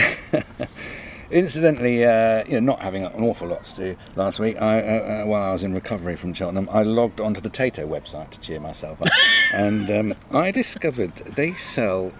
Incidentally, 1.30 2.04
uh, 2.04 2.44
you 2.44 2.54
know, 2.54 2.60
not 2.60 2.82
having 2.82 3.04
an 3.04 3.24
awful 3.24 3.48
lot 3.48 3.64
to 3.64 3.74
do 3.74 3.96
last 4.16 4.38
week, 4.38 4.60
I, 4.60 4.80
uh, 4.80 4.82
uh, 4.82 5.26
while 5.26 5.42
I 5.42 5.52
was 5.52 5.62
in 5.62 5.72
recovery 5.72 6.14
from 6.14 6.34
Cheltenham, 6.34 6.68
I 6.70 6.82
logged 6.82 7.20
onto 7.20 7.40
the 7.40 7.48
Tayto 7.48 7.88
website 7.88 8.30
to 8.30 8.40
cheer 8.40 8.60
myself 8.60 9.00
up, 9.00 9.08
and 9.54 9.90
um, 9.90 10.14
I 10.30 10.50
discovered 10.50 11.14
they 11.16 11.54
sell 11.54 12.12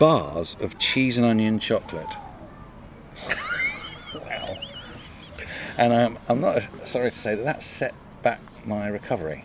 bars 0.00 0.56
of 0.60 0.78
cheese 0.80 1.16
and 1.16 1.24
onion 1.24 1.60
chocolate. 1.60 2.12
wow! 4.14 4.48
And 5.76 5.92
um, 5.92 6.18
I'm 6.28 6.40
not 6.40 6.62
sorry 6.86 7.12
to 7.12 7.16
say 7.16 7.36
that 7.36 7.44
that 7.44 7.62
set 7.62 7.94
back 8.22 8.40
my 8.66 8.88
recovery. 8.88 9.44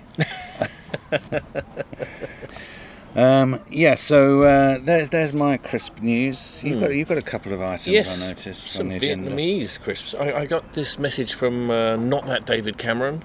Um, 3.16 3.62
yeah, 3.70 3.96
so 3.96 4.44
uh, 4.44 4.78
there's 4.80 5.10
there's 5.10 5.32
my 5.34 5.56
crisp 5.58 6.02
news. 6.02 6.62
You've 6.64 6.82
got 6.82 6.94
you've 6.94 7.08
got 7.08 7.18
a 7.18 7.22
couple 7.22 7.54
of 7.54 7.62
items 7.62 7.88
yes, 7.88 8.22
I 8.22 8.28
noticed 8.28 8.64
some 8.68 8.88
on 8.88 8.90
the 8.90 8.96
agenda. 8.98 9.32
Vietnamese 9.32 9.82
crisps. 9.82 10.14
I, 10.16 10.32
I 10.42 10.46
got 10.46 10.74
this 10.74 11.00
message 11.00 11.34
from 11.34 11.72
uh, 11.72 11.96
not 11.96 12.26
that 12.26 12.46
David 12.46 12.78
Cameron. 12.78 13.24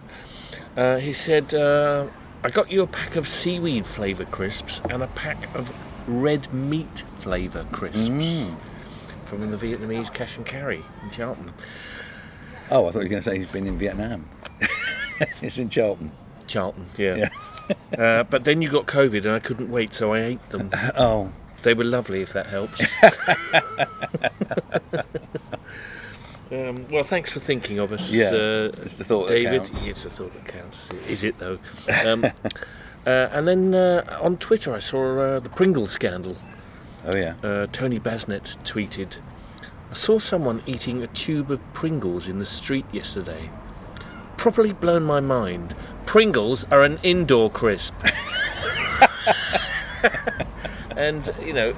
Uh, 0.77 0.99
he 0.99 1.13
said, 1.13 1.53
uh, 1.55 2.07
"I 2.45 2.51
got 2.51 2.71
you 2.71 2.83
a 2.83 2.87
pack 2.87 3.17
of 3.17 3.27
seaweed 3.27 3.85
flavour 3.85 4.25
crisps 4.27 4.81
and 4.89 5.03
a 5.03 5.09
pack 5.09 5.53
of 5.57 5.77
red 6.07 6.53
meat 6.55 7.05
flavour 7.17 7.67
crisps 7.73 8.09
Mm. 8.11 8.57
from 9.25 9.51
the 9.51 9.57
Vietnamese 9.57 10.13
cash 10.15 10.37
and 10.37 10.47
carry 10.47 10.85
in 11.03 11.11
Cheltenham." 11.11 11.53
Oh, 12.71 12.87
I 12.87 12.93
thought 12.93 13.01
you 13.01 13.07
were 13.07 13.09
going 13.09 13.23
to 13.23 13.29
say 13.29 13.39
he's 13.39 13.51
been 13.51 13.67
in 13.67 13.77
Vietnam. 13.77 14.29
it's 15.43 15.59
in 15.59 15.69
Charlton. 15.69 16.13
Charlton, 16.47 16.87
yeah. 16.97 17.29
Uh, 17.99 18.23
but 18.25 18.45
then 18.45 18.63
you 18.63 18.69
got 18.71 18.87
COVID, 18.87 19.25
and 19.25 19.33
I 19.35 19.39
couldn't 19.39 19.71
wait, 19.71 19.95
so 19.95 20.13
I 20.13 20.21
ate 20.23 20.49
them. 20.51 20.71
Oh, 20.97 21.33
They 21.63 21.75
were 21.75 21.85
lovely, 21.85 22.23
if 22.23 22.33
that 22.33 22.47
helps. 22.47 22.81
um, 26.53 26.87
well, 26.91 27.03
thanks 27.05 27.33
for 27.33 27.41
thinking 27.41 27.79
of 27.79 27.93
us, 27.93 28.13
Yeah, 28.13 28.27
uh, 28.31 28.73
it's 28.83 28.97
the 28.97 29.05
thought 29.05 29.29
that 29.29 29.35
David. 29.35 29.65
counts. 29.65 29.87
It's 29.87 30.03
the 30.05 30.11
thought 30.11 30.33
that 30.35 30.45
counts. 30.47 30.91
Is 31.09 31.25
it 31.25 31.39
though? 31.39 31.59
Um, 32.05 32.25
uh, 33.07 33.29
and 33.33 33.47
then 33.49 33.75
uh, 33.75 34.19
on 34.21 34.37
Twitter, 34.37 34.75
I 34.75 34.79
saw 34.79 35.19
uh, 35.19 35.39
the 35.41 35.49
Pringle 35.49 35.87
scandal. 35.87 36.37
oh 37.07 37.17
yeah. 37.17 37.35
Uh, 37.43 37.67
Tony 37.73 37.99
Basnett 38.01 38.59
tweeted, 38.65 39.19
"I 39.91 39.95
saw 39.95 40.19
someone 40.19 40.63
eating 40.67 41.03
a 41.03 41.07
tube 41.07 41.51
of 41.51 41.61
Pringles 41.73 42.29
in 42.29 42.39
the 42.39 42.47
street 42.47 42.85
yesterday. 42.93 43.49
Properly 44.41 44.73
blown 44.73 45.03
my 45.03 45.21
mind. 45.21 45.75
Pringles 46.07 46.65
are 46.71 46.83
an 46.83 46.99
indoor 47.03 47.51
crisp." 47.51 47.95
and 50.97 51.29
you 51.45 51.53
know, 51.53 51.75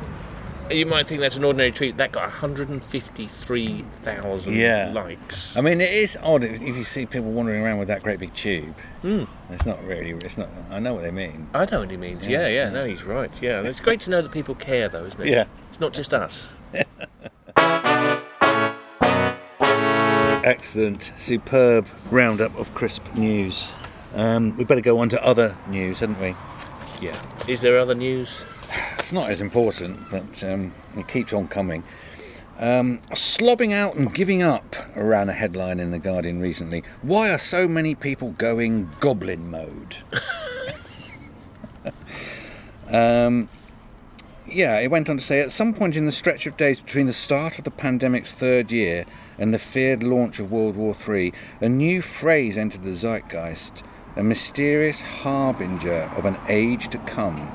you 0.70 0.86
might 0.86 1.08
think 1.08 1.20
that's 1.20 1.36
an 1.36 1.42
ordinary 1.42 1.72
tweet. 1.72 1.96
That 1.96 2.12
got 2.12 2.22
153,000 2.22 4.54
Yeah. 4.54 4.92
likes. 4.94 5.56
I 5.56 5.60
mean, 5.60 5.80
it 5.80 5.92
is 5.92 6.16
odd 6.22 6.44
if 6.44 6.60
you 6.60 6.84
see 6.84 7.04
people 7.04 7.32
wandering 7.32 7.64
around 7.64 7.78
with 7.78 7.88
that 7.88 8.04
great 8.04 8.20
big 8.20 8.32
tube. 8.32 8.76
Hmm. 9.00 9.24
It's 9.50 9.66
not 9.66 9.84
really. 9.84 10.10
It's 10.10 10.38
not. 10.38 10.48
I 10.70 10.78
know 10.78 10.94
what 10.94 11.02
they 11.02 11.10
mean. 11.10 11.48
I 11.52 11.66
know 11.68 11.80
what 11.80 11.90
he 11.90 11.96
means. 11.96 12.28
Yeah, 12.28 12.46
yeah, 12.46 12.70
no, 12.70 12.84
he's 12.86 13.02
right. 13.02 13.42
Yeah, 13.42 13.58
and 13.58 13.66
it's 13.66 13.80
great 13.80 13.98
to 14.02 14.10
know 14.10 14.22
that 14.22 14.30
people 14.30 14.54
care, 14.54 14.88
though, 14.88 15.04
isn't 15.04 15.20
it? 15.20 15.26
Yeah. 15.32 15.46
It's 15.68 15.80
not 15.80 15.94
just 15.94 16.14
us. 16.14 16.52
Excellent, 20.44 21.12
superb 21.16 21.86
roundup 22.10 22.58
of 22.58 22.74
crisp 22.74 23.14
news. 23.14 23.70
Um, 24.14 24.56
we 24.56 24.64
better 24.64 24.80
go 24.80 24.98
on 24.98 25.08
to 25.10 25.24
other 25.24 25.56
news, 25.68 26.00
hadn't 26.00 26.20
we? 26.20 26.34
Yeah. 27.00 27.16
Is 27.46 27.60
there 27.60 27.78
other 27.78 27.94
news? 27.94 28.44
It's 28.98 29.12
not 29.12 29.30
as 29.30 29.40
important, 29.40 29.98
but 30.10 30.42
um, 30.44 30.72
it 30.96 31.06
keeps 31.06 31.32
on 31.32 31.46
coming. 31.46 31.82
Um, 32.58 32.98
slobbing 33.10 33.74
out 33.74 33.94
and 33.96 34.14
giving 34.14 34.42
up 34.42 34.74
ran 34.94 35.28
a 35.28 35.32
headline 35.32 35.80
in 35.80 35.90
The 35.90 35.98
Guardian 35.98 36.40
recently. 36.40 36.82
Why 37.02 37.30
are 37.30 37.38
so 37.38 37.66
many 37.68 37.94
people 37.94 38.30
going 38.38 38.88
goblin 39.00 39.50
mode? 39.50 39.96
um, 42.88 43.48
yeah, 44.46 44.78
it 44.78 44.90
went 44.90 45.10
on 45.10 45.18
to 45.18 45.22
say 45.22 45.40
at 45.40 45.52
some 45.52 45.74
point 45.74 45.96
in 45.96 46.06
the 46.06 46.12
stretch 46.12 46.46
of 46.46 46.56
days 46.56 46.80
between 46.80 47.06
the 47.06 47.12
start 47.12 47.58
of 47.58 47.64
the 47.64 47.70
pandemic's 47.70 48.32
third 48.32 48.70
year 48.72 49.04
and 49.38 49.52
the 49.52 49.58
feared 49.58 50.02
launch 50.02 50.38
of 50.38 50.50
World 50.52 50.76
War 50.76 50.94
III, 51.08 51.32
a 51.60 51.68
new 51.68 52.02
phrase 52.02 52.56
entered 52.56 52.82
the 52.82 52.94
zeitgeist, 52.94 53.82
a 54.16 54.22
mysterious 54.22 55.00
harbinger 55.00 56.10
of 56.16 56.24
an 56.24 56.36
age 56.48 56.88
to 56.88 56.98
come. 56.98 57.50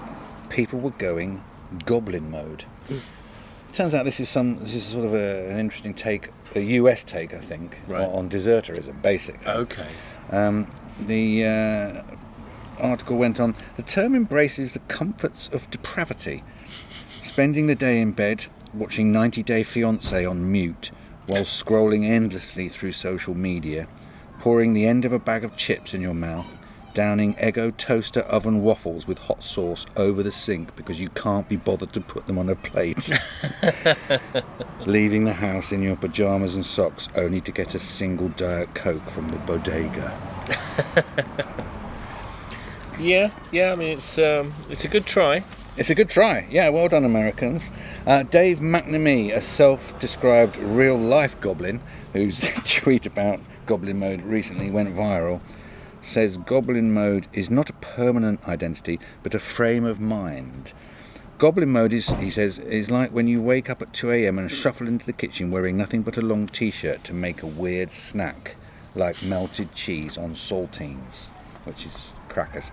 People 0.49 0.79
were 0.79 0.91
going 0.91 1.43
goblin 1.85 2.31
mode. 2.31 2.65
Turns 3.73 3.93
out 3.93 4.05
this 4.05 4.19
is 4.19 4.29
some 4.29 4.59
this 4.59 4.73
is 4.75 4.83
sort 4.83 5.05
of 5.05 5.13
a, 5.13 5.49
an 5.49 5.57
interesting 5.59 5.93
take, 5.93 6.29
a 6.55 6.61
US 6.61 7.03
take, 7.03 7.33
I 7.33 7.39
think, 7.39 7.77
Right. 7.87 8.01
on, 8.01 8.11
on 8.11 8.29
deserterism, 8.29 9.01
basically. 9.01 9.45
Okay. 9.47 9.87
Um, 10.31 10.67
the 11.05 11.45
uh, 11.45 12.03
article 12.79 13.17
went 13.17 13.39
on 13.39 13.55
the 13.75 13.83
term 13.83 14.15
embraces 14.15 14.73
the 14.73 14.79
comforts 14.87 15.49
of 15.51 15.69
depravity, 15.69 16.43
spending 17.21 17.67
the 17.67 17.75
day 17.75 17.99
in 18.01 18.13
bed, 18.13 18.45
watching 18.73 19.11
90 19.11 19.43
Day 19.43 19.63
Fiance 19.63 20.25
on 20.25 20.51
mute, 20.51 20.91
while 21.27 21.43
scrolling 21.43 22.05
endlessly 22.05 22.69
through 22.69 22.91
social 22.91 23.35
media, 23.35 23.87
pouring 24.39 24.73
the 24.73 24.87
end 24.87 25.05
of 25.05 25.13
a 25.13 25.19
bag 25.19 25.43
of 25.43 25.55
chips 25.55 25.93
in 25.93 26.01
your 26.01 26.13
mouth, 26.13 26.57
downing 26.93 27.35
Eggo 27.35 27.75
toaster 27.77 28.21
oven 28.21 28.63
waffles 28.63 29.05
with 29.05 29.19
hot 29.19 29.43
sauce 29.43 29.85
over 29.95 30.23
the 30.23 30.31
sink 30.31 30.75
because 30.75 30.99
you 30.99 31.09
can't 31.09 31.47
be 31.47 31.55
bothered 31.55 31.93
to 31.93 32.01
put 32.01 32.25
them 32.25 32.37
on 32.37 32.49
a 32.49 32.55
plate. 32.55 33.11
Leaving 34.85 35.25
the 35.25 35.33
house 35.33 35.71
in 35.71 35.83
your 35.83 35.95
pajamas 35.95 36.55
and 36.55 36.65
socks 36.65 37.07
only 37.15 37.41
to 37.41 37.51
get 37.51 37.75
a 37.75 37.79
single 37.79 38.29
Diet 38.29 38.73
Coke 38.73 39.09
from 39.09 39.29
the 39.29 39.37
bodega. 39.39 40.17
Yeah, 42.99 43.31
yeah. 43.51 43.71
I 43.71 43.75
mean, 43.75 43.89
it's 43.89 44.17
um, 44.17 44.53
it's 44.69 44.83
a 44.83 44.87
good 44.87 45.05
try. 45.05 45.43
It's 45.77 45.91
a 45.91 45.95
good 45.95 46.09
try. 46.09 46.47
Yeah, 46.49 46.69
well 46.69 46.87
done, 46.87 47.05
Americans. 47.05 47.71
Uh, 48.07 48.23
Dave 48.23 48.61
McNamee, 48.61 49.31
a 49.31 49.41
self 49.43 49.97
described 49.99 50.57
real 50.57 50.97
life 50.97 51.39
goblin 51.39 51.81
whose 52.13 52.39
tweet 52.65 53.05
about 53.05 53.39
goblin 53.67 53.99
mode 53.99 54.23
recently 54.23 54.71
went 54.71 54.95
viral, 54.95 55.39
says 56.01 56.39
goblin 56.39 56.91
mode 56.91 57.27
is 57.31 57.51
not 57.51 57.69
a 57.69 57.73
permanent 57.73 58.47
identity 58.47 58.99
but 59.21 59.35
a 59.35 59.39
frame 59.39 59.85
of 59.85 59.99
mind. 59.99 60.73
Goblin 61.37 61.69
mode 61.69 61.93
is, 61.93 62.09
he 62.09 62.31
says, 62.31 62.57
is 62.57 62.89
like 62.89 63.11
when 63.11 63.27
you 63.27 63.39
wake 63.39 63.69
up 63.69 63.79
at 63.83 63.93
2 63.93 64.09
a.m. 64.09 64.39
and 64.39 64.49
shuffle 64.49 64.87
into 64.87 65.05
the 65.05 65.13
kitchen 65.13 65.51
wearing 65.51 65.77
nothing 65.77 66.01
but 66.01 66.17
a 66.17 66.21
long 66.21 66.47
t 66.47 66.71
shirt 66.71 67.03
to 67.03 67.13
make 67.13 67.43
a 67.43 67.47
weird 67.47 67.91
snack, 67.91 68.55
like 68.95 69.21
melted 69.21 69.71
cheese 69.75 70.17
on 70.17 70.33
saltines, 70.33 71.27
which 71.65 71.85
is 71.85 72.13
crackers. 72.29 72.71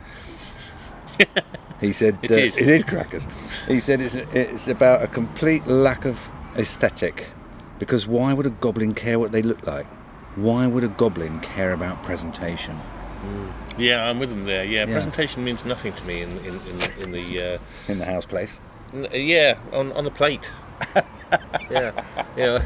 He 1.80 1.92
said 1.92 2.18
It 2.22 2.30
uh, 2.30 2.34
is. 2.34 2.56
it 2.56 2.68
is 2.68 2.84
crackers. 2.84 3.26
He 3.68 3.80
said 3.80 4.00
it's, 4.00 4.14
it's 4.14 4.68
about 4.68 5.02
a 5.02 5.06
complete 5.08 5.66
lack 5.66 6.04
of 6.04 6.18
aesthetic. 6.56 7.26
Because 7.78 8.06
why 8.06 8.32
would 8.32 8.46
a 8.46 8.50
goblin 8.50 8.94
care 8.94 9.18
what 9.18 9.32
they 9.32 9.42
look 9.42 9.66
like? 9.66 9.86
Why 10.36 10.66
would 10.66 10.84
a 10.84 10.88
goblin 10.88 11.40
care 11.40 11.72
about 11.72 12.02
presentation? 12.04 12.78
Yeah, 13.76 14.08
I'm 14.08 14.18
with 14.20 14.30
them 14.30 14.44
there. 14.44 14.64
Yeah, 14.64 14.86
Yeah. 14.86 14.92
presentation 14.92 15.42
means 15.44 15.64
nothing 15.64 15.92
to 15.94 16.04
me 16.04 16.22
in 16.22 16.30
in, 16.38 16.60
in, 16.70 16.80
in 17.02 17.10
the 17.12 17.42
uh, 17.54 17.58
In 17.88 17.98
the 17.98 18.04
house 18.04 18.26
place. 18.26 18.60
n- 18.92 19.08
yeah 19.12 19.56
on 19.72 19.92
on 19.92 20.04
the 20.04 20.10
plate. 20.10 20.52
yeah, 21.70 21.92
yeah. 22.36 22.62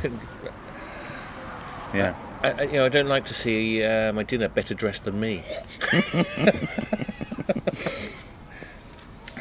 Yeah. 1.94 2.14
I, 2.42 2.50
I- 2.52 2.62
you 2.64 2.72
know, 2.74 2.84
I 2.84 2.88
don't 2.88 3.08
like 3.08 3.24
to 3.26 3.34
see 3.34 3.82
uh, 3.82 4.12
my 4.12 4.22
dinner 4.22 4.48
better 4.48 4.74
dressed 4.74 5.04
than 5.04 5.18
me. 5.18 5.42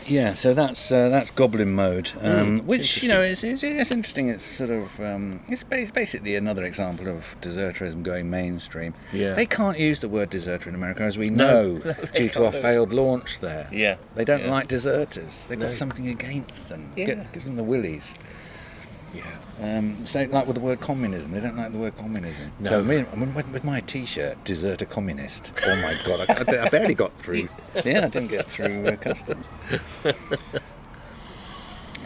Yeah, 0.08 0.34
so 0.36 0.54
that's 0.54 0.92
uh, 0.92 1.10
that's 1.10 1.32
Goblin 1.32 1.74
Mode, 1.74 2.12
um, 2.22 2.60
Hmm, 2.60 2.68
which 2.68 3.04
you 3.04 3.10
know 3.10 3.22
is 3.22 3.44
it's, 3.44 3.62
it's 3.64 3.92
interesting. 3.92 4.30
It's 4.30 4.44
sort 4.44 4.70
of 4.70 5.00
um, 5.02 5.42
it's 5.48 5.64
ba- 5.64 5.90
basically 5.94 6.36
another 6.36 6.64
example 6.64 7.08
of 7.10 7.36
deserterism 7.42 8.04
going 8.04 8.30
mainstream. 8.30 8.94
Yeah. 9.12 9.34
They 9.34 9.46
can't 9.46 9.78
use 9.78 10.00
the 10.00 10.08
word 10.10 10.30
deserter 10.30 10.70
in 10.70 10.76
America, 10.76 11.04
as 11.04 11.18
we 11.18 11.30
know, 11.30 11.78
no, 11.86 11.94
due 12.14 12.30
to 12.30 12.46
our 12.46 12.52
failed 12.52 12.94
launch 12.94 13.40
there. 13.42 13.68
Yeah, 13.72 13.98
They 14.16 14.24
don't 14.26 14.44
yeah. 14.46 14.52
like 14.52 14.68
deserters. 14.68 15.46
They've 15.48 15.60
No. 15.60 15.66
got 15.66 15.74
something 15.74 16.08
against 16.08 16.70
them. 16.70 16.90
Yeah. 16.96 17.06
Get, 17.06 17.34
give 17.34 17.44
them 17.44 17.56
the 17.58 17.64
willies. 17.64 18.16
Yeah. 19.14 19.78
Um, 19.78 20.06
same 20.06 20.32
like 20.32 20.46
with 20.46 20.56
the 20.56 20.62
word 20.62 20.80
communism. 20.80 21.32
They 21.32 21.40
don't 21.40 21.58
like 21.58 21.72
the 21.72 21.80
word 21.80 21.98
communism. 21.98 22.52
No. 22.60 22.70
So 22.70 22.84
me, 22.84 23.06
I 23.12 23.16
mean, 23.16 23.34
with, 23.34 23.48
with 23.50 23.64
my 23.64 23.80
T-shirt, 23.82 24.44
desert 24.44 24.82
a 24.82 24.86
communist. 24.86 25.54
Oh 25.66 25.76
my 25.78 25.96
god, 26.06 26.30
I, 26.30 26.66
I, 26.66 26.70
barely 26.70 26.94
got 26.94 27.18
through. 27.18 27.50
yeah, 27.86 28.06
I 28.06 28.10
didn't 28.10 28.28
get 28.28 28.46
through 28.46 28.88
uh, 28.88 28.96
customs. 28.98 29.46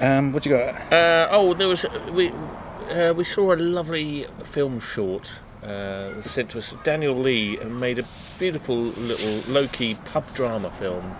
Um, 0.01 0.33
what 0.33 0.45
you 0.47 0.51
got? 0.51 0.91
Uh, 0.91 1.27
oh, 1.29 1.53
there 1.53 1.67
was 1.67 1.85
we 2.11 2.31
uh, 2.89 3.13
we 3.15 3.23
saw 3.23 3.53
a 3.53 3.55
lovely 3.55 4.25
film 4.43 4.79
short 4.79 5.39
uh, 5.63 6.19
sent 6.21 6.49
to 6.51 6.57
us. 6.57 6.73
Daniel 6.83 7.15
Lee 7.15 7.57
made 7.57 7.99
a 7.99 8.05
beautiful 8.39 8.75
little 8.75 9.53
low-key 9.53 9.95
pub 10.05 10.33
drama 10.33 10.71
film, 10.71 11.15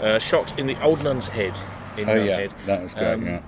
uh, 0.00 0.18
shot 0.18 0.58
in 0.58 0.66
the 0.66 0.82
Old 0.82 1.04
Nun's 1.04 1.28
Head 1.28 1.52
in 1.98 2.08
Oh 2.08 2.14
Nunhead. 2.14 2.26
yeah, 2.26 2.66
that 2.66 2.82
was 2.82 2.94
great. 2.94 3.12
Um, 3.12 3.26
yeah. 3.26 3.42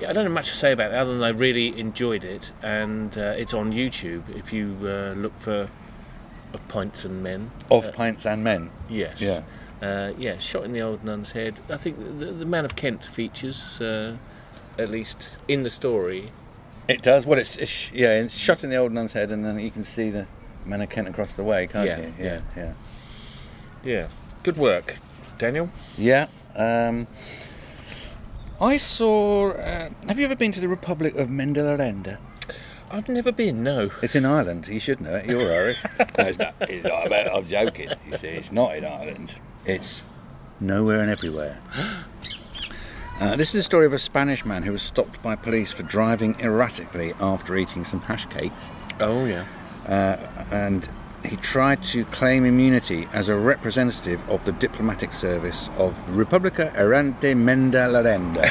Yeah, 0.00 0.10
I 0.10 0.12
don't 0.12 0.24
have 0.24 0.32
much 0.32 0.48
to 0.48 0.56
say 0.56 0.72
about 0.72 0.90
it 0.92 0.96
other 0.96 1.12
than 1.14 1.22
I 1.22 1.28
really 1.30 1.78
enjoyed 1.78 2.24
it, 2.24 2.52
and 2.62 3.16
uh, 3.16 3.34
it's 3.36 3.54
on 3.54 3.72
YouTube 3.72 4.22
if 4.36 4.52
you 4.52 4.76
uh, 4.82 5.14
look 5.16 5.36
for 5.38 5.68
of 6.52 6.68
Pints 6.68 7.04
and 7.04 7.22
Men. 7.22 7.50
Of 7.70 7.92
pints 7.94 8.24
and 8.26 8.44
men. 8.44 8.70
Yes. 8.88 9.20
Yeah. 9.20 9.42
Uh, 9.82 10.12
yeah, 10.16 10.38
shot 10.38 10.64
in 10.64 10.72
the 10.72 10.80
old 10.80 11.04
nun's 11.04 11.32
head. 11.32 11.58
I 11.68 11.76
think 11.76 11.98
the, 12.20 12.26
the 12.26 12.46
Man 12.46 12.64
of 12.64 12.76
Kent 12.76 13.04
features, 13.04 13.80
uh, 13.80 14.16
at 14.78 14.90
least 14.90 15.36
in 15.48 15.62
the 15.64 15.70
story. 15.70 16.30
It 16.88 17.02
does. 17.02 17.26
Well, 17.26 17.38
it's, 17.38 17.56
it's 17.56 17.90
yeah, 17.92 18.20
it's 18.20 18.36
shot 18.38 18.62
in 18.64 18.70
the 18.70 18.76
old 18.76 18.92
nun's 18.92 19.12
head, 19.14 19.30
and 19.30 19.44
then 19.44 19.58
you 19.58 19.70
can 19.70 19.84
see 19.84 20.10
the 20.10 20.26
man 20.64 20.80
of 20.80 20.90
Kent 20.90 21.08
across 21.08 21.34
the 21.36 21.42
way, 21.42 21.66
can't 21.66 21.86
Yeah, 21.86 21.98
you? 22.00 22.14
Yeah, 22.18 22.40
yeah, 22.56 22.72
Yeah. 23.84 24.08
Good 24.42 24.56
work, 24.56 24.96
Daniel. 25.38 25.70
yeah. 25.98 26.26
Um, 26.54 27.06
I 28.60 28.76
saw. 28.76 29.50
Uh, 29.52 29.90
have 30.06 30.18
you 30.18 30.24
ever 30.24 30.36
been 30.36 30.52
to 30.52 30.60
the 30.60 30.68
Republic 30.68 31.16
of 31.16 31.28
Mendelarenda? 31.28 32.18
I've 32.90 33.08
never 33.08 33.32
been. 33.32 33.64
No. 33.64 33.90
It's 34.02 34.14
in 34.14 34.24
Ireland. 34.24 34.68
You 34.68 34.78
should 34.78 35.00
know 35.00 35.14
it. 35.14 35.26
You're 35.26 35.52
Irish. 35.52 35.82
no, 35.98 36.04
it's 36.18 36.38
not. 36.38 36.54
It's 36.60 36.84
not 36.84 37.12
I'm 37.12 37.46
joking. 37.46 37.90
You 38.08 38.16
see, 38.16 38.28
it's 38.28 38.52
not 38.52 38.76
in 38.76 38.84
Ireland. 38.84 39.34
It's 39.66 40.04
nowhere 40.60 41.00
and 41.00 41.10
everywhere. 41.10 41.60
Uh, 43.20 43.36
this 43.36 43.50
is 43.50 43.60
the 43.60 43.62
story 43.62 43.86
of 43.86 43.92
a 43.92 43.98
Spanish 43.98 44.44
man 44.44 44.64
who 44.64 44.72
was 44.72 44.82
stopped 44.82 45.22
by 45.22 45.36
police 45.36 45.70
for 45.70 45.84
driving 45.84 46.34
erratically 46.40 47.14
after 47.20 47.56
eating 47.56 47.84
some 47.84 48.00
hash 48.00 48.26
cakes. 48.26 48.72
Oh 48.98 49.24
yeah. 49.24 49.44
uh, 49.86 50.16
and 50.50 50.88
he 51.24 51.36
tried 51.36 51.82
to 51.82 52.04
claim 52.06 52.44
immunity 52.44 53.08
as 53.12 53.28
a 53.28 53.36
representative 53.36 54.28
of 54.28 54.44
the 54.44 54.52
diplomatic 54.52 55.12
service 55.12 55.70
of 55.78 55.98
Republica 56.16 56.72
Errante 56.76 57.34
Menda 57.34 57.88
Lerenda, 57.90 58.48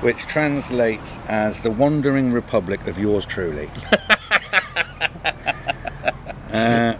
which 0.02 0.18
translates 0.26 1.18
as 1.28 1.60
the 1.60 1.70
Wandering 1.70 2.32
Republic 2.32 2.86
of 2.86 2.98
yours 2.98 3.24
truly. 3.24 3.70
Uh, 6.52 6.96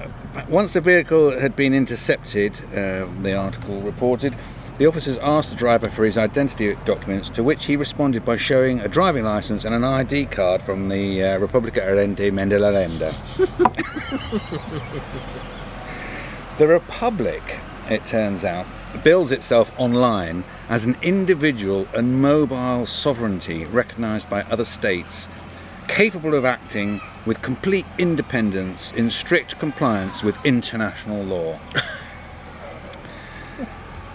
once 0.51 0.75
the 0.75 0.81
vehicle 0.83 1.38
had 1.40 1.57
been 1.57 1.73
intercepted, 1.73 2.61
uh, 2.75 3.07
the 3.23 3.35
article 3.35 3.81
reported, 3.81 4.37
the 4.79 4.87
officers 4.87 5.17
asked 5.19 5.51
the 5.51 5.57
driver 5.57 5.89
for 5.89 6.05
his 6.05 6.19
identity 6.19 6.77
documents, 6.85 7.31
to 7.31 7.43
which 7.43 7.65
he 7.65 7.77
responded 7.77 8.25
by 8.25 8.37
showing 8.37 8.81
a 8.81 8.89
driving 8.89 9.25
license 9.25 9.65
and 9.65 9.75
an 9.75 9.85
ID 9.85 10.27
card 10.27 10.62
from 10.62 10.89
the 10.89 11.25
uh, 11.25 11.39
Repubblica 11.39 11.83
Errante 11.83 12.31
Mendelarenda. 12.31 13.11
the 16.59 16.69
Republic, 16.69 17.43
it 17.89 18.05
turns 18.05 18.45
out, 18.45 18.67
bills 19.03 19.33
itself 19.33 19.73
online 19.79 20.45
as 20.69 20.85
an 20.85 20.97
individual 21.03 21.89
and 21.95 22.21
mobile 22.21 22.85
sovereignty 22.85 23.65
recognised 23.67 24.29
by 24.29 24.43
other 24.43 24.65
states 24.65 25.29
capable 25.89 26.35
of 26.35 26.45
acting 26.45 27.01
with 27.27 27.41
complete 27.43 27.87
independence 27.97 28.93
in 28.93 29.09
strict 29.09 29.59
compliance 29.59 30.23
with 30.23 30.37
international 30.45 31.23
law. 31.23 31.59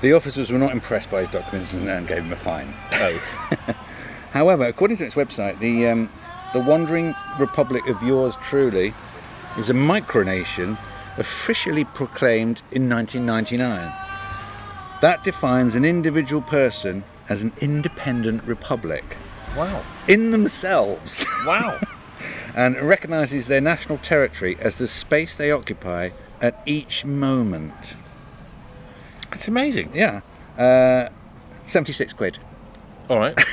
the 0.01 0.13
officers 0.13 0.51
were 0.51 0.57
not 0.57 0.71
impressed 0.71 1.09
by 1.11 1.21
his 1.21 1.29
documents 1.29 1.73
and, 1.73 2.07
gave 2.07 2.19
him 2.19 2.33
a 2.33 2.35
fine. 2.35 2.73
Oh, 2.93 3.45
However, 4.31 4.65
according 4.65 4.97
to 4.97 5.05
its 5.05 5.15
website, 5.15 5.59
the 5.59 5.87
um, 5.87 6.09
the 6.53 6.59
Wandering 6.59 7.15
Republic 7.39 7.87
of 7.87 8.01
yours 8.03 8.35
truly 8.41 8.93
is 9.57 9.69
a 9.69 9.73
micronation 9.73 10.77
officially 11.17 11.85
proclaimed 11.85 12.61
in 12.71 12.89
1999. 12.89 13.91
That 15.01 15.23
defines 15.23 15.75
an 15.75 15.85
individual 15.85 16.41
person 16.41 17.03
as 17.29 17.41
an 17.41 17.53
independent 17.61 18.43
republic 18.43 19.17
wow. 19.55 19.81
in 20.07 20.31
themselves 20.31 21.25
Wow. 21.45 21.79
and 22.55 22.75
recognises 22.81 23.47
their 23.47 23.61
national 23.61 23.97
territory 23.99 24.57
as 24.59 24.75
the 24.75 24.87
space 24.87 25.35
they 25.35 25.51
occupy 25.51 26.09
at 26.41 26.61
each 26.65 27.05
moment. 27.05 27.95
It's 29.33 29.47
amazing. 29.47 29.91
Yeah, 29.93 30.21
uh, 30.57 31.09
76 31.65 32.13
quid. 32.13 32.39
All 33.09 33.19
right. 33.19 33.37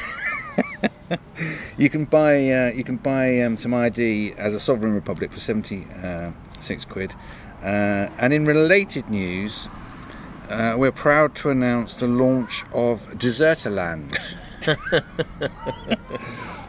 You 1.79 1.89
can 1.89 2.07
buy 2.07 2.51
uh, 2.51 2.73
you 2.73 2.83
can 2.83 2.97
buy 2.97 3.41
um, 3.43 3.57
some 3.57 3.73
ID 3.73 4.35
as 4.37 4.53
a 4.53 4.59
sovereign 4.59 4.95
republic 4.95 5.33
for 5.33 5.39
76 5.39 6.85
quid. 6.87 7.15
Uh, 7.63 8.09
and 8.19 8.33
in 8.33 8.45
related 8.47 9.09
news, 9.09 9.69
uh, 10.49 10.75
we're 10.77 10.91
proud 10.91 11.37
to 11.37 11.51
announce 11.51 11.95
the 11.95 12.09
launch 12.09 12.65
of 12.73 13.09
Deserterland. 13.11 14.19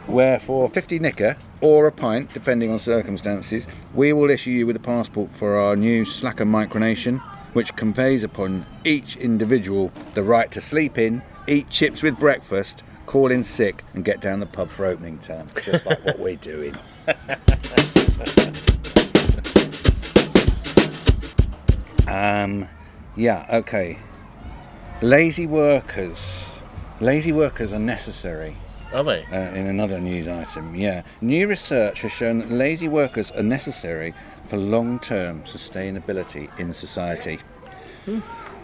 where 0.06 0.38
for 0.38 0.68
50 0.68 1.00
nicker 1.00 1.36
or 1.60 1.86
a 1.88 1.92
pint, 1.92 2.32
depending 2.32 2.70
on 2.70 2.78
circumstances, 2.78 3.66
we 3.94 4.12
will 4.12 4.30
issue 4.30 4.50
you 4.50 4.66
with 4.66 4.76
a 4.76 4.80
passport 4.80 5.34
for 5.36 5.56
our 5.56 5.74
new 5.74 6.04
Slacker 6.04 6.44
micronation, 6.44 7.20
which 7.52 7.74
conveys 7.76 8.24
upon 8.24 8.66
each 8.84 9.16
individual 9.16 9.92
the 10.14 10.22
right 10.22 10.50
to 10.52 10.60
sleep 10.60 10.98
in, 10.98 11.22
eat 11.48 11.68
chips 11.70 12.02
with 12.02 12.18
breakfast, 12.18 12.82
call 13.06 13.30
in 13.30 13.44
sick, 13.44 13.84
and 13.94 14.04
get 14.04 14.20
down 14.20 14.40
the 14.40 14.46
pub 14.46 14.70
for 14.70 14.86
opening 14.86 15.18
time, 15.18 15.46
just 15.64 15.86
like 15.86 16.04
what 16.04 16.18
we're 16.18 16.36
doing. 16.36 16.74
um, 22.06 22.68
yeah, 23.16 23.46
okay. 23.50 23.98
Lazy 25.02 25.46
workers. 25.46 26.60
Lazy 27.00 27.32
workers 27.32 27.72
are 27.72 27.78
necessary. 27.78 28.56
Are 28.92 29.04
they? 29.04 29.24
Uh, 29.26 29.54
in 29.54 29.66
another 29.66 30.00
news 30.00 30.26
item, 30.26 30.74
yeah. 30.74 31.02
New 31.20 31.46
research 31.46 32.02
has 32.02 32.12
shown 32.12 32.40
that 32.40 32.50
lazy 32.50 32.88
workers 32.88 33.30
are 33.30 33.42
necessary 33.42 34.14
for 34.50 34.56
long 34.58 34.98
term 34.98 35.42
sustainability 35.44 36.50
in 36.58 36.74
society. 36.74 37.38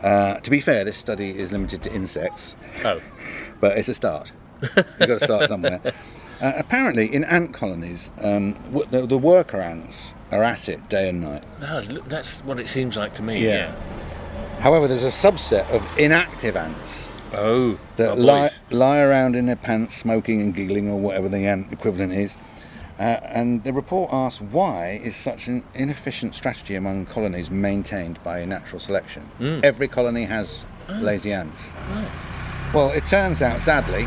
Uh, 0.03 0.35
to 0.41 0.51
be 0.51 0.61
fair, 0.61 0.85
this 0.85 0.97
study 0.97 1.31
is 1.39 1.53
limited 1.53 1.83
to 1.85 1.93
insects, 1.95 2.57
Oh. 2.85 3.01
but 3.61 3.79
it's 3.79 3.89
a 3.89 3.95
start. 3.95 4.33
You've 4.61 4.75
got 4.99 5.07
to 5.07 5.21
start 5.21 5.49
somewhere. 5.49 5.81
Uh, 6.39 6.53
apparently, 6.57 7.07
in 7.15 7.25
ant 7.25 7.55
colonies, 7.55 8.11
um, 8.21 8.53
w- 8.71 8.85
the, 8.91 9.07
the 9.07 9.17
worker 9.17 9.59
ants 9.59 10.15
are 10.31 10.43
at 10.43 10.69
it 10.69 10.87
day 10.91 11.09
and 11.09 11.23
night. 11.23 11.43
Look, 11.89 12.11
that's 12.11 12.45
what 12.45 12.61
it 12.61 12.69
seems 12.69 12.95
like 12.95 13.15
to 13.15 13.23
me. 13.23 13.43
Yeah. 13.43 13.75
However, 14.61 14.87
there's 14.87 15.03
a 15.03 15.07
subset 15.07 15.67
of 15.71 15.83
inactive 15.99 16.55
ants 16.55 17.11
Oh, 17.33 17.79
that 17.97 18.19
lie, 18.19 18.51
lie 18.71 18.99
around 18.99 19.35
in 19.35 19.47
their 19.47 19.57
pants 19.57 19.97
smoking 19.97 20.43
and 20.43 20.55
giggling 20.55 20.91
or 20.91 21.01
whatever 21.01 21.31
the 21.31 21.47
ant 21.47 21.73
equivalent 21.73 22.13
is. 22.13 22.37
Uh, 22.99 23.03
and 23.25 23.63
the 23.65 23.73
report 23.73 24.11
asks 24.13 24.41
why 24.41 25.01
is 25.05 25.15
such 25.15 25.49
an 25.49 25.63
inefficient 25.75 26.35
strategy 26.35 26.75
among 26.75 27.05
colonies 27.07 27.51
maintained 27.51 28.23
by 28.25 28.45
natural 28.45 28.79
selection? 28.79 29.23
Hmm. 29.39 29.61
Every 29.63 29.87
colony 29.89 30.25
has 30.25 30.65
lazy 30.89 31.33
ants. 31.33 31.71
Well, 32.73 32.91
it 32.91 33.05
turns 33.07 33.43
out, 33.43 33.61
sadly, 33.61 34.05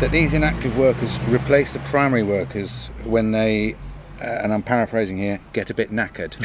that 0.00 0.10
these 0.10 0.34
inactive 0.34 0.76
workers 0.76 1.18
replace 1.28 1.72
the 1.72 1.78
primary 1.80 2.22
workers 2.24 2.88
when 3.04 3.30
they, 3.30 3.74
uh, 4.20 4.24
and 4.24 4.52
I'm 4.52 4.62
paraphrasing 4.62 5.18
here, 5.18 5.40
get 5.52 5.70
a 5.70 5.74
bit 5.74 5.90
knackered. 5.90 6.36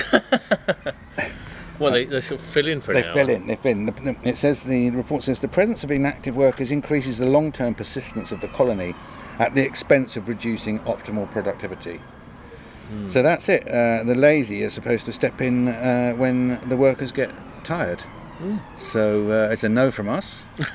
Well, 1.80 1.94
they, 1.94 2.06
they 2.06 2.22
sort 2.22 2.40
of 2.40 2.46
fill 2.46 2.68
in 2.68 2.80
for 2.80 2.94
They 2.94 3.04
hour. 3.04 3.12
fill 3.14 3.30
in. 3.30 3.48
They 3.48 3.56
fill 3.56 3.72
in. 3.72 3.86
The, 3.88 3.92
the- 3.94 4.16
it 4.30 4.38
says 4.38 4.60
the, 4.62 4.90
the 4.90 4.98
report 4.98 5.24
says 5.24 5.40
the 5.40 5.48
presence 5.48 5.84
of 5.84 5.90
inactive 5.90 6.36
workers 6.36 6.72
increases 6.72 7.18
the 7.18 7.26
long-term 7.26 7.74
persistence 7.74 8.32
of 8.32 8.40
the 8.40 8.48
colony 8.50 8.94
at 9.40 9.56
the 9.56 9.64
expense 9.64 10.18
of 10.18 10.28
reducing 10.28 10.80
optimal 10.82 11.30
productivity. 11.32 12.00
So 13.08 13.22
that's 13.24 13.48
it. 13.48 13.66
Uh, 13.66 14.04
the 14.04 14.16
lazy 14.16 14.66
are 14.66 14.70
supposed 14.70 15.06
to 15.06 15.14
step 15.14 15.40
in 15.40 15.70
uh, 15.70 16.12
when 16.12 16.60
the 16.68 16.76
workers 16.76 17.14
get 17.14 17.32
tired. 17.64 18.04
So 18.78 19.32
uh, 19.32 19.50
it's 19.52 19.64
a 19.64 19.70
no 19.70 19.92
from 19.92 20.10
us. 20.10 20.46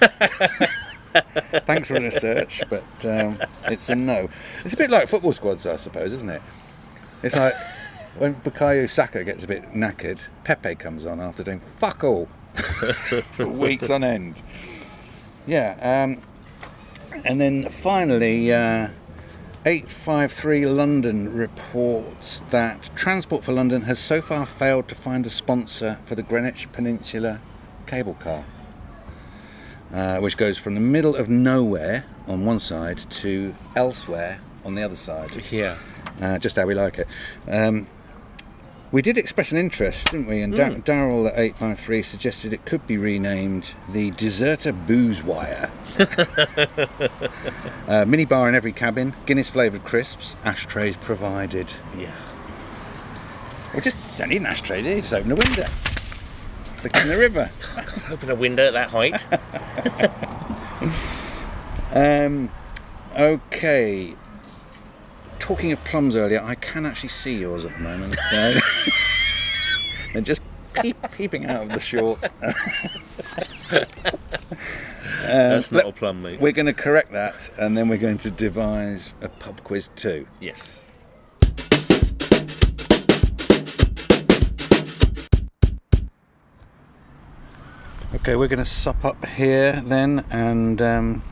Thanks 1.67 1.89
for 1.89 1.95
the 1.95 2.03
research, 2.03 2.63
but 2.71 2.85
um, 3.05 3.39
it's 3.65 3.89
a 3.89 3.95
no. 3.95 4.29
It's 4.65 4.75
a 4.75 4.77
bit 4.77 4.91
like 4.91 5.09
football 5.09 5.33
squads, 5.33 5.67
I 5.67 5.77
suppose, 5.77 6.13
isn't 6.13 6.31
it? 6.31 6.43
It's 7.23 7.37
like 7.37 7.55
when 8.19 8.35
Bukayo 8.37 8.89
Saka 8.89 9.25
gets 9.25 9.43
a 9.45 9.47
bit 9.47 9.73
knackered, 9.73 10.27
Pepe 10.45 10.75
comes 10.77 11.05
on 11.05 11.21
after 11.21 11.43
doing 11.43 11.59
fuck 11.59 12.05
all 12.05 12.29
for 13.33 13.49
weeks 13.49 13.91
on 13.91 14.05
end. 14.05 14.41
Yeah, 15.47 16.05
um, 16.05 16.23
and 17.25 17.41
then 17.41 17.69
finally, 17.69 18.53
uh, 18.53 18.89
853 19.65 20.67
London 20.67 21.33
reports 21.33 22.43
that 22.51 22.91
Transport 22.95 23.43
for 23.45 23.53
London 23.53 23.83
has 23.83 23.99
so 23.99 24.21
far 24.23 24.47
failed 24.47 24.89
to 24.89 24.95
find 24.95 25.27
a 25.27 25.31
sponsor 25.31 25.99
for 26.05 26.15
the 26.15 26.23
Greenwich 26.23 26.71
Peninsula 26.73 27.41
cable 27.87 28.15
car, 28.15 28.45
uh, 29.93 30.19
which 30.19 30.37
goes 30.37 30.57
from 30.59 30.75
the 30.75 30.81
middle 30.81 31.17
of 31.17 31.29
nowhere 31.29 32.05
on 32.29 32.45
one 32.45 32.59
side 32.61 32.99
to 33.11 33.55
elsewhere 33.75 34.39
on 34.65 34.75
the 34.75 34.83
other 34.83 34.97
side 34.97 35.37
Yeah. 35.53 35.77
uh, 36.21 36.39
just 36.39 36.57
how 36.57 36.67
we 36.67 36.75
like 36.75 36.99
it. 36.99 37.09
Um, 37.49 37.87
we 38.97 39.03
did 39.03 39.19
express 39.19 39.53
an 39.53 39.59
interest, 39.59 40.11
didn't 40.11 40.27
we? 40.27 40.41
And 40.41 40.57
Hmm. 40.57 40.81
Darryl 40.81 41.29
at 41.29 41.39
853 41.39 42.03
suggested 42.03 42.55
it 42.55 42.65
could 42.65 42.87
be 42.87 42.97
renamed 42.97 43.75
the 43.91 44.11
Deserter 44.13 44.73
Booze 44.73 45.23
Wire. 45.23 45.71
uh, 47.89 48.07
mini 48.07 48.25
bar 48.25 48.49
in 48.49 48.55
every 48.55 48.73
cabin, 48.73 49.13
Guinness 49.27 49.51
flavoured 49.51 49.85
crisps, 49.85 50.35
ashtrays 50.47 50.97
provided. 50.97 51.75
Yeah. 51.95 52.11
Well, 53.75 53.83
just 53.83 53.99
don't 54.17 54.31
need 54.31 54.41
an 54.41 54.47
ashtray, 54.47 54.81
do 54.81 54.89
you? 54.89 54.97
Just 55.03 55.13
open 55.13 55.29
the 55.29 55.37
window. 55.37 55.67
Look 56.83 56.97
in 56.97 57.09
the 57.09 57.19
river. 57.19 57.51
I 57.77 57.83
can't 57.83 58.11
open 58.13 58.31
a 58.31 58.35
window 58.35 58.67
at 58.67 58.73
that 58.73 58.89
height. 58.89 59.27
Um, 61.93 62.51
okay. 63.17 64.15
Talking 65.39 65.73
of 65.73 65.83
plums 65.85 66.17
earlier, 66.17 66.43
I 66.43 66.55
can 66.57 66.87
actually 66.87 67.11
see 67.11 67.39
yours 67.39 67.65
at 67.65 67.73
the 67.75 67.81
moment. 67.81 68.17
So 68.31 68.55
they're 70.13 70.23
just 70.23 70.43
peep, 70.75 70.97
peeping 71.13 71.47
out 71.47 71.65
of 71.65 71.73
the 71.73 71.81
shorts. 71.81 72.27
That's 75.23 75.73
not 75.73 75.87
a 75.87 75.93
plum, 75.93 76.23
mate. 76.23 76.41
We're 76.41 76.53
going 76.53 76.67
to 76.67 76.73
correct 76.73 77.13
that, 77.13 77.51
and 77.59 77.77
then 77.77 77.89
we're 77.89 77.99
going 77.99 78.19
to 78.19 78.31
devise 78.31 79.15
a 79.21 79.29
pub 79.29 79.63
quiz 79.65 79.91
too. 79.97 80.27
Yes. 80.41 80.91
Okay, 88.15 88.35
we're 88.35 88.49
going 88.49 88.59
to 88.59 88.65
sup 88.65 89.05
up 89.05 89.25
here 89.27 89.83
then 89.85 90.25
and 90.31 90.81
um, 90.81 91.23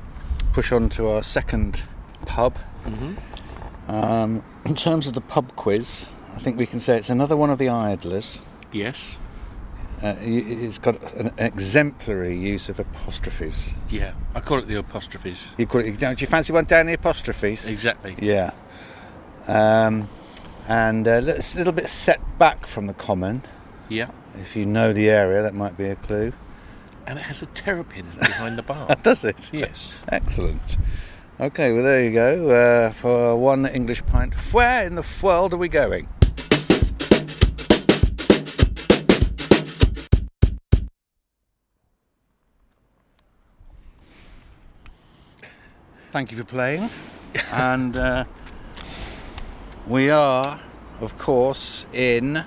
push 0.52 0.70
on 0.70 0.88
to 0.90 1.08
our 1.08 1.22
second 1.22 1.82
pub. 2.26 2.56
Um, 3.88 4.44
in 4.66 4.74
terms 4.74 5.06
of 5.06 5.12
the 5.12 5.20
pub 5.20 5.54
quiz, 5.56 6.08
I 6.34 6.38
think 6.38 6.58
we 6.58 6.66
can 6.66 6.80
say 6.80 6.96
it's 6.96 7.10
another 7.10 7.36
one 7.36 7.50
of 7.50 7.58
the 7.58 7.68
idlers. 7.68 8.40
Yes. 8.72 9.18
Uh, 10.02 10.16
it's 10.20 10.78
got 10.78 11.14
an 11.14 11.32
exemplary 11.38 12.36
use 12.36 12.68
of 12.68 12.78
apostrophes. 12.78 13.74
Yeah. 13.88 14.12
I 14.34 14.40
call 14.40 14.58
it 14.58 14.66
the 14.66 14.78
apostrophes. 14.78 15.52
You 15.56 15.66
call 15.66 15.80
it, 15.80 15.98
don't 15.98 16.20
you 16.20 16.26
fancy 16.26 16.52
one 16.52 16.64
down 16.64 16.86
the 16.86 16.94
apostrophes? 16.94 17.70
Exactly. 17.70 18.16
Yeah. 18.20 18.50
Um, 19.46 20.08
and 20.68 21.06
uh, 21.06 21.22
it's 21.24 21.54
a 21.54 21.58
little 21.58 21.72
bit 21.72 21.88
set 21.88 22.38
back 22.38 22.66
from 22.66 22.86
the 22.86 22.94
common. 22.94 23.42
Yeah. 23.88 24.10
If 24.40 24.56
you 24.56 24.66
know 24.66 24.92
the 24.92 25.08
area, 25.08 25.42
that 25.42 25.54
might 25.54 25.76
be 25.78 25.84
a 25.84 25.96
clue. 25.96 26.32
And 27.06 27.18
it 27.18 27.22
has 27.22 27.42
a 27.42 27.46
terrapin 27.46 28.06
behind 28.18 28.58
the 28.58 28.62
bar. 28.62 28.96
Does 29.02 29.24
it? 29.24 29.52
yes. 29.52 29.94
Excellent. 30.08 30.76
Okay, 31.40 31.72
well, 31.72 31.82
there 31.82 32.04
you 32.04 32.12
go. 32.12 32.50
Uh, 32.50 32.90
for 32.92 33.36
one 33.36 33.66
English 33.66 34.06
pint, 34.06 34.32
where 34.52 34.86
in 34.86 34.94
the 34.94 35.04
world 35.20 35.52
are 35.52 35.56
we 35.56 35.68
going? 35.68 36.06
Thank 46.12 46.30
you 46.30 46.38
for 46.38 46.44
playing. 46.44 46.88
and 47.50 47.96
uh, 47.96 48.24
we 49.88 50.10
are, 50.10 50.60
of 51.00 51.18
course, 51.18 51.86
in. 51.92 52.44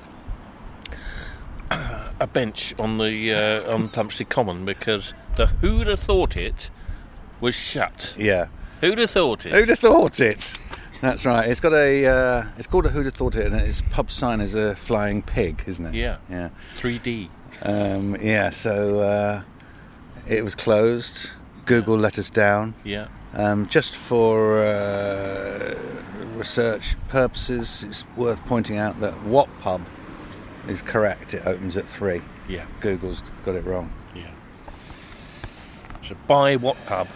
A 2.19 2.25
bench 2.25 2.73
on 2.79 2.97
the 2.97 3.31
uh, 3.31 3.71
on 3.71 3.89
Plumstead 3.89 4.29
Common 4.29 4.65
because 4.65 5.13
the 5.35 5.45
who'd 5.47 5.85
have 5.85 5.99
thought 5.99 6.35
it 6.35 6.71
was 7.41 7.53
shut. 7.53 8.15
Yeah. 8.17 8.47
Who'd 8.81 8.97
have 8.99 9.09
thought 9.09 9.45
it? 9.45 9.53
Who'd 9.53 9.69
have 9.69 9.79
thought 9.79 10.19
it? 10.19 10.57
That's 11.01 11.25
right. 11.25 11.49
It's 11.49 11.59
got 11.59 11.73
a. 11.73 12.05
Uh, 12.05 12.45
it's 12.57 12.67
called 12.67 12.85
a 12.85 12.89
Who'd 12.89 13.05
have 13.05 13.13
thought 13.13 13.35
it, 13.35 13.45
and 13.45 13.55
its 13.55 13.81
pub 13.81 14.09
sign 14.11 14.41
is 14.41 14.55
a 14.55 14.75
flying 14.75 15.21
pig, 15.21 15.63
isn't 15.67 15.85
it? 15.85 15.93
Yeah. 15.93 16.17
Yeah. 16.29 16.49
3D. 16.75 17.29
Um, 17.63 18.15
yeah. 18.21 18.49
So 18.49 18.99
uh, 18.99 19.41
it 20.27 20.43
was 20.43 20.55
closed. 20.55 21.29
Google 21.65 21.97
let 21.97 22.17
us 22.17 22.29
down. 22.29 22.73
Yeah. 22.83 23.07
Um, 23.33 23.67
just 23.67 23.95
for 23.95 24.59
uh, 24.63 25.75
research 26.35 26.95
purposes, 27.09 27.83
it's 27.83 28.05
worth 28.15 28.43
pointing 28.45 28.77
out 28.77 28.99
that 29.01 29.13
what 29.23 29.49
pub 29.59 29.81
is 30.67 30.81
correct. 30.81 31.33
It 31.33 31.45
opens 31.45 31.77
at 31.77 31.85
three. 31.85 32.21
Yeah. 32.47 32.65
Google's 32.79 33.21
got 33.45 33.55
it 33.55 33.65
wrong. 33.65 33.91
Yeah. 34.15 34.29
So 36.01 36.15
buy 36.27 36.55
what 36.55 36.77
pub, 36.85 37.07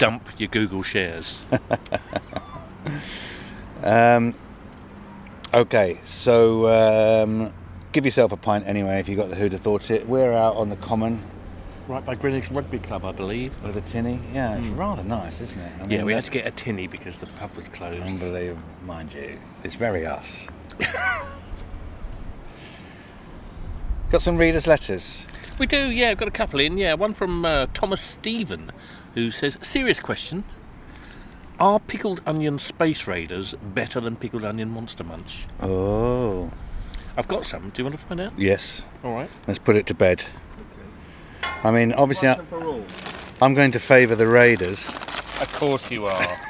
dump 0.00 0.40
your 0.40 0.48
Google 0.48 0.82
shares. 0.82 1.42
Um, 3.82 4.34
okay, 5.54 6.00
so 6.04 6.66
um, 6.68 7.50
give 7.92 8.04
yourself 8.04 8.30
a 8.30 8.36
pint 8.36 8.66
anyway 8.66 9.00
if 9.00 9.08
you 9.08 9.16
got 9.16 9.30
the 9.30 9.36
Who'd 9.36 9.52
have 9.52 9.62
thought 9.62 9.90
it. 9.90 10.06
We're 10.06 10.34
out 10.34 10.56
on 10.56 10.68
the 10.68 10.76
common 10.76 11.22
right 11.90 12.04
by 12.04 12.14
Greenwich 12.14 12.50
Rugby 12.50 12.78
Club, 12.78 13.04
I 13.04 13.12
believe. 13.12 13.60
with 13.62 13.76
a 13.76 13.80
tinny. 13.80 14.20
Yeah, 14.32 14.56
it's 14.58 14.68
rather 14.68 15.02
nice, 15.02 15.40
isn't 15.40 15.58
it? 15.58 15.72
I 15.80 15.86
Yeah, 15.86 16.04
we 16.04 16.12
had 16.12 16.24
to 16.24 16.30
get 16.30 16.46
a 16.46 16.50
tinny 16.50 16.86
because 16.86 17.18
the 17.20 17.26
pub 17.26 17.54
was 17.56 17.68
closed. 17.68 18.22
Unbelievable, 18.22 18.62
mind 18.84 19.12
you. 19.12 19.38
It's 19.64 19.74
very 19.74 20.06
us. 20.06 20.48
got 24.10 24.22
some 24.22 24.36
readers' 24.36 24.66
letters. 24.66 25.26
We 25.58 25.66
do, 25.66 25.90
yeah, 25.90 26.10
I've 26.10 26.18
got 26.18 26.28
a 26.28 26.32
couple 26.32 26.60
in. 26.60 26.78
Yeah, 26.78 26.94
one 26.94 27.12
from 27.12 27.44
uh, 27.44 27.66
Thomas 27.74 28.00
Stephen, 28.00 28.70
who 29.14 29.30
says, 29.30 29.58
Serious 29.62 30.00
question. 30.00 30.44
Are 31.58 31.78
pickled 31.78 32.22
onion 32.26 32.58
space 32.58 33.06
raiders 33.06 33.54
better 33.62 34.00
than 34.00 34.16
pickled 34.16 34.44
onion 34.44 34.70
monster 34.70 35.04
munch? 35.04 35.46
Oh, 35.60 36.50
I've 37.16 37.28
got 37.28 37.44
some. 37.44 37.68
Do 37.68 37.82
you 37.82 37.84
want 37.84 37.98
to 38.00 38.06
find 38.06 38.20
out? 38.20 38.32
yes. 38.38 38.86
All 39.04 39.12
right. 39.14 39.28
Let's 39.46 39.58
put 39.58 39.76
it 39.76 39.86
to 39.88 39.94
bed. 39.94 40.24
Okay. 41.42 41.50
I 41.64 41.70
mean, 41.70 41.92
obviously, 41.92 42.28
I, 42.28 42.40
I'm 43.42 43.52
going 43.52 43.72
to 43.72 43.80
favour 43.80 44.14
the 44.14 44.26
Raiders. 44.26 44.88
Of 45.42 45.52
course 45.54 45.90
you 45.90 46.06
are. 46.06 46.36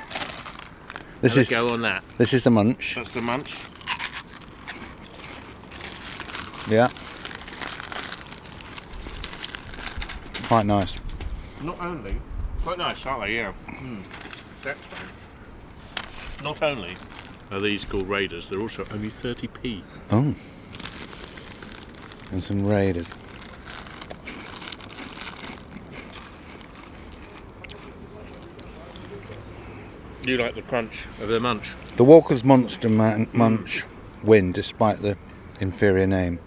This 1.23 1.35
Have 1.35 1.43
is 1.43 1.49
go 1.51 1.69
on 1.75 1.83
that. 1.83 2.03
this 2.17 2.33
is 2.33 2.45
the 2.45 2.51
munch. 2.51 2.95
That's 2.95 3.13
the 3.13 3.21
munch. 3.21 3.53
Yeah. 6.67 6.89
Quite 10.49 10.65
nice. 10.65 10.99
Not 11.61 11.79
only. 11.81 12.17
Quite 12.63 12.79
nice, 12.79 13.07
aren't 13.07 13.25
they? 13.27 13.37
Yeah. 13.37 13.53
Mm. 13.67 14.05
Excellent. 14.67 15.11
Not 16.43 16.63
only 16.63 16.95
are 17.51 17.61
these 17.61 17.85
called 17.85 18.09
raiders, 18.09 18.49
they're 18.49 18.61
also 18.61 18.85
only 18.93 19.09
30p. 19.09 19.83
Oh. 20.11 20.35
And 22.33 22.43
some 22.43 22.59
Raiders. 22.61 23.11
You 30.23 30.37
like 30.37 30.55
the 30.55 30.63
crunch 30.63 31.07
of 31.21 31.29
the 31.29 31.41
munch? 31.41 31.73
The 31.97 32.05
Walker's 32.05 32.45
Monster 32.45 32.89
Man- 32.89 33.29
Munch 33.33 33.85
win 34.23 34.53
despite 34.53 35.03
the 35.03 35.17
inferior 35.61 36.07
name. 36.07 36.39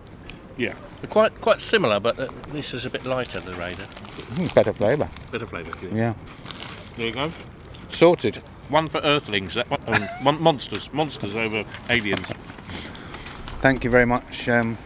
Yeah. 0.57 0.73
They're 1.03 1.11
quite 1.11 1.41
quite 1.41 1.59
similar, 1.59 1.99
but 1.99 2.17
uh, 2.17 2.29
this 2.53 2.73
is 2.73 2.85
a 2.85 2.89
bit 2.89 3.05
lighter, 3.05 3.41
the 3.41 3.51
raider. 3.55 3.83
Mm, 4.37 4.55
better 4.55 4.71
flavour. 4.71 5.09
Bit 5.33 5.41
of 5.41 5.49
flavour. 5.49 5.73
Yeah. 5.93 6.13
There 6.95 7.07
you 7.07 7.11
go. 7.11 7.29
Sorted. 7.89 8.37
One 8.69 8.87
for 8.87 9.01
Earthlings. 9.01 9.55
That 9.55 9.69
one, 9.69 10.01
um, 10.01 10.07
mon- 10.23 10.41
monsters. 10.41 10.93
Monsters 10.93 11.35
over 11.35 11.65
aliens. 11.89 12.31
Thank 13.59 13.83
you 13.83 13.89
very 13.89 14.05
much 14.05 14.47
um, 14.47 14.77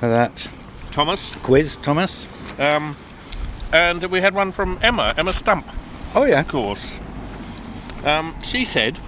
for 0.00 0.08
that 0.08 0.50
Thomas. 0.90 1.36
quiz, 1.36 1.76
Thomas. 1.76 2.26
Um, 2.58 2.96
and 3.72 4.02
we 4.06 4.20
had 4.20 4.34
one 4.34 4.50
from 4.50 4.80
Emma. 4.82 5.14
Emma 5.16 5.32
Stump. 5.32 5.64
Oh, 6.12 6.24
yeah. 6.24 6.40
of 6.40 6.48
course. 6.48 6.98
Um, 8.02 8.34
she 8.42 8.64
said, 8.64 8.98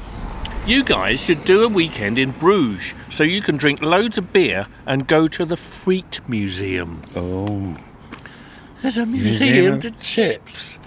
You 0.65 0.85
guys 0.85 1.21
should 1.21 1.45
do 1.45 1.65
a 1.65 1.69
weekend 1.69 2.21
in 2.21 2.31
Bruges 2.31 2.95
so 3.11 3.25
you 3.25 3.43
can 3.43 3.57
drink 3.57 3.83
loads 3.83 4.17
of 4.17 4.33
beer 4.33 4.69
and 4.87 5.09
go 5.09 5.27
to 5.27 5.45
the 5.45 5.57
Friet 5.57 6.21
Museum. 6.29 7.03
Oh. 7.17 7.77
There's 8.81 8.97
a 8.97 9.05
museum, 9.05 9.81
to 9.81 9.91
chips. 9.91 10.79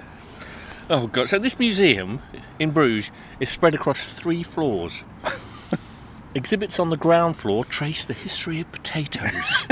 Oh, 0.90 1.08
God. 1.08 1.28
So, 1.28 1.40
this 1.40 1.60
museum 1.60 2.22
in 2.58 2.72
Bruges 2.72 3.12
is 3.42 3.50
spread 3.50 3.76
across 3.76 4.06
three 4.18 4.44
floors. 4.44 5.04
Exhibits 6.36 6.80
on 6.80 6.90
the 6.90 6.98
ground 6.98 7.36
floor 7.36 7.66
trace 7.66 8.06
the 8.06 8.14
history 8.14 8.62
of 8.62 8.72
potatoes. 8.72 9.68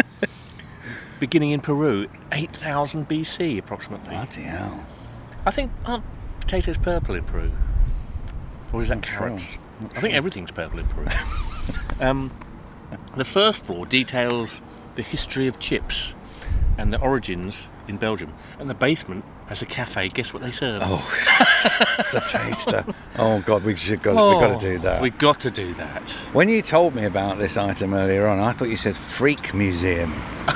Beginning 1.22 1.52
in 1.52 1.62
Peru, 1.62 2.08
8000 2.34 3.08
BC 3.08 3.58
approximately. 3.58 4.10
Bloody 4.10 4.42
hell. 4.42 4.86
I 5.46 5.52
think 5.52 5.72
aren't 5.86 6.04
potatoes 6.42 6.78
purple 6.78 7.16
in 7.16 7.24
Peru, 7.24 7.54
or 8.74 8.82
is 8.82 8.90
that 8.90 9.02
carrots? 9.02 9.52
sure. 9.52 9.63
I 9.96 10.00
think 10.00 10.14
everything's 10.14 10.52
purple 10.52 10.80
in 10.80 10.88
Peru. 10.88 11.08
um, 12.00 12.32
the 13.16 13.26
first 13.26 13.66
floor 13.66 13.86
details 13.86 14.62
the 14.96 15.02
history 15.02 15.48
of 15.48 15.60
chips 15.60 16.14
and 16.78 16.92
the 16.94 17.00
origins 17.00 17.68
in 17.88 17.98
Belgium, 17.98 18.34
and 18.60 18.70
the 18.70 18.76
basement 18.76 19.26
has 19.48 19.62
a 19.62 19.66
cafe. 19.66 20.10
Guess 20.10 20.34
what 20.34 20.42
they 20.42 20.52
serve? 20.52 20.82
Oh, 20.84 21.96
it's 22.00 22.14
a 22.14 22.22
taster. 22.22 22.86
Oh, 23.18 23.42
God, 23.42 23.64
we 23.64 23.76
should 23.76 24.02
go. 24.02 24.12
We've 24.12 24.42
got 24.42 24.60
to 24.60 24.72
do 24.72 24.80
that. 24.80 25.02
We've 25.02 25.18
got 25.18 25.40
to 25.42 25.52
do 25.52 25.74
that. 25.76 26.12
When 26.34 26.50
you 26.50 26.62
told 26.62 26.96
me 26.96 27.06
about 27.06 27.38
this 27.38 27.58
item 27.58 27.94
earlier 27.94 28.28
on, 28.28 28.40
I 28.40 28.52
thought 28.52 28.70
you 28.70 28.78
said 28.78 28.96
Freak 28.96 29.54
Museum. 29.54 30.14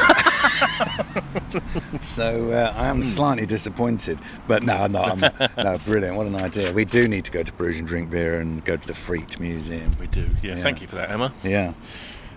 so 2.02 2.52
uh, 2.52 2.74
I 2.76 2.88
am 2.88 3.04
slightly 3.04 3.46
disappointed. 3.46 4.20
But 4.48 4.64
no, 4.64 4.76
I'm. 4.76 4.96
I'm, 4.96 5.20
no, 5.58 5.78
brilliant. 5.80 6.16
What 6.16 6.28
an 6.28 6.36
idea. 6.36 6.72
We 6.72 6.86
do 6.86 7.08
need 7.08 7.26
to 7.26 7.32
go 7.32 7.44
to 7.44 7.54
Bruges 7.54 7.80
and 7.80 7.88
drink 7.88 8.10
beer 8.10 8.40
and 8.40 8.64
go 8.64 8.78
to 8.78 8.88
the 8.88 8.94
Freak 8.94 9.40
Museum. 9.40 9.96
We 10.00 10.08
do. 10.08 10.28
Yeah. 10.42 10.56
Yeah. 10.56 10.56
Thank 10.56 10.82
you 10.82 10.88
for 10.88 10.96
that, 10.96 11.10
Emma. 11.10 11.34
Yeah. 11.44 11.74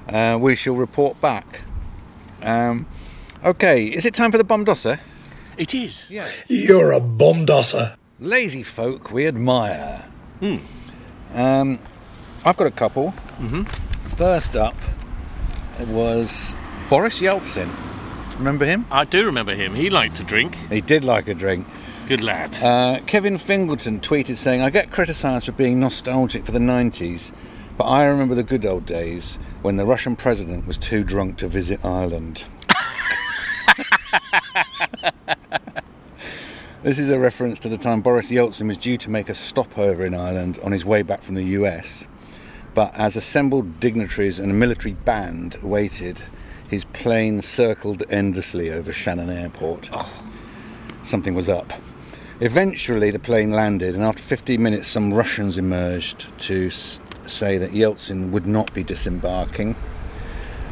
Uh, 0.09 0.39
we 0.39 0.57
shall 0.57 0.75
report 0.75 1.21
back. 1.21 1.61
Um, 2.43 2.87
okay, 3.45 3.85
is 3.85 4.05
it 4.05 4.15
time 4.15 4.33
for 4.33 4.39
the 4.39 4.45
Bombdosser? 4.45 4.99
It 5.61 5.75
is. 5.75 6.11
Yeah. 6.11 6.27
You're 6.49 6.93
a 6.93 7.01
bomb 7.01 7.45
dosser. 7.45 7.95
Lazy 8.19 8.63
folk 8.63 9.13
we 9.13 9.27
admire. 9.27 10.07
Hmm. 10.41 10.57
Um, 11.35 11.79
I've 12.47 12.57
got 12.57 12.67
a 12.67 12.71
couple. 12.71 13.13
Mm-hmm. 13.39 13.65
First 14.17 14.57
up 14.57 14.75
was 15.81 16.55
Boris 16.89 17.21
Yeltsin. 17.21 17.69
Remember 18.39 18.65
him? 18.65 18.87
I 18.91 19.05
do 19.05 19.27
remember 19.27 19.55
him. 19.55 19.75
He 19.75 19.91
liked 19.91 20.17
to 20.17 20.25
drink. 20.25 20.55
He 20.71 20.81
did 20.81 21.05
like 21.05 21.29
a 21.29 21.35
drink. 21.35 21.67
Good 22.09 22.23
lad. 22.23 22.57
Uh, 22.63 23.01
Kevin 23.07 23.37
Fingleton 23.37 24.01
tweeted 24.01 24.37
saying, 24.37 24.63
I 24.63 24.71
get 24.71 24.91
criticised 24.91 25.45
for 25.45 25.53
being 25.53 25.79
nostalgic 25.79 26.47
for 26.47 26.53
the 26.53 26.59
90s, 26.59 27.35
but 27.77 27.85
I 27.85 28.05
remember 28.05 28.35
the 28.35 28.43
good 28.43 28.65
old 28.65 28.87
days 28.87 29.39
when 29.61 29.77
the 29.77 29.85
Russian 29.85 30.17
president 30.17 30.67
was 30.67 30.79
too 30.79 31.05
drunk 31.05 31.37
to 31.37 31.49
visit 31.49 31.85
Ireland. 31.85 32.45
This 36.83 36.99
is 36.99 37.11
a 37.11 37.19
reference 37.19 37.59
to 37.61 37.69
the 37.69 37.77
time 37.77 38.01
Boris 38.01 38.31
Yeltsin 38.31 38.67
was 38.67 38.79
due 38.79 38.97
to 38.99 39.11
make 39.11 39.29
a 39.29 39.35
stopover 39.35 40.07
in 40.07 40.15
Ireland 40.15 40.59
on 40.65 40.73
his 40.73 40.83
way 40.83 41.03
back 41.03 41.23
from 41.23 41.35
the 41.35 41.43
US. 41.43 42.07
But 42.75 42.95
as 42.95 43.17
assembled 43.17 43.81
dignitaries 43.81 44.39
and 44.39 44.51
a 44.51 44.55
military 44.55 44.95
band 44.95 45.57
waited, 45.57 46.23
his 46.71 46.85
plane 46.87 47.43
circled 47.43 48.03
endlessly 48.09 48.71
over 48.71 48.95
Shannon 48.95 49.29
Airport. 49.29 49.91
Something 51.03 51.35
was 51.35 51.51
up. 51.51 51.75
Eventually, 52.41 53.11
the 53.11 53.19
plane 53.19 53.51
landed, 53.51 53.95
and 53.95 54.03
after 54.03 54.23
15 54.23 54.63
minutes, 54.63 54.89
some 54.89 55.13
Russians 55.13 55.59
emerged 55.59 56.27
to 56.41 56.69
s- 56.69 56.99
say 57.27 57.59
that 57.59 57.73
Yeltsin 57.73 58.31
would 58.31 58.47
not 58.47 58.73
be 58.73 58.83
disembarking, 58.83 59.75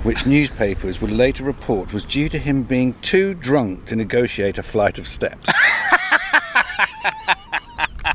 which 0.04 0.24
newspapers 0.24 1.02
would 1.02 1.10
later 1.12 1.44
report 1.44 1.92
was 1.92 2.04
due 2.06 2.30
to 2.30 2.38
him 2.38 2.62
being 2.62 2.94
too 3.02 3.34
drunk 3.34 3.84
to 3.86 3.96
negotiate 3.96 4.56
a 4.56 4.62
flight 4.62 4.98
of 4.98 5.06
steps. 5.06 5.50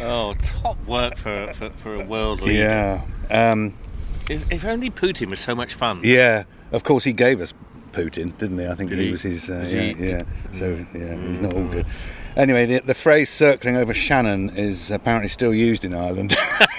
Oh, 0.00 0.34
top 0.42 0.84
work 0.86 1.16
for, 1.16 1.52
for, 1.52 1.70
for 1.70 1.94
a 1.94 2.04
world 2.04 2.40
leader. 2.42 2.58
yeah. 3.30 3.50
Um, 3.52 3.74
If, 4.28 4.50
if 4.50 4.64
only 4.64 4.90
Putin 4.90 5.30
was 5.30 5.38
so 5.38 5.54
much 5.54 5.74
fun. 5.74 6.00
yeah. 6.02 6.44
Of 6.72 6.82
course, 6.84 7.04
he 7.04 7.12
gave 7.12 7.40
us 7.40 7.54
Putin, 7.92 8.36
didn't 8.38 8.58
he? 8.58 8.66
I 8.66 8.74
think 8.74 8.90
he, 8.90 8.96
he? 9.04 9.10
was 9.12 9.22
his. 9.22 9.48
Uh, 9.50 9.64
yeah, 9.68 9.80
he- 9.92 10.08
yeah. 10.08 10.22
So, 10.58 10.84
yeah, 10.94 11.14
he's 11.28 11.40
not 11.40 11.52
all 11.54 11.68
good. 11.68 11.86
Anyway, 12.34 12.64
the, 12.66 12.78
the 12.80 12.94
phrase 12.94 13.28
circling 13.30 13.76
over 13.76 13.92
Shannon 13.94 14.50
is 14.56 14.90
apparently 14.90 15.28
still 15.28 15.52
used 15.54 15.84
in 15.84 15.94
Ireland 15.94 16.34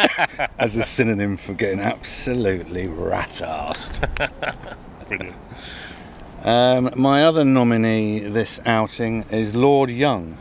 as 0.57 0.75
a 0.75 0.83
synonym 0.83 1.37
for 1.37 1.53
getting 1.53 1.79
absolutely 1.79 2.87
rat-assed. 2.87 4.01
Brilliant. 5.07 5.35
Um, 6.43 6.89
my 6.97 7.23
other 7.23 7.45
nominee 7.45 8.19
this 8.19 8.59
outing 8.65 9.23
is 9.31 9.55
Lord 9.55 9.89
Young. 9.91 10.39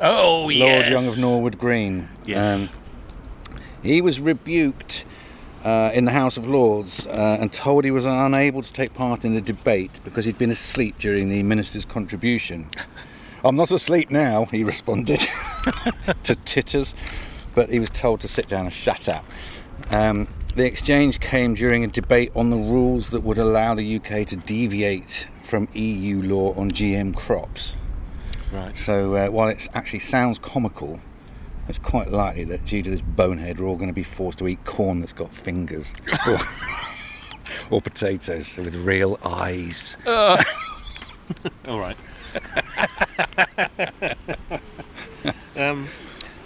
Oh, 0.00 0.42
Lord 0.42 0.52
yes. 0.52 0.90
Young 0.90 1.06
of 1.06 1.18
Norwood 1.18 1.58
Green. 1.58 2.08
Yes. 2.24 2.70
Um, 2.70 2.76
he 3.82 4.00
was 4.00 4.20
rebuked 4.20 5.04
uh, 5.64 5.90
in 5.94 6.04
the 6.04 6.12
House 6.12 6.36
of 6.36 6.46
Lords 6.46 7.06
uh, 7.06 7.38
and 7.40 7.52
told 7.52 7.84
he 7.84 7.90
was 7.90 8.04
unable 8.04 8.62
to 8.62 8.72
take 8.72 8.94
part 8.94 9.24
in 9.24 9.34
the 9.34 9.40
debate 9.40 10.00
because 10.04 10.24
he'd 10.24 10.38
been 10.38 10.50
asleep 10.50 10.98
during 10.98 11.28
the 11.28 11.42
minister's 11.42 11.84
contribution. 11.84 12.66
I'm 13.44 13.56
not 13.56 13.72
asleep 13.72 14.10
now, 14.10 14.44
he 14.46 14.62
responded 14.62 15.20
to 16.24 16.36
titters, 16.44 16.94
but 17.54 17.70
he 17.70 17.80
was 17.80 17.90
told 17.90 18.20
to 18.20 18.28
sit 18.28 18.46
down 18.46 18.66
and 18.66 18.72
shut 18.72 19.08
up. 19.08 19.24
Um, 19.90 20.28
the 20.54 20.64
exchange 20.64 21.18
came 21.18 21.54
during 21.54 21.82
a 21.82 21.88
debate 21.88 22.30
on 22.36 22.50
the 22.50 22.56
rules 22.56 23.10
that 23.10 23.20
would 23.22 23.38
allow 23.38 23.74
the 23.74 23.96
UK 23.96 24.26
to 24.28 24.36
deviate 24.36 25.26
from 25.42 25.66
EU 25.74 26.22
law 26.22 26.54
on 26.54 26.70
GM 26.70 27.16
crops. 27.16 27.74
Right. 28.52 28.76
So 28.76 29.14
uh, 29.14 29.28
while 29.28 29.48
it 29.48 29.68
actually 29.74 30.00
sounds 30.00 30.38
comical, 30.38 31.00
it's 31.68 31.78
quite 31.78 32.08
likely 32.10 32.44
that 32.44 32.64
due 32.64 32.82
to 32.82 32.90
this 32.90 33.00
bonehead, 33.00 33.58
we're 33.60 33.66
all 33.66 33.76
going 33.76 33.88
to 33.88 33.94
be 33.94 34.02
forced 34.02 34.38
to 34.38 34.48
eat 34.48 34.64
corn 34.64 35.00
that's 35.00 35.12
got 35.12 35.32
fingers, 35.32 35.94
or, 36.26 36.38
or 37.70 37.80
potatoes 37.80 38.56
with 38.56 38.74
real 38.76 39.18
eyes. 39.24 39.96
All 40.06 40.36
right. 41.66 41.96
um, 45.56 45.88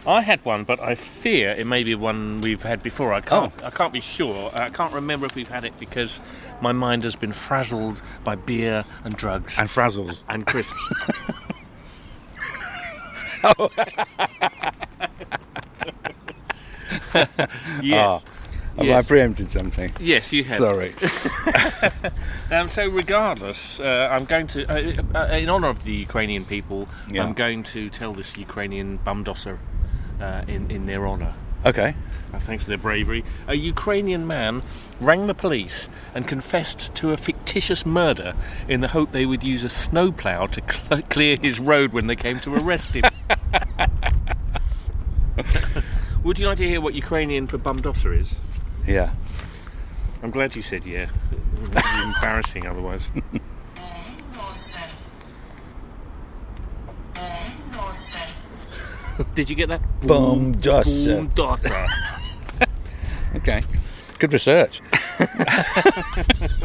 I 0.06 0.20
had 0.20 0.44
one, 0.44 0.64
but 0.64 0.78
I 0.80 0.94
fear 0.94 1.50
it 1.50 1.66
may 1.66 1.82
be 1.82 1.94
one 1.94 2.40
we've 2.40 2.62
had 2.62 2.82
before. 2.82 3.12
I 3.12 3.20
can't. 3.20 3.52
I 3.64 3.70
can't 3.70 3.92
be 3.92 4.00
sure. 4.00 4.50
I 4.54 4.70
can't 4.70 4.92
remember 4.92 5.26
if 5.26 5.34
we've 5.34 5.48
had 5.48 5.64
it 5.64 5.76
because 5.80 6.20
my 6.60 6.72
mind 6.72 7.02
has 7.02 7.16
been 7.16 7.32
frazzled 7.32 8.02
by 8.22 8.36
beer 8.36 8.84
and 9.04 9.14
drugs 9.16 9.58
And 9.58 9.68
frazzles. 9.68 10.22
and 10.28 10.46
crisps. 10.46 10.88
Yes. 17.82 18.24
Have 18.76 18.84
Yes. 18.86 19.04
I 19.06 19.08
preempted 19.08 19.50
something? 19.50 19.90
Yes, 19.98 20.32
you 20.34 20.44
have. 20.44 20.58
Sorry. 20.58 20.92
And 22.50 22.70
so, 22.76 22.86
regardless, 22.88 23.80
uh, 23.80 24.08
I'm 24.12 24.26
going 24.26 24.46
to, 24.48 24.66
uh, 24.70 25.02
uh, 25.18 25.34
in 25.34 25.48
honour 25.48 25.68
of 25.68 25.82
the 25.82 25.92
Ukrainian 25.92 26.44
people, 26.44 26.86
Yeah. 27.10 27.24
I'm 27.24 27.32
going 27.32 27.62
to 27.74 27.88
tell 27.88 28.12
this 28.12 28.36
Ukrainian 28.36 28.98
bumdosser 28.98 29.58
uh, 30.20 30.42
in, 30.46 30.70
in 30.70 30.84
their 30.84 31.06
honour. 31.06 31.32
Okay. 31.66 31.94
Uh, 32.32 32.38
thanks 32.38 32.62
to 32.64 32.68
their 32.68 32.78
bravery, 32.78 33.24
a 33.48 33.54
Ukrainian 33.54 34.24
man 34.26 34.62
rang 35.00 35.26
the 35.26 35.34
police 35.34 35.88
and 36.14 36.26
confessed 36.26 36.94
to 36.94 37.10
a 37.10 37.16
fictitious 37.16 37.84
murder 37.84 38.34
in 38.68 38.80
the 38.82 38.88
hope 38.88 39.10
they 39.10 39.26
would 39.26 39.42
use 39.42 39.64
a 39.64 39.68
snowplow 39.68 40.46
to 40.46 40.62
cl- 40.68 41.02
clear 41.02 41.36
his 41.36 41.58
road 41.58 41.92
when 41.92 42.06
they 42.06 42.14
came 42.14 42.38
to 42.40 42.54
arrest 42.54 42.94
him. 42.94 43.04
Would 46.22 46.38
you 46.38 46.46
like 46.48 46.58
to 46.58 46.68
hear 46.68 46.80
what 46.80 46.94
Ukrainian 46.94 47.46
for 47.48 47.58
bumdosser 47.58 48.18
is? 48.18 48.36
Yeah. 48.86 49.12
I'm 50.22 50.30
glad 50.30 50.56
you 50.56 50.62
said 50.62 50.86
yeah. 50.86 51.08
It 51.32 51.60
would 51.60 51.72
be 51.72 52.02
embarrassing 52.02 52.66
otherwise. 52.66 53.08
Did 59.34 59.50
you 59.50 59.56
get 59.56 59.68
that? 59.68 59.80
Bumdosser. 60.00 61.28
Bumdosser. 61.30 61.88
Okay. 63.34 63.60
Good 64.18 64.32
research. 64.32 64.80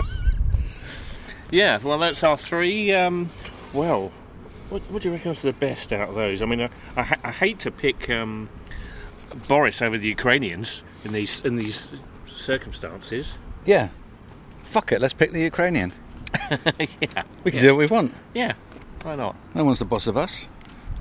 yeah, 1.52 1.80
well, 1.84 2.00
that's 2.00 2.24
our 2.24 2.38
three. 2.38 2.94
Um, 2.94 3.30
well, 3.74 4.12
what, 4.70 4.82
what 4.84 5.02
do 5.02 5.10
you 5.10 5.16
reckon 5.16 5.32
is 5.32 5.42
the 5.42 5.52
best 5.52 5.92
out 5.92 6.08
of 6.10 6.16
those? 6.16 6.42
I 6.42 6.46
mean, 6.46 6.62
I, 6.62 6.70
I, 6.96 7.18
I 7.26 7.32
hate 7.32 7.60
to 7.60 7.72
pick 7.72 8.10
um, 8.10 8.48
Boris 9.50 9.82
over 9.82 9.98
the 9.98 10.08
Ukrainians 10.08 10.84
in 11.04 11.12
these 11.12 11.42
in 11.42 11.58
these 11.58 11.90
circumstances. 12.26 13.38
Yeah. 13.66 13.90
Fuck 14.64 14.94
it. 14.94 15.02
Let's 15.02 15.14
pick 15.14 15.32
the 15.34 15.42
Ukrainian. 15.42 15.92
yeah, 16.50 17.24
We 17.44 17.52
can 17.52 17.60
yeah. 17.60 17.62
do 17.62 17.76
what 17.76 17.80
we 17.80 17.86
want. 17.88 18.14
yeah, 18.34 18.54
why 19.04 19.16
not? 19.16 19.36
No 19.54 19.66
one's 19.66 19.80
the 19.80 19.86
boss 19.86 20.08
of 20.08 20.16
us. 20.16 20.48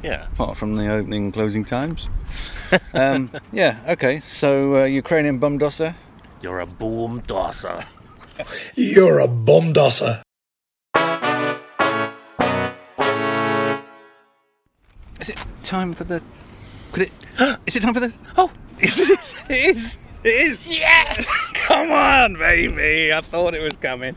Yeah, 0.03 0.27
apart 0.33 0.57
from 0.57 0.77
the 0.77 0.89
opening 0.91 1.25
and 1.25 1.33
closing 1.33 1.65
times. 1.65 2.09
um, 2.95 3.31
yeah, 3.53 3.77
okay. 3.89 4.21
So 4.21 4.77
uh, 4.77 4.85
Ukrainian 4.85 5.39
bumdosser. 5.39 5.95
you're 6.43 6.61
a 6.61 6.67
boom 6.67 7.21
dosser. 7.27 7.85
You're 8.75 9.21
a 9.21 9.29
bomdosser. 9.29 10.23
Is 15.21 15.29
it 15.29 15.37
time 15.63 15.93
for 15.93 16.05
the? 16.05 16.23
Could 16.93 17.03
it? 17.05 17.13
Is 17.67 17.77
it 17.77 17.81
time 17.83 17.93
for 17.95 18.01
the? 18.01 18.13
Oh, 18.39 18.51
is 18.81 18.99
it? 18.99 19.35
It 19.51 19.77
is. 19.77 19.99
It 20.23 20.29
is. 20.35 20.67
Yes. 20.69 21.51
Come 21.55 21.91
on, 21.93 22.35
baby. 22.35 23.13
I 23.13 23.21
thought 23.23 23.55
it 23.55 23.63
was 23.63 23.77
coming. 23.77 24.17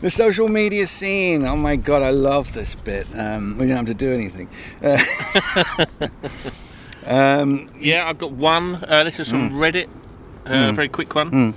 The 0.00 0.10
social 0.10 0.48
media 0.48 0.86
scene. 0.86 1.44
Oh 1.46 1.56
my 1.56 1.76
god, 1.76 2.02
I 2.02 2.10
love 2.10 2.52
this 2.54 2.74
bit. 2.74 3.06
Um, 3.14 3.58
we 3.58 3.66
don't 3.66 3.76
have 3.76 3.86
to 3.86 3.94
do 3.94 4.12
anything. 4.12 4.48
Uh, 4.82 4.98
um, 7.06 7.70
Yeah, 7.78 8.08
I've 8.08 8.18
got 8.18 8.32
one. 8.32 8.82
Uh, 8.88 9.04
this 9.04 9.20
is 9.20 9.28
from 9.30 9.50
Reddit. 9.52 9.88
Uh, 10.46 10.72
Very 10.72 10.88
quick 10.88 11.14
one. 11.14 11.54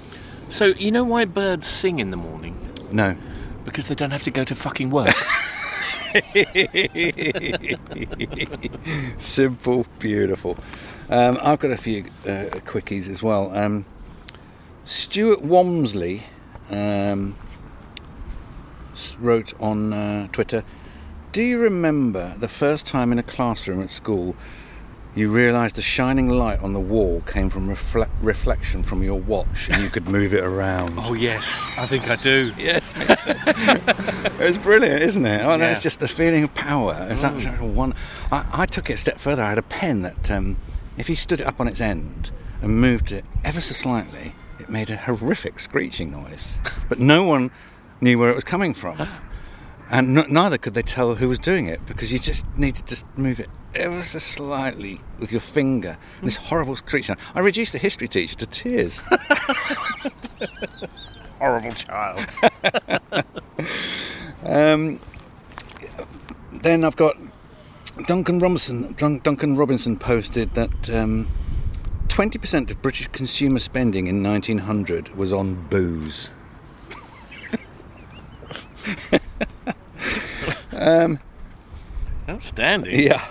So, 0.50 0.66
you 0.68 0.92
know 0.92 1.04
why 1.04 1.26
birds 1.26 1.66
sing 1.66 2.00
in 2.00 2.12
the 2.12 2.18
morning? 2.18 2.56
no. 2.92 3.16
Because 3.64 3.88
they 3.88 3.96
don't 3.96 4.12
have 4.12 4.22
to 4.22 4.30
go 4.32 4.44
to 4.44 4.54
fucking 4.54 4.92
work. 4.92 5.16
Simple, 9.18 9.86
beautiful. 10.00 10.56
Um, 11.10 11.38
I've 11.42 11.60
got 11.60 11.72
a 11.72 11.78
few 11.78 12.06
uh, 12.24 12.56
quickies 12.64 13.10
as 13.10 13.22
well. 13.22 13.54
Um, 13.56 13.86
Stuart 14.86 15.42
Wamsley 15.42 16.24
um, 16.70 17.36
wrote 19.20 19.54
on 19.60 19.92
uh, 19.92 20.28
Twitter 20.32 20.64
Do 21.34 21.44
you 21.44 21.60
remember 21.60 22.34
the 22.40 22.48
first 22.48 22.88
time 22.88 23.12
in 23.12 23.20
a 23.20 23.24
classroom 23.24 23.82
at 23.82 23.92
school 23.92 24.38
you 25.16 25.32
realised 25.32 25.78
the 25.78 25.82
shining 25.82 26.28
light 26.28 26.60
on 26.60 26.74
the 26.74 26.80
wall 26.80 27.22
came 27.22 27.50
from 27.50 27.70
refle- 27.70 28.10
reflection 28.22 28.84
from 28.84 29.02
your 29.02 29.20
watch 29.20 29.70
and 29.72 29.82
you 29.82 29.90
could 29.90 30.10
move 30.10 30.34
it 30.34 30.44
around? 30.44 30.94
oh, 30.98 31.14
yes, 31.14 31.66
I 31.78 31.86
think 31.86 32.10
I 32.10 32.18
do. 32.18 32.54
Yes, 32.58 32.94
it's 32.98 34.58
brilliant, 34.58 35.02
isn't 35.02 35.26
it? 35.26 35.42
Oh, 35.42 35.56
no, 35.56 35.70
it's 35.70 35.82
just 35.82 36.00
the 36.02 36.10
feeling 36.10 36.44
of 36.44 36.54
power. 36.54 37.08
It's 37.10 37.24
actually 37.24 37.66
one. 37.70 37.96
I, 38.30 38.46
I 38.52 38.66
took 38.66 38.90
it 38.90 38.94
a 38.94 38.98
step 38.98 39.20
further. 39.20 39.42
I 39.42 39.50
had 39.50 39.58
a 39.58 39.64
pen 39.64 40.02
that, 40.02 40.30
um, 40.30 40.58
if 40.98 41.10
you 41.10 41.16
stood 41.16 41.40
it 41.40 41.48
up 41.48 41.62
on 41.62 41.70
its 41.70 41.80
end 41.80 42.32
and 42.62 42.82
moved 42.82 43.14
it 43.14 43.24
ever 43.46 43.62
so 43.62 43.74
slightly, 43.74 44.34
it 44.60 44.68
made 44.70 44.90
a 44.90 44.98
horrific 44.98 45.60
screeching 45.60 46.12
noise. 46.12 46.58
But 46.90 47.00
no 47.00 47.24
one 47.24 47.52
knew 48.02 48.20
where 48.20 48.30
it 48.30 48.36
was 48.36 48.44
coming 48.44 48.74
from, 48.74 49.08
and 49.90 50.18
n- 50.18 50.26
neither 50.34 50.58
could 50.58 50.74
they 50.74 50.82
tell 50.82 51.16
who 51.16 51.30
was 51.30 51.40
doing 51.40 51.68
it 51.68 51.86
because 51.86 52.12
you 52.12 52.20
just 52.20 52.46
needed 52.58 52.86
to 52.88 52.96
just 52.96 53.06
move 53.18 53.40
it 53.40 53.50
ever 53.76 54.02
so 54.04 54.20
slightly 54.20 55.02
with 55.20 55.32
your 55.32 55.42
finger. 55.42 55.98
This 56.24 56.36
horrible 56.36 56.76
creature. 56.78 57.18
I 57.34 57.40
reduced 57.42 57.76
a 57.76 57.78
history 57.78 58.08
teacher 58.08 58.36
to 58.36 58.46
tears. 58.46 59.02
Horrible 61.40 61.72
child. 61.72 62.26
Um, 64.46 65.00
then 66.52 66.84
I've 66.84 66.96
got 66.96 67.18
Duncan 68.06 68.40
Robinson, 68.40 68.94
Dun- 68.96 69.20
Duncan 69.20 69.58
Robinson 69.58 69.98
posted 69.98 70.54
that 70.54 70.90
um, 70.92 71.28
20% 72.10 72.70
of 72.70 72.80
British 72.82 73.08
consumer 73.08 73.58
spending 73.58 74.06
in 74.06 74.22
1900 74.22 75.16
was 75.16 75.34
on 75.34 75.56
booze. 75.70 76.30
Outstanding. 82.30 83.00
Yeah. 83.00 83.26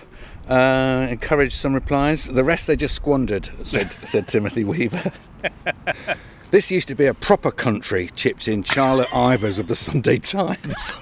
Uh, 0.49 1.07
encouraged 1.11 1.55
some 1.55 1.74
replies. 1.74 2.26
The 2.26 2.45
rest 2.45 2.66
they 2.66 2.76
just 2.76 2.95
squandered, 2.95 3.51
said, 3.64 3.92
said 4.07 4.28
Timothy 4.28 4.64
Weaver. 4.64 5.12
this 6.51 6.70
used 6.70 6.88
to 6.88 6.95
be 6.95 7.07
a 7.07 7.14
proper 7.14 7.51
country, 7.51 8.11
chipped 8.14 8.47
in 8.47 8.62
Charlotte 8.62 9.09
Ivers 9.09 9.59
of 9.59 9.68
the 9.68 9.76
Sunday 9.76 10.18
Times. 10.18 10.92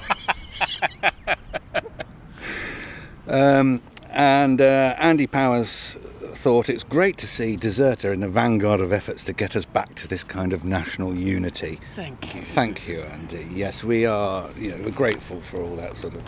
um, 3.27 3.83
and 4.11 4.61
uh, 4.61 4.95
Andy 4.99 5.27
Powers 5.27 5.97
thought 6.35 6.69
it's 6.69 6.85
great 6.85 7.19
to 7.19 7.27
see 7.27 7.57
Deserter 7.57 8.13
in 8.13 8.21
the 8.21 8.29
vanguard 8.29 8.81
of 8.81 8.93
efforts 8.93 9.23
to 9.25 9.33
get 9.33 9.55
us 9.55 9.65
back 9.65 9.95
to 9.95 10.09
this 10.09 10.25
kind 10.25 10.53
of 10.53 10.65
national 10.65 11.15
unity. 11.15 11.79
Thank 11.95 12.35
you. 12.35 12.43
Thank 12.43 12.89
you, 12.89 13.01
Andy. 13.01 13.49
Yes, 13.53 13.85
we 13.85 14.07
are. 14.07 14.49
You 14.59 14.73
know, 14.73 14.85
we're 14.85 14.91
grateful 14.91 15.41
for 15.41 15.63
all 15.63 15.77
that 15.77 15.97
sort 15.97 16.17
of 16.17 16.23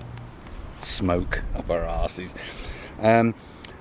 smoke 0.82 1.42
up 1.54 1.68
our 1.68 1.80
arses. 1.80 2.34
Um, 3.00 3.34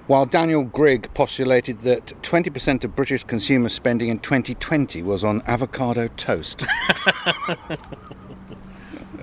while 0.07 0.25
Daniel 0.25 0.63
Grigg 0.63 1.13
postulated 1.13 1.81
that 1.81 2.07
20% 2.23 2.83
of 2.83 2.95
British 2.95 3.23
consumer 3.23 3.69
spending 3.69 4.09
in 4.09 4.19
2020 4.19 5.01
was 5.01 5.23
on 5.23 5.41
avocado 5.45 6.09
toast. 6.17 6.65
I'm 7.57 7.77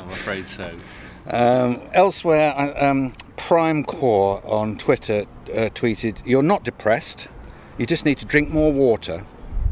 afraid 0.08 0.48
so. 0.48 0.74
Um, 1.26 1.82
elsewhere, 1.92 2.54
uh, 2.56 2.90
um, 2.90 3.14
Prime 3.36 3.84
Core 3.84 4.40
on 4.44 4.78
Twitter 4.78 5.26
uh, 5.48 5.68
tweeted, 5.74 6.26
"You're 6.26 6.42
not 6.42 6.64
depressed. 6.64 7.28
You 7.76 7.84
just 7.86 8.04
need 8.04 8.18
to 8.18 8.24
drink 8.24 8.48
more 8.48 8.72
water, 8.72 9.24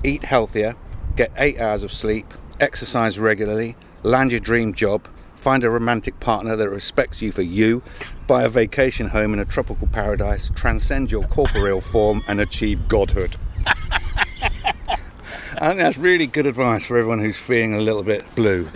eat 0.05 0.25
healthier, 0.25 0.77
get 1.17 1.33
eight 1.37 1.59
hours 1.59 1.83
of 1.83 1.93
sleep, 1.93 2.33
exercise 2.61 3.19
regularly, 3.19 3.77
land 4.03 4.31
your 4.31 4.41
dream 4.41 4.75
job, 4.75 5.09
find 5.35 5.65
a 5.65 5.71
romantic 5.71 6.21
partner 6.21 6.55
that 6.57 6.69
respects 6.69 7.23
you 7.23 7.33
for 7.33 7.43
you, 7.43 7.83
buy 8.29 8.45
a 8.45 8.49
vacation 8.49 9.09
home 9.09 9.33
in 9.33 9.41
a 9.41 9.45
tropical 9.45 9.89
paradise, 9.89 10.53
transcend 10.55 11.11
your 11.11 11.25
corporeal 11.25 11.81
form, 11.81 12.23
and 12.29 12.41
achieve 12.41 12.87
godhood." 12.87 13.35
I 15.61 15.71
think 15.71 15.79
that's 15.79 15.99
really 15.99 16.29
good 16.29 16.47
advice 16.47 16.87
for 16.87 16.97
everyone 16.97 17.19
who's 17.19 17.37
feeling 17.37 17.75
a 17.75 17.81
little 17.81 18.05
bit 18.05 18.25
blue. 18.37 18.69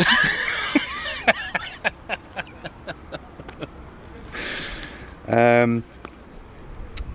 Um, 5.32 5.82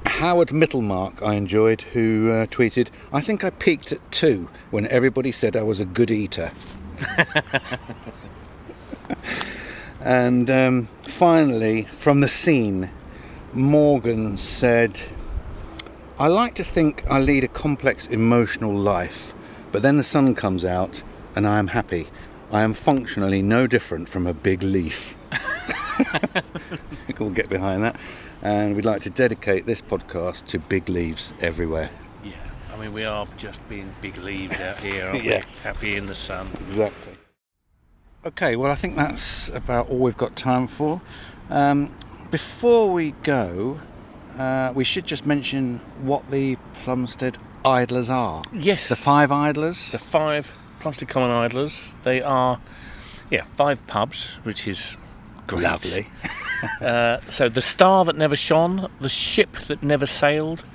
Howard 0.06 0.50
Mittelmark, 0.50 1.22
I 1.22 1.36
enjoyed, 1.36 1.82
who 1.82 2.32
uh, 2.32 2.48
tweeted, 2.48 2.90
I 3.14 3.22
think 3.22 3.44
I 3.44 3.52
peaked 3.52 3.92
at 3.92 4.12
two 4.12 4.50
when 4.72 4.88
everybody 4.88 5.32
said 5.32 5.56
I 5.56 5.62
was 5.62 5.80
a 5.80 5.86
good 5.86 6.10
eater. 6.10 6.52
and 10.08 10.50
um, 10.50 10.86
finally, 11.04 11.84
from 11.84 12.22
the 12.22 12.30
scene, 12.30 12.90
Morgan 13.54 14.38
said, 14.38 15.02
I 16.18 16.28
like 16.28 16.54
to 16.56 16.64
think 16.64 17.04
I 17.10 17.20
lead 17.20 17.44
a 17.44 17.50
complex 17.50 18.08
emotional 18.08 18.74
life, 18.74 19.34
but 19.74 19.82
then 19.82 19.98
the 19.98 20.04
sun 20.06 20.34
comes 20.34 20.64
out 20.64 21.04
and 21.36 21.46
I 21.46 21.60
am 21.60 21.68
happy. 21.68 22.08
I 22.54 22.62
am 22.62 22.74
functionally 22.74 23.42
no 23.42 23.68
different 23.68 24.08
from 24.08 24.26
a 24.28 24.34
big 24.34 24.64
leaf. 24.64 25.16
we'll 27.20 27.30
get 27.32 27.50
behind 27.50 27.84
that. 27.84 27.98
And 28.42 28.78
we'd 28.78 28.86
like 28.86 29.02
to 29.02 29.10
dedicate 29.10 29.66
this 29.66 29.82
podcast 29.82 30.46
to 30.48 30.60
big 30.60 30.88
leaves 30.88 31.34
everywhere. 31.42 31.90
Yeah. 32.24 32.32
I 32.74 32.78
mean, 32.78 32.94
we 32.94 33.04
are 33.04 33.28
just 33.38 33.68
being 33.68 33.94
big 34.02 34.18
leaves 34.20 34.60
out 34.62 34.78
here, 34.78 35.08
aren't 35.08 35.24
Yes. 35.26 35.66
we? 35.66 35.68
Happy 35.68 35.96
in 35.98 36.06
the 36.06 36.16
sun. 36.16 36.50
Exactly. 36.62 37.14
Okay, 38.26 38.56
well, 38.56 38.72
I 38.72 38.76
think 38.76 38.96
that's 38.96 39.50
about 39.50 39.90
all 39.90 40.00
we've 40.00 40.18
got 40.18 40.36
time 40.36 40.68
for. 40.68 41.02
Um, 41.50 41.94
before 42.32 42.92
we 42.92 43.12
go, 43.24 43.80
uh, 44.38 44.72
we 44.76 44.84
should 44.84 45.06
just 45.06 45.26
mention 45.26 45.80
what 46.02 46.30
the 46.32 46.58
Plumstead 46.84 47.38
idlers 47.64 48.10
are. 48.10 48.42
Yes. 48.52 48.90
The 48.90 48.96
five 48.96 49.32
idlers. 49.32 49.92
The 49.92 50.00
five 50.00 50.54
Plumstead 50.80 51.10
Common 51.10 51.30
Idlers. 51.30 51.96
They 52.04 52.22
are, 52.22 52.60
yeah, 53.30 53.44
five 53.56 53.86
pubs, 53.88 54.40
which 54.44 54.68
is 54.68 54.98
great. 55.48 55.64
Lovely. 55.64 56.08
Uh, 56.82 57.20
so 57.30 57.48
the 57.48 57.62
star 57.62 58.04
that 58.04 58.16
never 58.18 58.36
shone, 58.36 58.90
the 59.00 59.08
ship 59.08 59.52
that 59.68 59.84
never 59.84 60.08
sailed, 60.08 60.66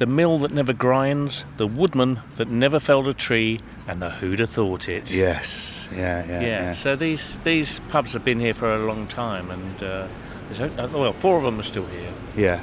the 0.00 0.06
mill 0.06 0.38
that 0.38 0.50
never 0.50 0.72
grinds, 0.72 1.44
the 1.58 1.66
woodman 1.66 2.22
that 2.36 2.48
never 2.48 2.80
felled 2.80 3.06
a 3.06 3.12
tree, 3.12 3.60
and 3.86 4.00
the 4.00 4.08
who'd 4.08 4.38
have 4.38 4.48
thought 4.48 4.88
it. 4.88 5.12
Yes. 5.12 5.90
Yeah, 5.92 6.24
yeah, 6.24 6.40
Yeah, 6.40 6.40
yeah. 6.40 6.72
so 6.72 6.96
these 6.96 7.36
these 7.44 7.80
pubs 7.90 8.14
have 8.14 8.24
been 8.24 8.40
here 8.40 8.54
for 8.54 8.74
a 8.74 8.78
long 8.78 9.06
time, 9.06 9.50
and 9.50 9.82
uh, 9.82 10.08
there's 10.48 10.60
uh, 10.60 10.88
well, 10.90 11.12
four 11.12 11.36
of 11.36 11.42
them 11.44 11.60
are 11.60 11.62
still 11.62 11.84
here. 11.84 12.12
Yeah, 12.34 12.62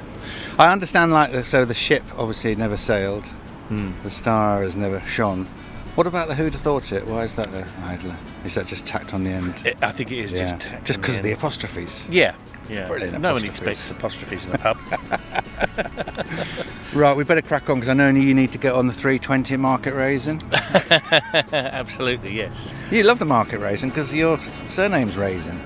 I 0.58 0.72
understand. 0.72 1.12
Like, 1.12 1.46
so 1.46 1.64
the 1.64 1.76
ship 1.76 2.04
obviously 2.18 2.56
never 2.56 2.76
sailed. 2.76 3.28
Hmm. 3.68 3.92
The 4.02 4.10
star 4.10 4.64
has 4.64 4.76
never 4.76 5.00
shone. 5.02 5.46
What 5.94 6.08
about 6.08 6.30
the 6.30 6.36
who'd 6.36 6.54
have 6.54 6.62
thought 6.62 6.92
it? 6.92 7.06
Why 7.06 7.22
is 7.24 7.36
that 7.36 7.52
the 7.52 7.68
idler? 7.84 8.18
Is 8.46 8.56
that 8.56 8.66
just 8.66 8.88
tacked 8.88 9.14
on 9.14 9.24
the 9.24 9.30
end? 9.30 9.62
It, 9.64 9.78
I 9.84 9.92
think 9.92 10.12
it 10.12 10.18
is 10.20 10.34
yeah. 10.34 10.42
just 10.42 10.60
tacked 10.60 10.88
just 10.88 11.02
because 11.02 11.18
of 11.18 11.24
the 11.24 11.34
apostrophes. 11.34 12.08
yeah, 12.10 12.36
yeah. 12.70 12.88
Brilliant 12.88 13.22
no 13.22 13.34
one 13.34 13.44
expects 13.44 13.90
apostrophes 13.92 14.46
in 14.46 14.54
a 14.54 14.58
pub. 14.58 14.78
Right, 16.94 17.16
we 17.16 17.24
better 17.26 17.44
crack 17.44 17.70
on 17.70 17.80
because 17.80 17.90
I 17.90 17.94
know 17.94 18.10
you 18.10 18.34
need 18.34 18.52
to 18.54 18.58
get 18.58 18.74
on 18.74 18.88
the 18.88 18.94
320 18.94 19.56
market 19.58 19.94
raisin. 19.94 20.42
Absolutely, 21.52 22.32
yes. 22.34 22.74
you 22.90 23.04
love 23.04 23.20
the 23.20 23.26
market 23.26 23.60
raisin 23.60 23.90
because 23.90 24.14
your 24.14 24.40
surname's 24.68 25.16
Raisin. 25.16 25.62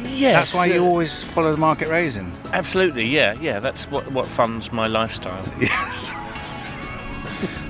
Yes, 0.00 0.52
That's 0.52 0.54
why 0.54 0.66
you 0.74 0.82
uh, 0.82 0.86
always 0.86 1.22
follow 1.22 1.52
the 1.52 1.58
market 1.58 1.88
raisin. 1.88 2.32
Absolutely, 2.52 3.04
yeah, 3.04 3.34
yeah. 3.40 3.60
That's 3.60 3.88
what 3.90 4.10
what 4.10 4.26
funds 4.26 4.72
my 4.72 4.86
lifestyle. 4.86 5.44
Yes. 5.60 6.12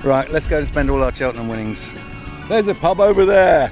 right, 0.03 0.29
let's 0.31 0.47
go 0.47 0.57
and 0.57 0.67
spend 0.67 0.89
all 0.89 1.03
our 1.03 1.13
Cheltenham 1.13 1.47
winnings. 1.47 1.91
There's 2.49 2.67
a 2.67 2.75
pub 2.75 2.99
over 2.99 3.25
there. 3.25 3.71